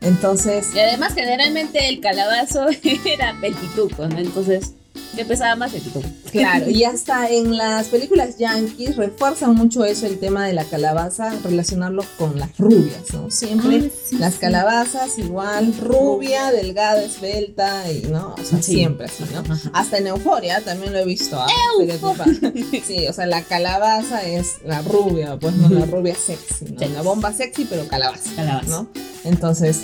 Entonces, 0.00 0.74
y 0.74 0.78
además, 0.78 1.14
generalmente 1.14 1.88
el 1.88 2.00
calabazo 2.00 2.66
era 3.04 3.34
el 3.42 3.54
pituco, 3.54 4.06
¿no? 4.06 4.18
Entonces, 4.18 4.72
yo 5.16 5.26
pesaba 5.26 5.56
más 5.56 5.72
pituco. 5.72 6.02
Claro, 6.32 6.68
y 6.68 6.84
hasta 6.84 7.28
en 7.30 7.56
las 7.56 7.86
películas 7.88 8.38
yankees 8.38 8.96
refuerzan 8.96 9.54
mucho 9.54 9.84
eso, 9.84 10.06
el 10.06 10.18
tema 10.18 10.46
de 10.46 10.52
la 10.52 10.64
calabaza, 10.64 11.32
relacionarlo 11.44 12.04
con 12.18 12.38
las 12.38 12.56
rubias, 12.58 13.12
¿no? 13.12 13.30
Siempre 13.30 13.76
Ah, 13.86 13.96
sí, 14.08 14.16
las 14.18 14.34
sí. 14.34 14.40
calabazas 14.40 15.18
igual, 15.18 15.74
rubia, 15.80 16.50
delgada, 16.50 17.02
esbelta, 17.02 17.90
y 17.92 18.02
no, 18.08 18.34
o 18.38 18.44
sea, 18.44 18.60
Sí. 18.62 18.74
siempre 18.74 19.06
así, 19.06 19.24
¿no? 19.32 19.40
Ajá. 19.40 19.70
Hasta 19.72 19.98
en 19.98 20.08
Euforia 20.08 20.60
también 20.62 20.92
lo 20.92 20.98
he 20.98 21.04
visto. 21.04 21.40
¿ah? 21.40 21.46
Sí, 22.86 23.06
o 23.06 23.12
sea, 23.12 23.26
la 23.26 23.42
calabaza 23.42 24.22
es 24.24 24.56
la 24.64 24.82
rubia, 24.82 25.38
pues 25.38 25.54
no 25.54 25.68
la 25.68 25.86
rubia 25.86 26.14
sexy, 26.14 26.66
¿no? 26.72 26.86
La 26.88 27.02
bomba 27.02 27.32
sexy, 27.32 27.64
pero 27.64 27.86
calabaza, 27.86 28.30
Calabaza. 28.34 28.68
¿no? 28.68 28.88
Entonces. 29.24 29.80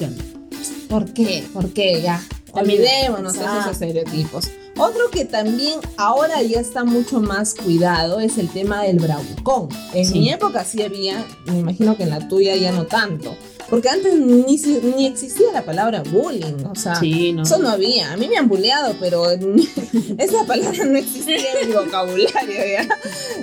¿Por 0.89 1.13
qué? 1.13 1.45
¿Por 1.53 1.73
qué? 1.73 2.03
Ya. 2.03 2.21
Olvidémonos 2.53 3.35
de 3.35 3.45
esos 3.45 3.67
estereotipos. 3.73 4.51
Otro 4.81 5.11
que 5.11 5.25
también 5.25 5.79
ahora 5.97 6.43
ya 6.43 6.61
está 6.61 6.85
mucho 6.85 7.21
más 7.21 7.55
cuidado 7.55 8.19
es 8.21 8.39
el 8.39 8.49
tema 8.49 8.83
del 8.83 8.99
bravucón. 8.99 9.69
En 9.95 10.05
Sí. 10.07 10.19
mi 10.21 10.31
época 10.31 10.65
sí 10.65 10.83
había, 10.83 11.25
me 11.47 11.59
imagino 11.59 11.97
que 11.97 12.05
en 12.05 12.11
la 12.11 12.29
tuya 12.29 12.57
ya 12.57 12.73
no 12.73 12.87
tanto. 12.87 13.37
Porque 13.69 13.89
antes 13.89 14.19
ni, 14.19 14.57
ni 14.97 15.07
existía 15.07 15.53
la 15.53 15.63
palabra 15.65 16.03
bullying, 16.03 16.65
o 16.69 16.75
sea, 16.75 16.97
Sí, 16.97 17.33
no. 17.33 17.43
eso 17.45 17.59
no 17.59 17.69
había. 17.69 18.13
A 18.13 18.17
mí 18.17 18.27
me 18.29 18.37
han 18.37 18.49
bulleado, 18.49 18.97
pero 18.99 19.31
esa 20.19 20.45
palabra 20.45 20.85
no 20.87 20.99
existía 20.99 21.37
en 21.63 21.69
mi 21.69 21.75
vocabulario, 21.77 22.29
¿ya? 22.73 22.89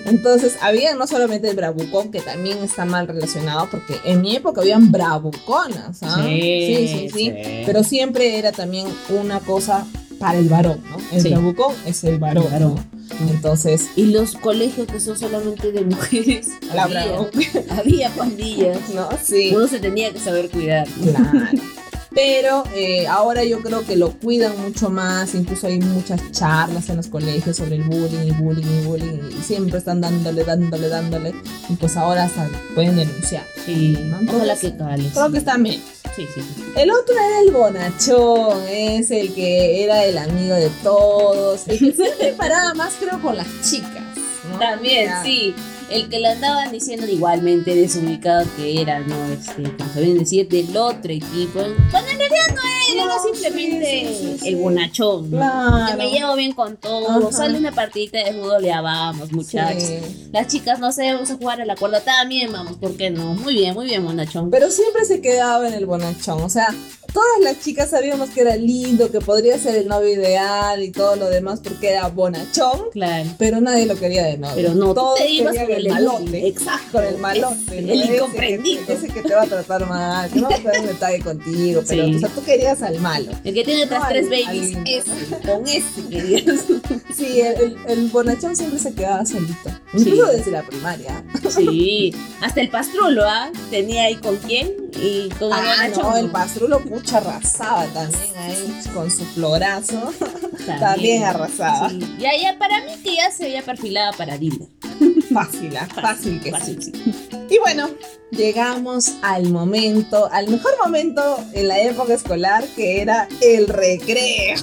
Entonces, 0.06 0.58
había 0.62 0.96
no 0.96 1.08
solamente 1.08 1.50
el 1.50 1.56
bravucón, 1.56 2.12
que 2.12 2.20
también 2.20 2.58
está 2.64 2.84
mal 2.84 3.08
relacionado, 3.08 3.70
porque 3.72 3.96
en 4.04 4.20
mi 4.22 4.36
época 4.36 4.60
habían 4.62 4.92
bravuconas, 4.92 6.00
¿ah? 6.02 6.22
sí, 6.26 6.88
sí, 6.88 7.10
sí. 7.14 7.34
Pero 7.66 7.84
siempre 7.86 8.38
era 8.38 8.52
también 8.52 8.88
una 9.10 9.40
cosa 9.40 9.86
para 10.20 10.38
el 10.40 10.50
varón, 10.50 10.82
¿no? 10.90 10.98
El 11.12 11.22
Sí. 11.22 11.34
es 11.86 12.04
el 12.04 12.20
varón. 12.20 12.46
El 12.46 12.52
varón. 12.52 12.76
¿no? 13.20 13.30
Entonces, 13.32 13.88
Y 13.96 14.08
los 14.08 14.36
colegios 14.36 14.88
que 14.88 15.00
son 15.00 15.18
solamente 15.18 15.72
de 15.72 15.82
mujeres. 15.82 16.50
la 16.74 16.84
había, 16.84 17.06
había 17.70 18.10
pandillas. 18.12 18.90
¿no? 18.94 19.10
Sí. 19.24 19.52
Uno 19.56 19.68
se 19.68 19.80
tenía 19.80 20.12
que 20.12 20.20
saber 20.20 20.50
cuidar. 20.50 20.88
Claro. 21.02 21.48
Pero 22.18 22.64
eh, 22.74 23.06
ahora 23.06 23.44
yo 23.44 23.62
creo 23.62 23.86
que 23.86 23.96
lo 23.96 24.10
cuidan 24.10 24.60
mucho 24.60 24.90
más, 24.90 25.36
incluso 25.36 25.68
hay 25.68 25.78
muchas 25.78 26.20
charlas 26.32 26.90
en 26.90 26.98
los 26.98 27.06
colegios 27.10 27.58
sobre 27.58 27.76
el 27.76 27.84
bullying 27.84 28.26
y 28.26 28.32
bullying 28.32 28.66
y 28.66 28.86
bullying 28.86 29.20
y 29.30 29.44
siempre 29.44 29.78
están 29.78 30.02
dándole, 30.02 30.44
dándole, 30.44 30.90
dándole 30.90 31.36
y 31.70 31.76
pues 31.76 31.96
ahora 31.96 32.24
hasta 32.24 32.50
pueden 32.74 32.96
denunciar. 32.96 33.44
Sí. 33.64 33.96
¿no? 34.10 34.20
Entonces, 34.20 34.60
que 34.62 34.78
cales. 34.78 35.14
Creo 35.14 35.32
que 35.32 35.38
está 35.38 35.58
bien. 35.58 35.80
Sí, 36.16 36.26
sí. 36.34 36.42
sí. 36.42 36.64
El 36.76 36.90
otro 36.90 37.14
era 37.14 37.40
el 37.42 37.52
bonachón, 37.52 38.64
es 38.68 39.12
el 39.12 39.32
que 39.36 39.84
era 39.84 40.04
el 40.04 40.18
amigo 40.18 40.56
de 40.56 40.72
todos, 40.82 41.68
el 41.68 41.78
que 41.78 41.94
se 41.94 42.10
preparaba 42.18 42.74
más 42.74 42.94
creo 43.00 43.22
con 43.22 43.38
las 43.38 43.48
chicas. 43.62 44.02
¿no? 44.52 44.58
También, 44.58 45.12
sí. 45.24 45.54
El 45.90 46.10
que 46.10 46.20
le 46.20 46.30
andaban 46.30 46.72
diciendo 46.72 47.08
igualmente 47.08 47.74
desubicado 47.74 48.46
que 48.58 48.82
era, 48.82 49.00
¿no? 49.00 49.16
Este, 49.28 49.64
como 49.78 49.94
sabían 49.94 50.18
decir, 50.20 50.48
del 50.50 50.76
otro 50.76 51.12
equipo. 51.12 51.62
Cuando 51.92 52.12
en 52.12 52.18
realidad 52.20 52.48
no 52.50 52.62
era, 52.62 53.04
era 53.04 53.06
No, 53.06 53.24
simplemente 53.24 54.08
sí, 54.10 54.16
sí, 54.20 54.38
sí, 54.40 54.48
el 54.50 54.56
bonachón. 54.58 55.32
¿no? 55.32 55.38
Claro. 55.38 55.92
Que 55.92 55.98
me 55.98 56.12
llevo 56.12 56.36
bien 56.36 56.52
con 56.54 56.76
todos. 56.78 57.24
Ajá. 57.26 57.32
Sale 57.32 57.58
una 57.58 57.72
partidita 57.72 58.18
de 58.24 58.34
fútbol, 58.34 58.64
ya 58.64 58.82
vamos, 58.82 59.32
muchachos. 59.32 59.84
Las 60.34 60.48
chicas, 60.48 60.80
no 60.80 60.92
sé, 60.92 61.14
vamos 61.14 61.32
a 61.32 61.36
jugar 61.38 61.62
a 61.62 61.66
la 61.66 61.76
cuerda. 61.76 62.02
También 62.02 62.52
vamos, 62.52 62.78
¿por 62.78 62.98
qué 62.98 63.10
no? 63.10 63.36
Muy 63.36 63.54
bien, 63.54 63.74
muy 63.74 63.86
bien, 63.86 64.04
bonachón. 64.04 64.52
Pero 64.52 64.70
siempre 64.70 65.06
se 65.06 65.22
quedaba 65.22 65.68
en 65.68 65.74
el 65.74 65.86
bonachón. 65.86 66.42
O 66.42 66.50
sea, 66.50 66.68
todas 67.18 67.40
las 67.42 67.60
chicas 67.64 67.90
sabíamos 67.90 68.30
que 68.30 68.42
era 68.42 68.56
lindo, 68.56 69.10
que 69.12 69.20
podría 69.22 69.58
ser 69.58 69.76
el 69.76 69.88
novio 69.88 70.10
ideal 70.14 70.84
y 70.84 70.92
todo 70.92 71.16
lo 71.16 71.30
demás 71.30 71.60
porque 71.64 71.90
era 71.90 72.08
bonachón. 72.10 72.92
Claro. 72.92 73.28
Pero 73.40 73.60
nadie 73.60 73.88
lo 73.88 73.96
quería 73.96 74.24
de 74.26 74.38
novio. 74.38 74.56
Pero 74.56 74.76
no, 74.76 74.94
Todos 74.94 75.18
te 75.18 75.28
ibas 75.30 75.54
querían 75.54 75.68
con 75.68 75.76
el 75.78 75.88
malote. 75.90 76.48
Exacto. 76.48 76.88
Con 76.92 77.04
el 77.06 77.18
malote. 77.18 77.82
¿no? 77.82 77.92
El 77.94 78.02
Ese 78.02 78.08
que- 78.10 78.16
incomprendido. 78.18 78.82
Ese 78.88 79.08
que 79.08 79.22
te 79.24 79.34
va 79.34 79.42
a 79.42 79.48
tratar 79.48 79.88
mal, 79.88 80.30
que 80.30 80.40
no 80.42 80.50
va 80.50 80.56
a 80.56 80.60
tener 80.60 80.80
un 80.82 80.88
detalle 80.88 81.20
contigo. 81.22 81.82
Pero, 81.88 82.06
Sí. 82.06 82.16
o 82.16 82.20
sea, 82.20 82.30
tú 82.30 82.44
querías 82.44 82.82
al 82.84 83.00
malo. 83.00 83.32
El 83.44 83.54
que 83.56 83.64
tiene 83.64 83.84
otras 83.86 84.02
No, 84.04 84.08
tres 84.10 84.30
babies. 84.30 84.76
al- 84.76 84.88
Ese, 84.88 85.12
con 85.48 85.68
ese 85.68 86.08
querías. 86.10 86.66
Sí, 87.18 87.42
el, 87.42 87.56
el, 87.62 87.78
el 87.88 88.08
bonachón 88.10 88.56
siempre 88.56 88.78
se 88.78 88.94
quedaba 88.94 89.26
solito. 89.26 89.72
Incluso 89.94 90.28
desde 90.28 90.52
la 90.52 90.62
primaria. 90.62 91.24
Sí, 91.50 92.14
hasta 92.42 92.62
el 92.62 92.70
pastrulo, 92.70 93.24
¿ah? 93.26 93.50
Tenía 93.72 94.04
ahí 94.04 94.16
con 94.16 94.36
quién 94.38 94.87
y 94.98 95.30
el 95.40 95.54
Ah, 95.54 95.88
no, 95.96 96.18
el 96.18 96.30
pastrulo 96.30 96.80
pucha 96.80 97.18
arrasaba 97.18 97.86
también 97.88 98.38
ahí 98.38 98.82
con 98.94 99.10
su 99.10 99.26
florazo. 99.26 100.14
También, 100.58 100.80
también 100.80 101.24
arrasaba. 101.24 101.90
Sí. 101.90 102.00
Ya, 102.20 102.32
ya, 102.36 102.58
para 102.60 102.84
mí 102.84 102.92
que 103.02 103.16
ya 103.16 103.32
se 103.32 103.46
había 103.46 103.62
perfilado 103.64 104.12
para 104.18 104.38
Dila. 104.38 104.66
Fácil, 105.34 105.78
¿ah? 105.78 105.88
fácil 105.94 106.42
que 106.42 106.50
sí. 106.50 106.52
Fácil, 106.52 106.82
sí. 106.82 107.14
Y 107.50 107.58
bueno, 107.60 107.90
llegamos 108.32 109.14
al 109.22 109.50
momento, 109.50 110.28
al 110.32 110.50
mejor 110.50 110.72
momento 110.84 111.40
en 111.54 111.70
la 111.70 111.80
época 111.82 112.14
escolar 112.16 112.66
que 112.76 113.02
era 113.02 113.30
el 113.42 113.68
recreo. 113.68 114.56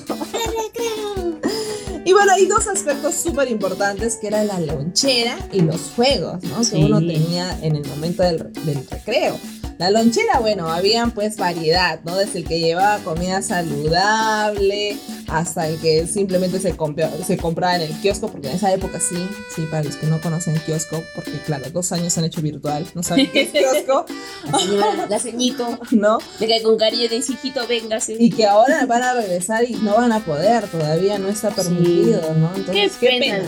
Y 2.04 2.12
bueno, 2.12 2.32
hay 2.32 2.44
dos 2.46 2.66
aspectos 2.66 3.14
súper 3.14 3.50
importantes 3.50 4.16
que 4.16 4.26
eran 4.26 4.46
la 4.46 4.60
lonchera 4.60 5.38
y 5.52 5.62
los 5.62 5.92
juegos, 5.96 6.42
¿no? 6.42 6.62
Sí. 6.62 6.72
Que 6.72 6.84
uno 6.84 6.98
tenía 6.98 7.58
en 7.62 7.76
el 7.76 7.86
momento 7.86 8.22
del, 8.22 8.52
del 8.52 8.86
recreo. 8.90 9.38
La 9.78 9.90
lonchera, 9.90 10.38
bueno, 10.40 10.68
habían 10.68 11.10
pues 11.10 11.36
variedad, 11.36 12.00
¿no? 12.04 12.16
Desde 12.16 12.38
el 12.40 12.44
que 12.46 12.60
llevaba 12.60 12.98
comida 13.02 13.42
saludable 13.42 14.96
hasta 15.28 15.68
el 15.68 15.78
que 15.80 16.06
simplemente 16.06 16.60
se, 16.60 16.76
compra- 16.76 17.10
se 17.26 17.36
compraba 17.36 17.76
en 17.76 17.82
el 17.82 18.00
kiosco, 18.00 18.28
porque 18.30 18.48
en 18.50 18.56
esa 18.56 18.72
época 18.72 19.00
sí, 19.00 19.16
sí, 19.54 19.62
para 19.70 19.82
los 19.84 19.96
que 19.96 20.06
no 20.06 20.20
conocen 20.20 20.54
kiosco, 20.64 21.02
porque 21.14 21.32
claro, 21.44 21.68
dos 21.70 21.90
años 21.92 22.16
han 22.18 22.24
hecho 22.24 22.40
virtual, 22.40 22.86
no 22.94 23.02
saben 23.02 23.30
qué 23.32 23.42
es 23.42 23.50
kiosco, 23.50 24.06
La 24.52 24.58
señora, 24.58 25.06
la 25.08 25.18
ceñito, 25.18 25.78
¿no? 25.90 26.18
de 26.38 26.46
que 26.46 26.62
con 26.62 26.76
cariño 26.76 27.08
de 27.08 27.16
hijito, 27.16 27.66
véngase. 27.66 28.16
Y 28.18 28.30
que 28.30 28.46
ahora 28.46 28.84
van 28.86 29.02
a 29.02 29.14
regresar 29.14 29.64
y 29.68 29.74
no 29.74 29.96
van 29.96 30.12
a 30.12 30.24
poder, 30.24 30.68
todavía 30.68 31.18
no 31.18 31.28
está 31.28 31.50
permitido, 31.50 32.20
¿no? 32.34 32.52
Qué 32.52 32.60
Entonces, 32.60 32.92
pena. 33.00 33.38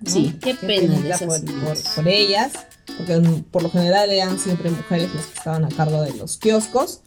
¿no? 0.00 0.10
Sí, 0.10 0.36
qué 0.40 0.54
pena 0.54 0.96
por 1.96 2.08
ellas, 2.08 2.52
porque 2.96 3.20
por 3.50 3.62
lo 3.62 3.70
general 3.70 4.10
eran 4.10 4.38
siempre 4.38 4.70
mujeres 4.70 5.14
las 5.14 5.26
que 5.26 5.38
estaban 5.38 5.64
a 5.64 5.68
cargo 5.68 6.02
de 6.02 6.12
los 6.14 6.36
kioscos. 6.38 7.00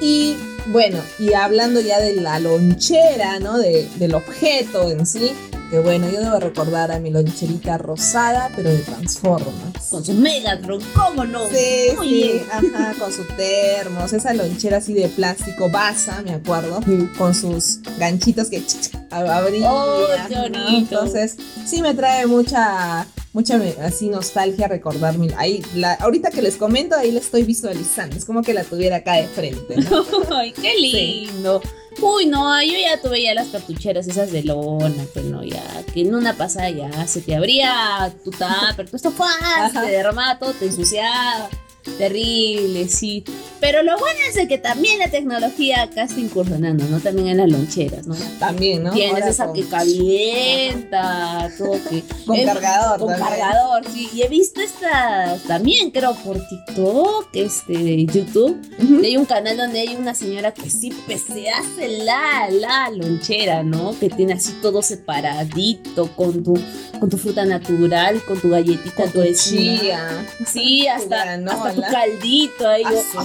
Y 0.00 0.36
bueno, 0.68 0.98
y 1.18 1.32
hablando 1.34 1.80
ya 1.80 2.00
de 2.00 2.16
la 2.16 2.38
lonchera, 2.38 3.38
¿no? 3.40 3.58
De- 3.58 3.88
del 3.96 4.14
objeto 4.14 4.90
en 4.90 5.06
sí, 5.06 5.32
que 5.70 5.78
bueno, 5.80 6.10
yo 6.10 6.20
debo 6.20 6.38
recordar 6.38 6.92
a 6.92 6.98
mi 6.98 7.10
loncherita 7.10 7.78
rosada, 7.78 8.50
pero 8.54 8.68
de 8.70 8.78
Transformers. 8.78 9.86
Con 9.90 10.04
su 10.04 10.12
Megatron, 10.14 10.82
¿cómo 10.94 11.24
no? 11.24 11.48
Sí, 11.48 11.94
Muy 11.96 12.08
sí, 12.08 12.14
bien. 12.22 12.46
ajá, 12.74 12.94
con 12.98 13.10
su 13.12 13.24
termos, 13.36 14.12
esa 14.12 14.34
lonchera 14.34 14.78
así 14.78 14.92
de 14.92 15.08
plástico 15.08 15.70
basa, 15.70 16.20
me 16.22 16.34
acuerdo, 16.34 16.80
con 17.16 17.34
sus 17.34 17.78
ganchitos 17.98 18.48
que 18.50 18.60
ch, 18.60 18.80
ch, 18.80 18.90
ab- 19.10 19.30
abría. 19.30 19.72
Oh, 19.72 20.06
qué 20.28 20.50
¿no? 20.50 20.68
Entonces, 20.76 21.36
sí 21.64 21.80
me 21.80 21.94
trae 21.94 22.26
mucha, 22.26 23.06
mucha 23.32 23.60
así 23.82 24.08
nostalgia 24.08 24.68
recordar 24.68 25.14
ahí, 25.36 25.64
la, 25.74 25.94
ahorita 25.94 26.30
que 26.30 26.42
les 26.42 26.56
comento, 26.56 26.96
ahí 26.96 27.10
la 27.12 27.20
estoy 27.20 27.42
visualizando, 27.44 28.16
es 28.16 28.24
como 28.24 28.42
que 28.42 28.54
la 28.54 28.64
tuviera 28.64 28.96
acá 28.96 29.14
de 29.14 29.26
frente, 29.26 29.76
¿no? 29.76 30.04
Ay, 30.36 30.52
qué 30.52 30.74
lindo. 30.78 31.62
Uy, 32.00 32.26
no, 32.26 32.60
yo 32.62 32.72
ya 32.72 33.00
tuve 33.00 33.22
ya 33.22 33.34
las 33.34 33.48
cartucheras 33.48 34.08
esas 34.08 34.32
de 34.32 34.42
lona, 34.42 35.04
pues 35.12 35.26
no, 35.26 35.44
ya, 35.44 35.62
que 35.92 36.00
en 36.00 36.14
una 36.14 36.36
pasada 36.36 36.70
ya 36.70 37.06
se 37.06 37.20
te 37.20 37.36
abría 37.36 38.14
tu 38.24 38.30
tupper, 38.30 38.88
tu 38.88 38.96
esto 38.96 39.12
Ajá. 39.18 39.82
te 39.84 39.90
derramaba 39.90 40.38
todo, 40.38 40.52
te 40.52 40.66
ensuciaba. 40.66 41.50
Terrible, 41.98 42.88
sí. 42.88 43.24
Pero 43.60 43.82
lo 43.82 43.96
bueno 43.98 44.18
es 44.28 44.34
de 44.34 44.48
que 44.48 44.58
también 44.58 44.98
la 44.98 45.08
tecnología 45.10 45.82
acá 45.82 46.02
está 46.04 46.20
incursionando, 46.20 46.84
¿no? 46.86 46.98
También 47.00 47.28
en 47.28 47.36
las 47.38 47.50
loncheras, 47.50 48.06
¿no? 48.06 48.14
También, 48.38 48.82
¿no? 48.82 48.92
Tienes 48.92 49.14
Ahora 49.14 49.28
esa 49.28 49.46
con- 49.46 49.54
que 49.54 49.64
calienta, 49.68 51.50
todo 51.58 51.72
que... 51.88 52.02
Con 52.26 52.36
Eh, 52.36 52.44
cargador 52.44 52.98
Con 53.00 53.08
también. 53.08 53.28
cargador, 53.28 53.84
sí. 53.92 54.08
Y 54.14 54.22
he 54.22 54.28
visto 54.28 54.60
esta 54.60 55.36
también, 55.46 55.90
creo, 55.90 56.14
por 56.14 56.38
TikTok, 56.48 57.28
este, 57.34 58.04
YouTube. 58.06 58.60
Ujú. 58.82 59.00
Hay 59.04 59.16
un 59.16 59.24
canal 59.24 59.56
donde 59.56 59.80
hay 59.80 59.94
una 59.96 60.14
señora 60.14 60.52
que 60.52 60.70
sí 60.70 60.92
pues, 61.06 61.22
se 61.22 61.50
hace 61.50 61.98
la, 62.04 62.48
la 62.50 62.90
lonchera, 62.90 63.62
¿no? 63.62 63.98
Que 63.98 64.08
tiene 64.08 64.34
así 64.34 64.52
todo 64.62 64.82
separadito, 64.82 66.08
con 66.14 66.42
tu, 66.44 66.54
con 67.00 67.10
tu 67.10 67.18
fruta 67.18 67.44
natural, 67.44 68.22
con 68.24 68.40
tu 68.40 68.50
galletita, 68.50 69.04
Con 69.04 69.12
tu 69.12 69.22
chía. 69.34 70.26
Sí, 70.46 70.86
hasta, 70.86 71.24
granola. 71.24 71.71
Tu 71.74 71.82
caldito 71.82 72.68
ahí. 72.68 72.82
Ah, 72.84 72.92
sí. 72.92 73.18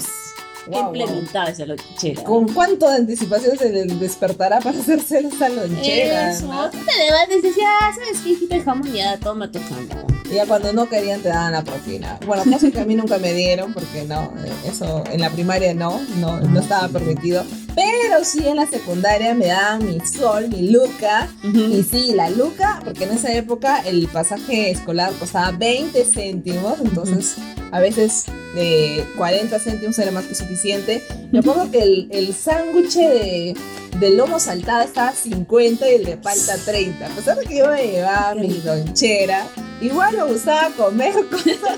ah, 0.73 0.79
implementada 0.87 1.49
esa 1.49 1.65
lonchera. 1.65 2.23
¿Con 2.23 2.53
cuánto 2.53 2.89
de 2.89 2.95
anticipación 2.95 3.57
se 3.57 3.69
despertará 3.69 4.59
para 4.59 4.77
hacerse 4.79 5.19
esa 5.19 5.49
lonchera? 5.49 6.31
Eso, 6.31 6.47
¿no? 6.47 6.69
te 6.69 6.77
levantas 6.77 7.37
y 7.37 7.41
dices, 7.41 7.63
¿sabes 7.95 8.19
qué, 8.23 8.29
hijita? 8.31 8.55
El 8.55 8.63
jamón, 8.63 8.93
ya, 8.93 9.17
toma 9.17 9.51
tu 9.51 9.59
jamón. 9.59 10.07
Y 10.30 10.36
ya 10.36 10.45
cuando 10.45 10.73
no 10.73 10.89
querían 10.89 11.21
te 11.21 11.30
daban 11.30 11.53
la 11.53 11.63
propina. 11.63 12.19
Bueno, 12.25 12.43
cosa 12.51 12.69
que 12.71 12.80
a 12.80 12.86
mí 12.86 12.95
nunca 12.95 13.17
me 13.17 13.34
dieron 13.34 13.73
porque 13.73 14.03
no, 14.05 14.34
eh, 14.45 14.51
eso 14.69 15.03
en 15.11 15.21
la 15.21 15.30
primaria 15.30 15.73
no, 15.73 16.01
no, 16.17 16.39
no 16.39 16.59
estaba 16.59 16.88
permitido. 16.89 17.43
Pero 17.75 18.23
sí 18.23 18.47
en 18.47 18.55
la 18.55 18.65
secundaria 18.65 19.36
me 19.36 19.47
daban 19.47 19.86
mi 19.86 19.99
sol, 19.99 20.47
mi 20.49 20.69
luca. 20.69 21.30
Y 21.43 21.84
sí, 21.84 22.13
la 22.13 22.30
luca, 22.30 22.82
porque 22.84 23.03
en 23.03 23.11
esa 23.11 23.32
época 23.34 23.80
el 23.86 24.07
pasaje 24.07 24.71
escolar 24.71 25.13
costaba 25.19 25.51
20 25.51 26.03
céntimos, 26.03 26.80
entonces 26.84 27.36
a 27.71 27.80
veces 27.80 28.25
de 28.55 29.05
40 29.17 29.59
céntimos 29.59 29.99
era 29.99 30.11
más 30.11 30.25
que 30.25 30.36
suficiente. 30.36 31.03
Me 31.32 31.39
acuerdo 31.39 31.69
que 31.69 31.84
el, 31.84 32.07
el 32.11 32.34
sándwich 32.34 32.95
de, 32.95 33.55
de 33.99 34.09
lomo 34.11 34.39
saltado 34.39 34.84
estaba 34.84 35.09
a 35.09 35.13
50 35.13 35.89
y 35.89 35.95
el 35.95 36.05
de 36.05 36.17
palta 36.17 36.55
30. 36.57 37.05
A 37.05 37.09
pesar 37.09 37.38
de 37.38 37.45
que 37.45 37.57
yo 37.57 37.69
me 37.69 37.86
llevaba 37.86 38.36
mi 38.36 38.61
lonchera, 38.63 39.47
igual 39.82 40.16
me 40.18 40.34
gustaba 40.34 40.70
comer 40.72 41.13
cosas 41.30 41.78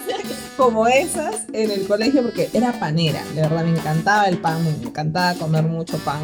como 0.55 0.87
esas 0.87 1.43
en 1.51 1.71
el 1.71 1.87
colegio 1.87 2.23
porque 2.23 2.49
era 2.53 2.77
panera. 2.79 3.23
De 3.35 3.41
verdad, 3.41 3.63
me 3.63 3.77
encantaba 3.77 4.25
el 4.27 4.39
pan, 4.39 4.63
me 4.63 4.69
encantaba 4.69 5.33
comer 5.35 5.63
mucho 5.63 5.97
pan. 5.99 6.21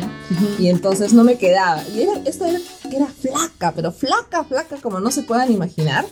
Y 0.57 0.69
entonces 0.69 1.13
no 1.13 1.23
me 1.23 1.37
quedaba. 1.37 1.83
Y 1.89 2.03
era, 2.03 2.13
esto 2.25 2.45
era, 2.45 2.59
era 2.91 3.07
flaca, 3.07 3.73
pero 3.75 3.91
flaca, 3.91 4.43
flaca, 4.43 4.77
como 4.81 4.99
no 4.99 5.11
se 5.11 5.23
puedan 5.23 5.51
imaginar. 5.51 6.05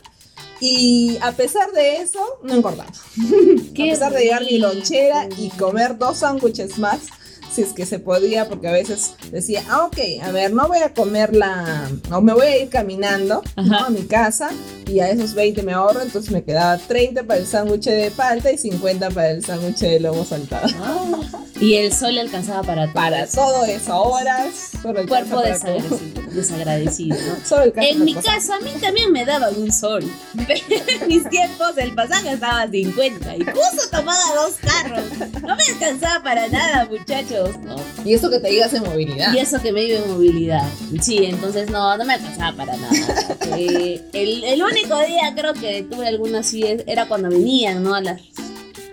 Y 0.59 1.17
a 1.21 1.31
pesar 1.31 1.71
de 1.71 1.97
eso, 1.97 2.19
no 2.43 2.53
engordaba. 2.53 2.89
a 3.71 3.73
pesar 3.73 4.13
de 4.13 4.23
llevar 4.23 4.43
mi 4.43 4.57
lonchera 4.57 5.27
y 5.37 5.49
comer 5.51 5.97
dos 5.97 6.19
sándwiches 6.19 6.77
más, 6.79 6.99
si 7.53 7.61
es 7.61 7.73
que 7.73 7.85
se 7.85 7.99
podía, 7.99 8.47
porque 8.49 8.67
a 8.67 8.71
veces 8.71 9.15
decía, 9.31 9.63
ah, 9.69 9.85
ok, 9.85 9.97
a 10.23 10.31
ver, 10.31 10.53
no 10.53 10.67
voy 10.67 10.79
a 10.79 10.93
comer 10.93 11.35
la, 11.35 11.89
o 12.11 12.21
me 12.21 12.33
voy 12.33 12.47
a 12.47 12.57
ir 12.63 12.69
caminando 12.69 13.41
a 13.55 13.89
mi 13.89 14.03
casa 14.03 14.51
y 14.87 14.99
a 14.99 15.09
esos 15.09 15.33
20 15.33 15.63
me 15.63 15.73
ahorro, 15.73 16.01
entonces 16.01 16.31
me 16.31 16.43
quedaba 16.43 16.77
30 16.77 17.23
para 17.23 17.39
el 17.39 17.47
sándwich 17.47 17.85
de 17.85 18.11
palta 18.11 18.51
y 18.51 18.57
50 18.57 19.09
para 19.11 19.31
el 19.31 19.43
sándwich 19.45 19.79
de 19.79 19.99
lomo 19.99 20.25
saltado. 20.25 20.67
Ah, 20.81 21.43
y 21.59 21.75
el 21.75 21.93
sol 21.93 22.17
alcanzaba 22.17 22.63
para 22.63 22.85
todo. 22.85 22.93
Para 22.93 23.27
todo 23.27 23.65
eso, 23.65 24.01
horas, 24.01 24.71
el 24.83 25.07
cuerpo 25.07 25.41
desagradecido, 26.33 27.15
¿no? 27.15 27.35
Solo 27.45 27.63
el 27.63 27.73
caso 27.73 27.87
En 27.87 28.03
mi 28.03 28.15
pasado. 28.15 28.35
caso, 28.35 28.53
a 28.53 28.59
mí 28.59 28.71
también 28.81 29.11
me 29.11 29.25
daban 29.25 29.55
un 29.55 29.71
sol. 29.71 30.03
En 30.47 31.07
mis 31.07 31.29
tiempos 31.29 31.77
el 31.77 31.93
pasaje 31.95 32.33
estaba 32.33 32.63
a 32.63 32.69
50 32.69 33.37
y 33.37 33.45
justo 33.45 33.89
tomaba 33.91 34.23
dos 34.35 34.55
carros. 34.61 35.03
No 35.41 35.55
me 35.55 35.63
alcanzaba 35.63 36.23
para 36.23 36.47
nada, 36.47 36.85
muchachos. 36.85 37.42
¿No? 37.63 37.75
Y 38.05 38.13
eso 38.13 38.29
que 38.29 38.39
te 38.39 38.49
digas 38.49 38.73
en 38.73 38.83
movilidad. 38.83 39.33
Y 39.33 39.39
eso 39.39 39.61
que 39.61 39.71
me 39.71 39.83
iba 39.83 39.99
en 39.99 40.11
movilidad. 40.11 40.67
Sí, 41.01 41.19
entonces 41.25 41.69
no, 41.69 41.95
no 41.97 42.05
me 42.05 42.13
alcanzaba 42.13 42.55
para 42.57 42.75
nada. 42.77 42.93
Eh, 43.57 44.01
el, 44.13 44.43
el 44.43 44.63
único 44.63 44.97
día 45.05 45.33
creo 45.35 45.53
que 45.53 45.83
tuve 45.83 46.07
alguna 46.07 46.39
así 46.39 46.63
era 46.87 47.07
cuando 47.07 47.29
venían, 47.29 47.83
¿no? 47.83 47.95
A 47.95 48.01
las, 48.01 48.21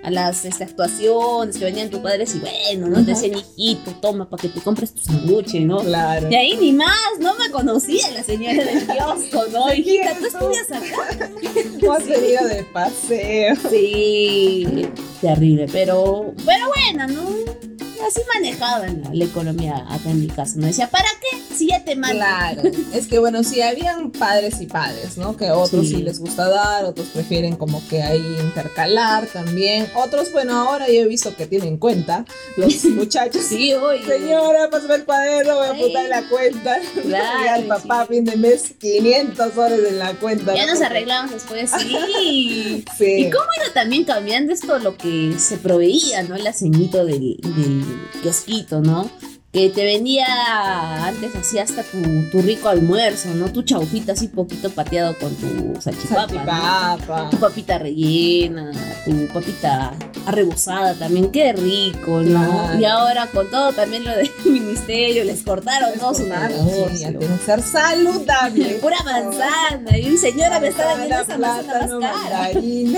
a 0.02 0.10
las 0.10 0.44
este, 0.46 0.64
actuaciones 0.64 1.58
que 1.58 1.64
venían 1.64 1.90
tus 1.90 2.00
padres 2.00 2.34
y 2.34 2.38
bueno, 2.38 2.88
¿no? 2.88 3.04
Te 3.04 3.12
Ajá. 3.12 3.20
decían, 3.20 3.38
hijito, 3.56 3.90
toma 4.00 4.28
para 4.30 4.40
que 4.42 4.48
te 4.48 4.60
compres 4.60 4.94
tu 4.94 5.02
sándwich, 5.02 5.54
¿no? 5.60 5.78
Claro. 5.80 6.28
Y 6.30 6.34
ahí 6.34 6.56
ni 6.58 6.72
más, 6.72 6.96
no 7.18 7.34
me 7.36 7.50
conocía 7.50 8.10
la 8.12 8.22
señora 8.22 8.64
del 8.64 8.86
kiosco, 8.86 9.44
¿no? 9.52 9.66
¿De 9.66 9.76
Hijita, 9.76 10.16
quién 10.16 10.30
¿tú 10.32 10.38
tú? 10.38 10.50
estudias 10.50 10.72
acá? 10.72 11.30
¿Cómo 11.80 11.92
has 11.92 12.06
venido 12.06 12.46
de 12.46 12.64
paseo? 12.64 13.56
Sí, 13.70 14.88
terrible, 15.20 15.66
pero, 15.70 16.32
pero 16.46 16.66
bueno, 16.68 17.06
¿no? 17.08 17.59
Así 18.06 18.20
manejaban 18.34 19.02
la, 19.02 19.10
la 19.12 19.24
economía 19.24 19.84
acá 19.88 20.10
en 20.10 20.20
mi 20.20 20.26
casa. 20.26 20.54
No 20.56 20.66
decía, 20.66 20.88
¿para 20.90 21.08
qué? 21.20 21.54
Si 21.54 21.68
ya 21.68 21.84
te 21.84 21.96
mandan. 21.96 22.16
Claro, 22.56 22.62
es 22.92 23.06
que 23.06 23.18
bueno, 23.18 23.44
sí, 23.44 23.60
habían 23.62 24.10
padres 24.10 24.60
y 24.60 24.66
padres, 24.66 25.16
¿no? 25.16 25.36
Que 25.36 25.50
otros 25.50 25.86
sí. 25.86 25.96
Sí. 25.96 26.02
les 26.02 26.18
gusta 26.18 26.48
dar, 26.48 26.84
otros 26.84 27.08
prefieren 27.08 27.56
como 27.56 27.86
que 27.88 28.02
ahí 28.02 28.22
intercalar 28.40 29.26
también. 29.26 29.88
Otros, 29.94 30.32
bueno, 30.32 30.54
ahora 30.56 30.88
yo 30.88 31.02
he 31.02 31.06
visto 31.06 31.34
que 31.36 31.46
tienen 31.46 31.76
cuenta 31.76 32.24
los 32.56 32.84
muchachos. 32.86 33.44
Sí, 33.44 33.74
oye. 33.74 34.04
Señora, 34.04 34.70
pásame 34.70 34.94
el 34.96 35.04
cuaderno, 35.04 35.56
voy 35.56 35.66
a 35.66 35.70
apuntar 35.70 36.04
en 36.04 36.10
la 36.10 36.28
cuenta. 36.28 36.80
Claro, 37.02 37.38
y 37.44 37.48
al 37.48 37.64
papá, 37.64 38.06
fin 38.06 38.24
de 38.24 38.36
mes, 38.36 38.74
500 38.78 39.54
soles 39.54 39.88
en 39.88 39.98
la 39.98 40.14
cuenta. 40.14 40.54
Ya 40.54 40.66
¿no? 40.66 40.72
nos 40.74 40.82
arreglamos 40.82 41.32
después, 41.32 41.70
sí. 41.78 42.84
Sí. 42.96 43.04
¿Y 43.26 43.30
cómo 43.30 43.46
era 43.62 43.72
también 43.72 44.04
cambiando 44.04 44.52
esto 44.52 44.78
lo 44.78 44.96
que 44.96 45.34
se 45.38 45.56
proveía, 45.56 46.22
¿no? 46.22 46.36
El 46.36 46.46
aceñito 46.46 47.04
del, 47.04 47.36
del 47.38 47.89
kiosquito, 48.22 48.80
¿no? 48.80 49.10
Que 49.52 49.68
te 49.68 49.84
vendía 49.84 51.06
antes 51.06 51.34
así 51.34 51.58
hasta 51.58 51.82
tu, 51.82 51.98
tu 52.30 52.40
rico 52.40 52.68
almuerzo, 52.68 53.30
¿no? 53.34 53.50
Tu 53.50 53.62
chaufita 53.62 54.12
así 54.12 54.28
poquito 54.28 54.70
pateado 54.70 55.18
con 55.18 55.34
tu 55.34 55.80
salchipapa. 55.80 56.96
Tu 57.32 57.36
papita 57.36 57.76
rellena, 57.78 58.70
tu 59.04 59.26
papita 59.26 59.92
arrebozada 60.24 60.94
también, 60.94 61.32
qué 61.32 61.52
rico, 61.52 62.20
¿no? 62.22 62.46
Claro. 62.48 62.80
Y 62.80 62.84
ahora 62.84 63.26
con 63.26 63.50
todo 63.50 63.72
también 63.72 64.04
lo 64.04 64.12
del 64.12 64.30
ministerio, 64.44 65.24
les 65.24 65.42
cortaron 65.42 65.98
todo 65.98 66.14
su 66.14 66.28
negocio. 66.28 67.18
ser 67.44 67.60
saludable. 67.62 68.74
Pura 68.80 68.98
manzana. 69.04 69.98
Y 69.98 70.16
señora 70.16 70.60
me 70.60 70.68
estaba 70.68 70.94
vendiendo 70.94 71.24
esa 71.24 71.38
manzana 71.38 71.98
más 71.98 72.14
cara. 72.14 72.50
Sí. 72.60 72.96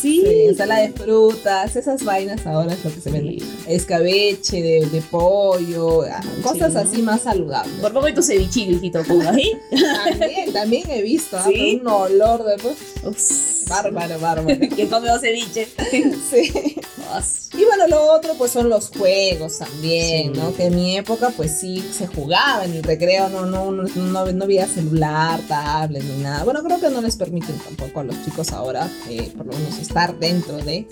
Sí, 0.00 0.24
ensalada 0.48 0.80
de 0.80 0.92
frutas, 0.92 1.76
esas 1.76 2.02
vainas 2.02 2.44
ahora 2.44 2.72
es 2.72 2.84
lo 2.84 2.92
que 2.92 3.00
se 3.00 3.10
vende. 3.10 3.38
Sí. 3.38 3.44
Escabeche 3.68 4.60
de, 4.60 4.86
de 4.86 5.00
pollo, 5.00 5.71
ah, 5.76 6.20
cosas 6.42 6.72
Sí. 6.72 6.78
así 6.78 7.02
más 7.02 7.22
saludables. 7.22 7.74
Por 7.80 7.92
poco 7.92 8.08
y 8.08 8.14
tu 8.14 8.22
cevichito, 8.22 8.72
hijito, 8.72 9.02
ahí. 9.28 9.52
También, 10.18 10.52
también 10.52 10.90
he 10.90 11.02
visto, 11.02 11.36
ah, 11.38 11.44
¿Sí? 11.48 11.78
un 11.80 11.86
olor 11.88 12.44
de 12.44 12.56
pues, 12.58 12.76
Ups. 13.04 13.61
Bárbaro, 13.72 14.18
bárbaro. 14.20 14.58
Que 14.76 14.88
come 14.88 15.08
dos 15.08 15.20
ceviche. 15.20 15.68
Sí. 16.30 16.76
Y 17.58 17.64
bueno, 17.66 17.86
lo 17.88 18.10
otro 18.14 18.32
pues 18.38 18.52
son 18.52 18.70
los 18.70 18.88
juegos 18.88 19.58
también, 19.58 20.32
Sí. 20.34 20.40
¿no? 20.40 20.54
Que 20.54 20.66
en 20.66 20.76
mi 20.76 20.96
época 20.96 21.30
pues 21.36 21.60
sí 21.60 21.86
se 21.92 22.06
jugaba 22.06 22.64
en 22.64 22.72
el 22.72 22.82
recreo, 22.82 23.28
no, 23.28 23.44
no, 23.44 23.70
no, 23.70 23.82
no, 23.82 24.32
no 24.32 24.44
había 24.44 24.66
celular, 24.66 25.38
tablet 25.46 26.02
ni 26.02 26.22
nada. 26.22 26.44
Bueno, 26.44 26.62
creo 26.62 26.80
que 26.80 26.88
no 26.88 27.02
les 27.02 27.16
permiten 27.16 27.58
tampoco 27.58 28.00
a 28.00 28.04
los 28.04 28.24
chicos 28.24 28.52
ahora, 28.52 28.88
eh, 29.10 29.30
por 29.36 29.44
lo 29.44 29.52
menos 29.52 29.78
estar 29.78 30.18
dentro 30.18 30.56
de... 30.58 30.86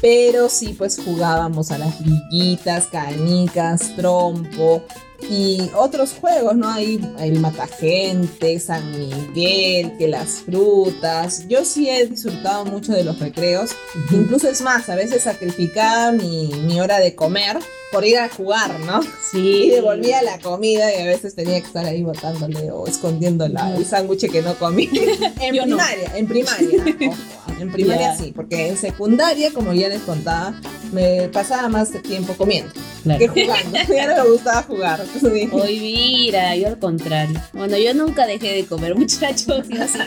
Pero 0.00 0.48
sí, 0.48 0.74
pues 0.78 0.98
jugábamos 1.04 1.70
a 1.70 1.76
las 1.78 2.00
liguitas, 2.00 2.86
canicas, 2.86 3.94
trompo 3.96 4.82
y 5.28 5.70
otros 5.74 6.12
juegos, 6.12 6.56
¿no? 6.56 6.68
Ahí 6.70 7.00
el 7.18 7.40
matagente, 7.40 8.58
San 8.60 8.98
Miguel, 8.98 9.96
que 9.98 10.08
las 10.08 10.42
frutas. 10.44 11.46
Yo 11.48 11.64
sí 11.64 11.88
he 11.88 12.06
disfrutado 12.06 12.64
mucho 12.64 12.92
de 12.92 13.04
los 13.04 13.18
recreos. 13.18 13.70
Incluso 14.10 14.48
es 14.48 14.60
más, 14.62 14.88
a 14.88 14.94
veces 14.94 15.22
sacrificaba 15.22 16.12
mi, 16.12 16.50
mi 16.66 16.80
hora 16.80 16.98
de 16.98 17.14
comer 17.14 17.58
por 17.92 18.04
ir 18.04 18.18
a 18.18 18.28
jugar, 18.28 18.78
¿no? 18.80 19.00
Sí. 19.30 19.64
Y 19.66 19.70
devolvía 19.70 20.22
la 20.22 20.38
comida 20.38 20.92
y 20.94 21.02
a 21.02 21.04
veces 21.06 21.34
tenía 21.34 21.60
que 21.60 21.66
estar 21.66 21.84
ahí 21.86 22.02
botándole 22.02 22.70
o 22.70 22.86
escondiendo 22.86 23.46
la- 23.48 23.74
el 23.76 23.84
sándwich 23.84 24.30
que 24.30 24.42
no 24.42 24.54
comí. 24.54 24.88
en 25.40 25.54
Yo 25.54 25.66
no. 25.66 25.76
primaria, 25.76 26.12
en 26.16 26.26
primaria. 26.26 26.68
en 27.60 27.72
primaria 27.72 28.16
sí, 28.16 28.32
porque 28.34 28.68
en 28.68 28.76
secundaria, 28.76 29.50
como 29.52 29.72
ya 29.72 29.88
les 29.88 30.02
contaba, 30.02 30.60
me 30.92 31.28
pasaba 31.28 31.68
más 31.68 31.90
tiempo 32.02 32.34
comiendo 32.34 32.72
Claro. 33.04 33.32
que 33.32 33.44
jugando. 33.44 33.78
ya 33.94 34.06
no 34.16 34.24
me 34.24 34.30
gustaba 34.30 34.62
jugar. 34.64 35.04
Sí. 35.20 35.48
Hoy 35.52 35.78
mira, 35.80 36.56
yo 36.56 36.66
al 36.66 36.78
contrario. 36.80 37.40
Bueno, 37.52 37.76
yo 37.78 37.94
nunca 37.94 38.26
dejé 38.26 38.52
de 38.54 38.66
comer, 38.66 38.96
muchachos. 38.96 39.68
Yo 39.68 39.82
así. 39.82 39.98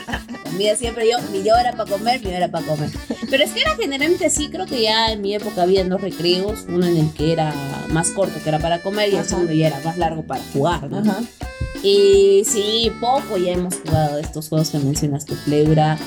Comía 0.44 0.76
siempre 0.76 1.08
yo, 1.10 1.16
mi 1.32 1.40
hora 1.50 1.72
para 1.72 1.90
comer, 1.90 2.22
mi 2.22 2.34
hora 2.34 2.50
para 2.50 2.66
comer. 2.66 2.90
Pero 3.30 3.42
es 3.44 3.52
que 3.52 3.60
era 3.62 3.74
generalmente 3.76 4.26
así, 4.26 4.50
creo 4.50 4.66
que 4.66 4.82
ya 4.82 5.12
en 5.12 5.22
mi 5.22 5.34
época 5.34 5.62
había 5.62 5.82
dos 5.84 6.00
recreos, 6.00 6.66
uno 6.68 6.84
en 6.86 6.96
el 6.98 7.10
que 7.14 7.32
era 7.32 7.54
más 7.90 8.10
corto, 8.10 8.34
que 8.42 8.48
era 8.48 8.58
para 8.58 8.80
comer, 8.80 9.08
y 9.08 9.12
el 9.12 9.20
Ajá. 9.20 9.28
segundo 9.28 9.52
ya 9.52 9.68
era 9.68 9.80
más 9.84 9.98
largo 9.98 10.22
para 10.22 10.42
jugar, 10.52 10.90
¿no? 10.90 10.98
Ajá. 10.98 11.20
Y 11.82 12.42
sí, 12.44 12.92
poco 13.00 13.38
ya 13.38 13.52
hemos 13.52 13.76
jugado 13.76 14.18
estos 14.18 14.48
juegos 14.48 14.70
que 14.70 14.78
mencionas 14.78 15.24
tu 15.24 15.34
pleura. 15.44 15.98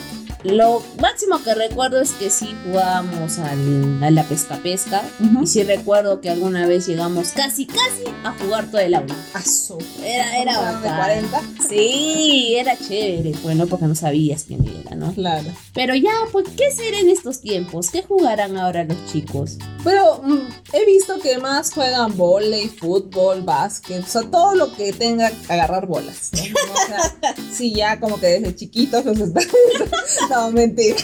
Lo 0.43 0.83
máximo 1.01 1.41
que 1.43 1.53
recuerdo 1.55 2.01
es 2.01 2.11
que 2.11 2.29
sí 2.29 2.53
jugábamos 2.65 3.39
al- 3.39 4.03
a 4.03 4.11
la 4.11 4.23
pesca 4.23 4.57
pesca. 4.57 5.01
Y 5.41 5.47
sí 5.47 5.63
recuerdo 5.63 6.19
que 6.21 6.29
alguna 6.29 6.65
vez 6.67 6.85
llegamos 6.87 7.29
casi, 7.29 7.65
casi 7.65 8.03
a 8.23 8.33
jugar 8.33 8.69
todo 8.69 8.81
el 8.81 8.93
aula. 8.93 9.15
Asu. 9.33 9.77
Era, 10.03 10.37
era 10.41 10.59
¿Un 10.59 10.81
de 10.81 10.89
bacán. 10.89 11.29
40? 11.29 11.41
Sí, 11.69 12.55
era 12.57 12.77
chévere, 12.77 13.33
bueno, 13.41 13.67
porque 13.67 13.85
no 13.85 13.95
sabías 13.95 14.43
quién 14.43 14.65
era, 14.85 14.95
¿no? 14.95 15.13
Claro. 15.13 15.49
Pero 15.73 15.95
ya, 15.95 16.11
pues, 16.31 16.45
¿qué 16.57 16.71
será 16.71 16.99
en 16.99 17.09
estos 17.09 17.39
tiempos? 17.39 17.89
¿Qué 17.89 18.01
jugarán 18.03 18.57
ahora 18.57 18.83
los 18.83 18.97
chicos? 19.11 19.57
Pero 19.83 20.21
mm, 20.23 20.39
he 20.73 20.85
visto 20.85 21.19
que 21.19 21.37
más 21.37 21.71
juegan 21.73 22.15
volei, 22.17 22.67
fútbol, 22.69 23.41
básquet, 23.43 24.03
o 24.03 24.07
sea, 24.07 24.21
todo 24.23 24.55
lo 24.55 24.73
que 24.75 24.91
tenga 24.93 25.29
que 25.31 25.53
agarrar 25.53 25.87
bolas. 25.87 26.31
¿no? 26.33 26.39
O 26.73 26.87
sea, 26.87 27.35
sí, 27.53 27.73
ya 27.73 27.99
como 27.99 28.19
que 28.19 28.27
desde 28.27 28.55
chiquitos 28.55 29.05
los 29.05 29.17
están... 29.19 29.43
no, 30.33 30.51
mentira. 30.51 30.97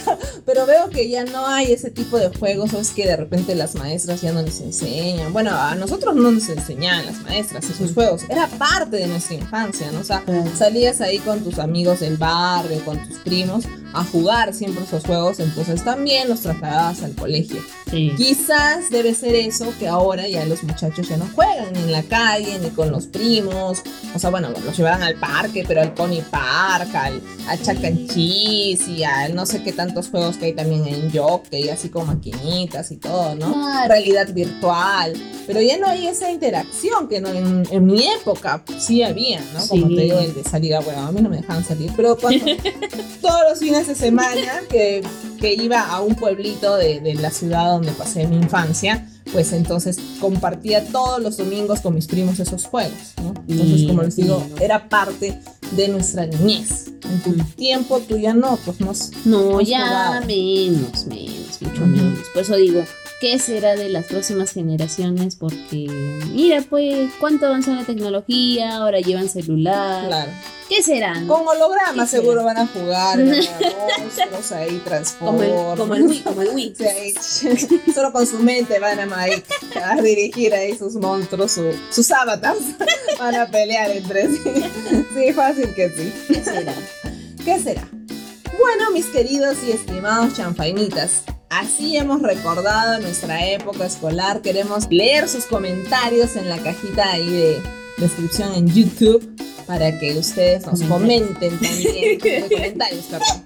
Pero 0.45 0.65
veo 0.65 0.89
que 0.89 1.09
ya 1.09 1.23
no 1.25 1.45
hay 1.47 1.71
ese 1.71 1.91
tipo 1.91 2.17
de 2.17 2.29
juegos, 2.29 2.73
o 2.73 2.79
es 2.79 2.91
que 2.91 3.05
de 3.05 3.15
repente 3.15 3.55
las 3.55 3.75
maestras 3.75 4.21
ya 4.21 4.31
no 4.31 4.41
les 4.41 4.59
enseñan. 4.61 5.31
Bueno, 5.33 5.51
a 5.51 5.75
nosotros 5.75 6.15
no 6.15 6.31
nos 6.31 6.49
enseñaban 6.49 7.05
las 7.05 7.21
maestras 7.21 7.69
esos 7.69 7.93
juegos, 7.93 8.23
era 8.29 8.47
parte 8.47 8.97
de 8.97 9.07
nuestra 9.07 9.35
infancia, 9.35 9.91
¿no? 9.91 9.99
O 9.99 10.03
sea, 10.03 10.23
salías 10.57 11.01
ahí 11.01 11.19
con 11.19 11.43
tus 11.43 11.59
amigos 11.59 11.99
del 11.99 12.17
barrio, 12.17 12.83
con 12.85 12.97
tus 13.07 13.17
primos, 13.19 13.65
a 13.93 14.03
jugar 14.03 14.53
siempre 14.53 14.83
esos 14.83 15.03
juegos, 15.03 15.39
entonces 15.39 15.83
también 15.83 16.29
los 16.29 16.41
trasladabas 16.41 17.03
al 17.03 17.15
colegio. 17.15 17.61
Sí. 17.89 18.13
Quizás 18.17 18.89
debe 18.91 19.15
ser 19.15 19.33
eso 19.35 19.73
que 19.79 19.87
ahora 19.87 20.27
ya 20.27 20.45
los 20.45 20.63
muchachos 20.63 21.09
ya 21.09 21.17
no 21.17 21.27
juegan 21.33 21.73
ni 21.73 21.79
en 21.79 21.91
la 21.91 22.03
calle 22.03 22.59
ni 22.59 22.69
con 22.69 22.91
los 22.91 23.07
primos. 23.07 23.81
O 24.13 24.19
sea, 24.19 24.29
bueno, 24.29 24.49
los 24.49 24.77
llevaban 24.77 25.01
al 25.01 25.15
parque, 25.15 25.65
pero 25.67 25.81
al 25.81 25.93
Pony 25.93 26.21
Park, 26.29 26.93
al, 26.93 27.21
al 27.47 27.57
Chuck 27.61 27.83
E. 27.83 28.07
Cheese 28.07 28.97
no 29.27 29.45
sé 29.45 29.61
qué 29.63 29.73
tantos 29.73 30.07
juegos 30.09 30.37
que 30.37 30.45
hay 30.45 30.53
también 30.53 30.87
en 30.87 31.11
Jockey, 31.11 31.67
así 31.69 31.89
con 31.89 32.07
maquinitas 32.07 32.91
y 32.91 32.97
todo, 32.97 33.35
¿no? 33.35 33.51
Claro. 33.53 33.87
Realidad 33.89 34.33
virtual. 34.33 35.13
Pero 35.45 35.61
ya 35.61 35.77
no 35.77 35.87
hay 35.87 36.07
esa 36.07 36.31
interacción 36.31 37.09
que 37.09 37.19
no, 37.21 37.29
en, 37.29 37.63
en 37.71 37.85
mi 37.85 38.05
época 38.07 38.63
sí 38.77 39.03
había, 39.03 39.41
¿no? 39.53 39.67
Como 39.67 39.87
Sí. 39.89 39.95
te 39.95 40.01
digo, 40.03 40.19
el 40.19 40.33
de 40.35 40.43
salir 40.43 40.75
a 40.75 40.79
bueno, 40.81 41.01
a 41.07 41.11
mí 41.11 41.21
no 41.21 41.29
me 41.29 41.37
dejaban 41.37 41.65
salir, 41.65 41.91
pero 41.95 42.15
cuando 42.17 42.45
todos 43.21 43.41
los 43.49 43.59
fines 43.59 43.87
de 43.87 43.95
semana 43.95 44.61
que, 44.69 45.01
que 45.39 45.53
iba 45.55 45.81
a 45.87 46.01
un 46.01 46.15
pueblito 46.15 46.75
de, 46.77 46.99
de 46.99 47.15
la 47.15 47.31
ciudad 47.31 47.71
donde 47.71 47.91
pasé 47.93 48.27
mi 48.27 48.35
infancia, 48.37 49.07
pues 49.31 49.51
entonces 49.53 49.97
compartía 50.19 50.85
todos 50.85 51.19
los 51.21 51.37
domingos 51.37 51.81
con 51.81 51.93
mis 51.95 52.07
primos 52.07 52.39
esos 52.39 52.65
juegos, 52.65 53.13
¿no? 53.21 53.33
Entonces, 53.47 53.87
como 53.87 54.01
les 54.03 54.15
digo, 54.15 54.43
era 54.59 54.87
parte 54.89 55.39
de 55.71 55.87
nuestra 55.89 56.25
niñez. 56.25 56.87
En 57.03 57.21
tu 57.23 57.29
Mm. 57.31 57.45
tiempo 57.55 57.99
tú 58.01 58.17
ya 58.17 58.33
no, 58.33 58.57
pues 58.65 58.79
nos... 58.81 59.11
No, 59.25 59.51
Hemos 59.59 59.67
ya 59.67 60.21
menos, 60.27 61.05
menos, 61.07 61.61
mucho 61.61 61.85
menos. 61.85 62.19
Por 62.33 62.41
eso 62.43 62.55
digo, 62.55 62.83
¿qué 63.21 63.37
será 63.39 63.75
de 63.75 63.89
las 63.89 64.05
próximas 64.05 64.51
generaciones? 64.51 65.35
Porque, 65.35 65.87
mira, 66.31 66.63
pues, 66.69 67.09
cuánto 67.19 67.45
avanzó 67.47 67.73
la 67.73 67.83
tecnología, 67.83 68.77
ahora 68.77 68.99
llevan 68.99 69.29
celular. 69.29 70.07
Claro. 70.07 70.31
¿Qué 70.69 70.83
serán? 70.83 71.25
Con 71.27 71.47
hologramas 71.47 72.11
seguro 72.11 72.43
van 72.43 72.57
a 72.57 72.67
jugar, 72.67 73.17
van 73.17 73.27
a 73.29 73.31
ver 73.31 73.49
monstruos 73.75 74.51
ahí, 74.51 74.67
Como 74.69 74.83
transformers. 74.83 75.79
como 75.79 75.95
el 75.95 76.03
Wii, 76.03 76.19
como 76.21 76.41
el 76.43 76.49
Wii. 76.49 76.73
Sí, 77.19 77.49
solo 77.93 78.11
con 78.11 78.27
su 78.27 78.37
mente 78.37 78.77
van 78.79 78.99
a, 79.11 79.17
ahí 79.19 79.43
a 79.83 79.99
dirigir 79.99 80.53
ahí 80.53 80.77
sus 80.77 80.93
monstruos, 80.93 81.53
su- 81.53 81.73
sus 81.89 82.11
avatars 82.11 82.59
Van 83.19 83.33
a 83.35 83.47
pelear 83.47 83.89
entre 83.89 84.27
sí. 84.27 84.39
Sí, 85.15 85.33
fácil 85.33 85.73
que 85.73 85.89
sí. 85.89 86.13
¿Qué 86.27 86.43
será? 86.43 86.73
¿Qué 87.43 87.59
será? 87.59 87.89
Bueno, 88.59 88.91
mis 88.93 89.07
queridos 89.07 89.57
y 89.67 89.71
estimados 89.71 90.35
chanfainitas, 90.35 91.23
así 91.49 91.97
hemos 91.97 92.21
recordado 92.21 92.99
nuestra 92.99 93.45
época 93.47 93.85
escolar. 93.85 94.41
Queremos 94.41 94.87
leer 94.89 95.27
sus 95.27 95.45
comentarios 95.45 96.35
en 96.35 96.49
la 96.49 96.57
cajita 96.57 97.11
ahí 97.11 97.29
de 97.29 97.61
descripción 97.97 98.53
en 98.53 98.67
YouTube 98.67 99.35
para 99.69 99.99
que 99.99 100.17
ustedes 100.17 100.65
nos 100.65 100.81
comenten 100.81 101.59
también, 101.59 102.17
de 102.23 102.49
comentarios, 102.51 103.05
perdón. 103.05 103.43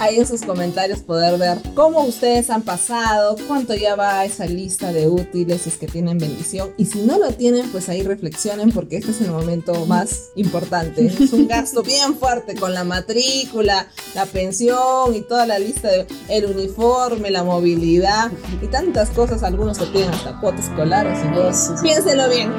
Ahí 0.00 0.16
en 0.18 0.26
sus 0.26 0.42
comentarios 0.42 0.98
poder 0.98 1.38
ver 1.38 1.58
cómo 1.76 2.00
ustedes 2.00 2.50
han 2.50 2.62
pasado, 2.62 3.36
cuánto 3.46 3.76
ya 3.76 3.94
va 3.94 4.24
esa 4.24 4.46
lista 4.46 4.92
de 4.92 5.06
útiles, 5.06 5.62
si 5.62 5.68
es 5.68 5.76
que 5.76 5.86
tienen 5.86 6.18
bendición. 6.18 6.70
Y 6.76 6.86
si 6.86 7.02
no 7.02 7.20
lo 7.20 7.30
tienen, 7.30 7.70
pues 7.70 7.88
ahí 7.88 8.02
reflexionen 8.02 8.72
porque 8.72 8.96
este 8.96 9.12
es 9.12 9.20
el 9.20 9.30
momento 9.30 9.86
más 9.86 10.30
importante. 10.34 11.06
Es 11.06 11.32
un 11.32 11.46
gasto 11.46 11.84
bien 11.84 12.16
fuerte 12.16 12.56
con 12.56 12.74
la 12.74 12.82
matrícula, 12.82 13.86
la 14.16 14.26
pensión 14.26 15.14
y 15.14 15.20
toda 15.20 15.46
la 15.46 15.60
lista 15.60 15.86
de 15.86 16.04
el 16.30 16.46
uniforme, 16.46 17.30
la 17.30 17.44
movilidad 17.44 18.32
y 18.60 18.66
tantas 18.66 19.10
cosas. 19.10 19.44
Algunos 19.44 19.76
se 19.76 19.86
piden 19.86 20.10
hasta 20.10 20.40
cuotas 20.40 20.64
escolares 20.64 21.20
y 21.24 21.32
todo. 21.32 21.48
Eso 21.48 21.76
sí. 21.76 21.82
Piénselo 21.84 22.28
bien, 22.28 22.52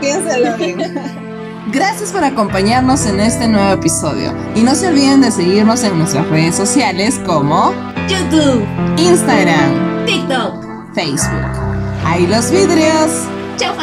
piénselo 0.00 0.56
bien. 0.56 1.31
Gracias 1.68 2.10
por 2.10 2.24
acompañarnos 2.24 3.06
en 3.06 3.20
este 3.20 3.46
nuevo 3.46 3.72
episodio 3.72 4.34
y 4.54 4.62
no 4.62 4.74
se 4.74 4.88
olviden 4.88 5.20
de 5.20 5.30
seguirnos 5.30 5.84
en 5.84 5.96
nuestras 5.96 6.26
redes 6.28 6.56
sociales 6.56 7.20
como 7.24 7.72
YouTube, 8.08 8.66
Instagram, 8.98 10.04
TikTok. 10.04 10.64
Facebook. 10.94 11.46
¡Ahí 12.04 12.26
los 12.26 12.50
vidrios! 12.50 13.28
Chau. 13.56 13.74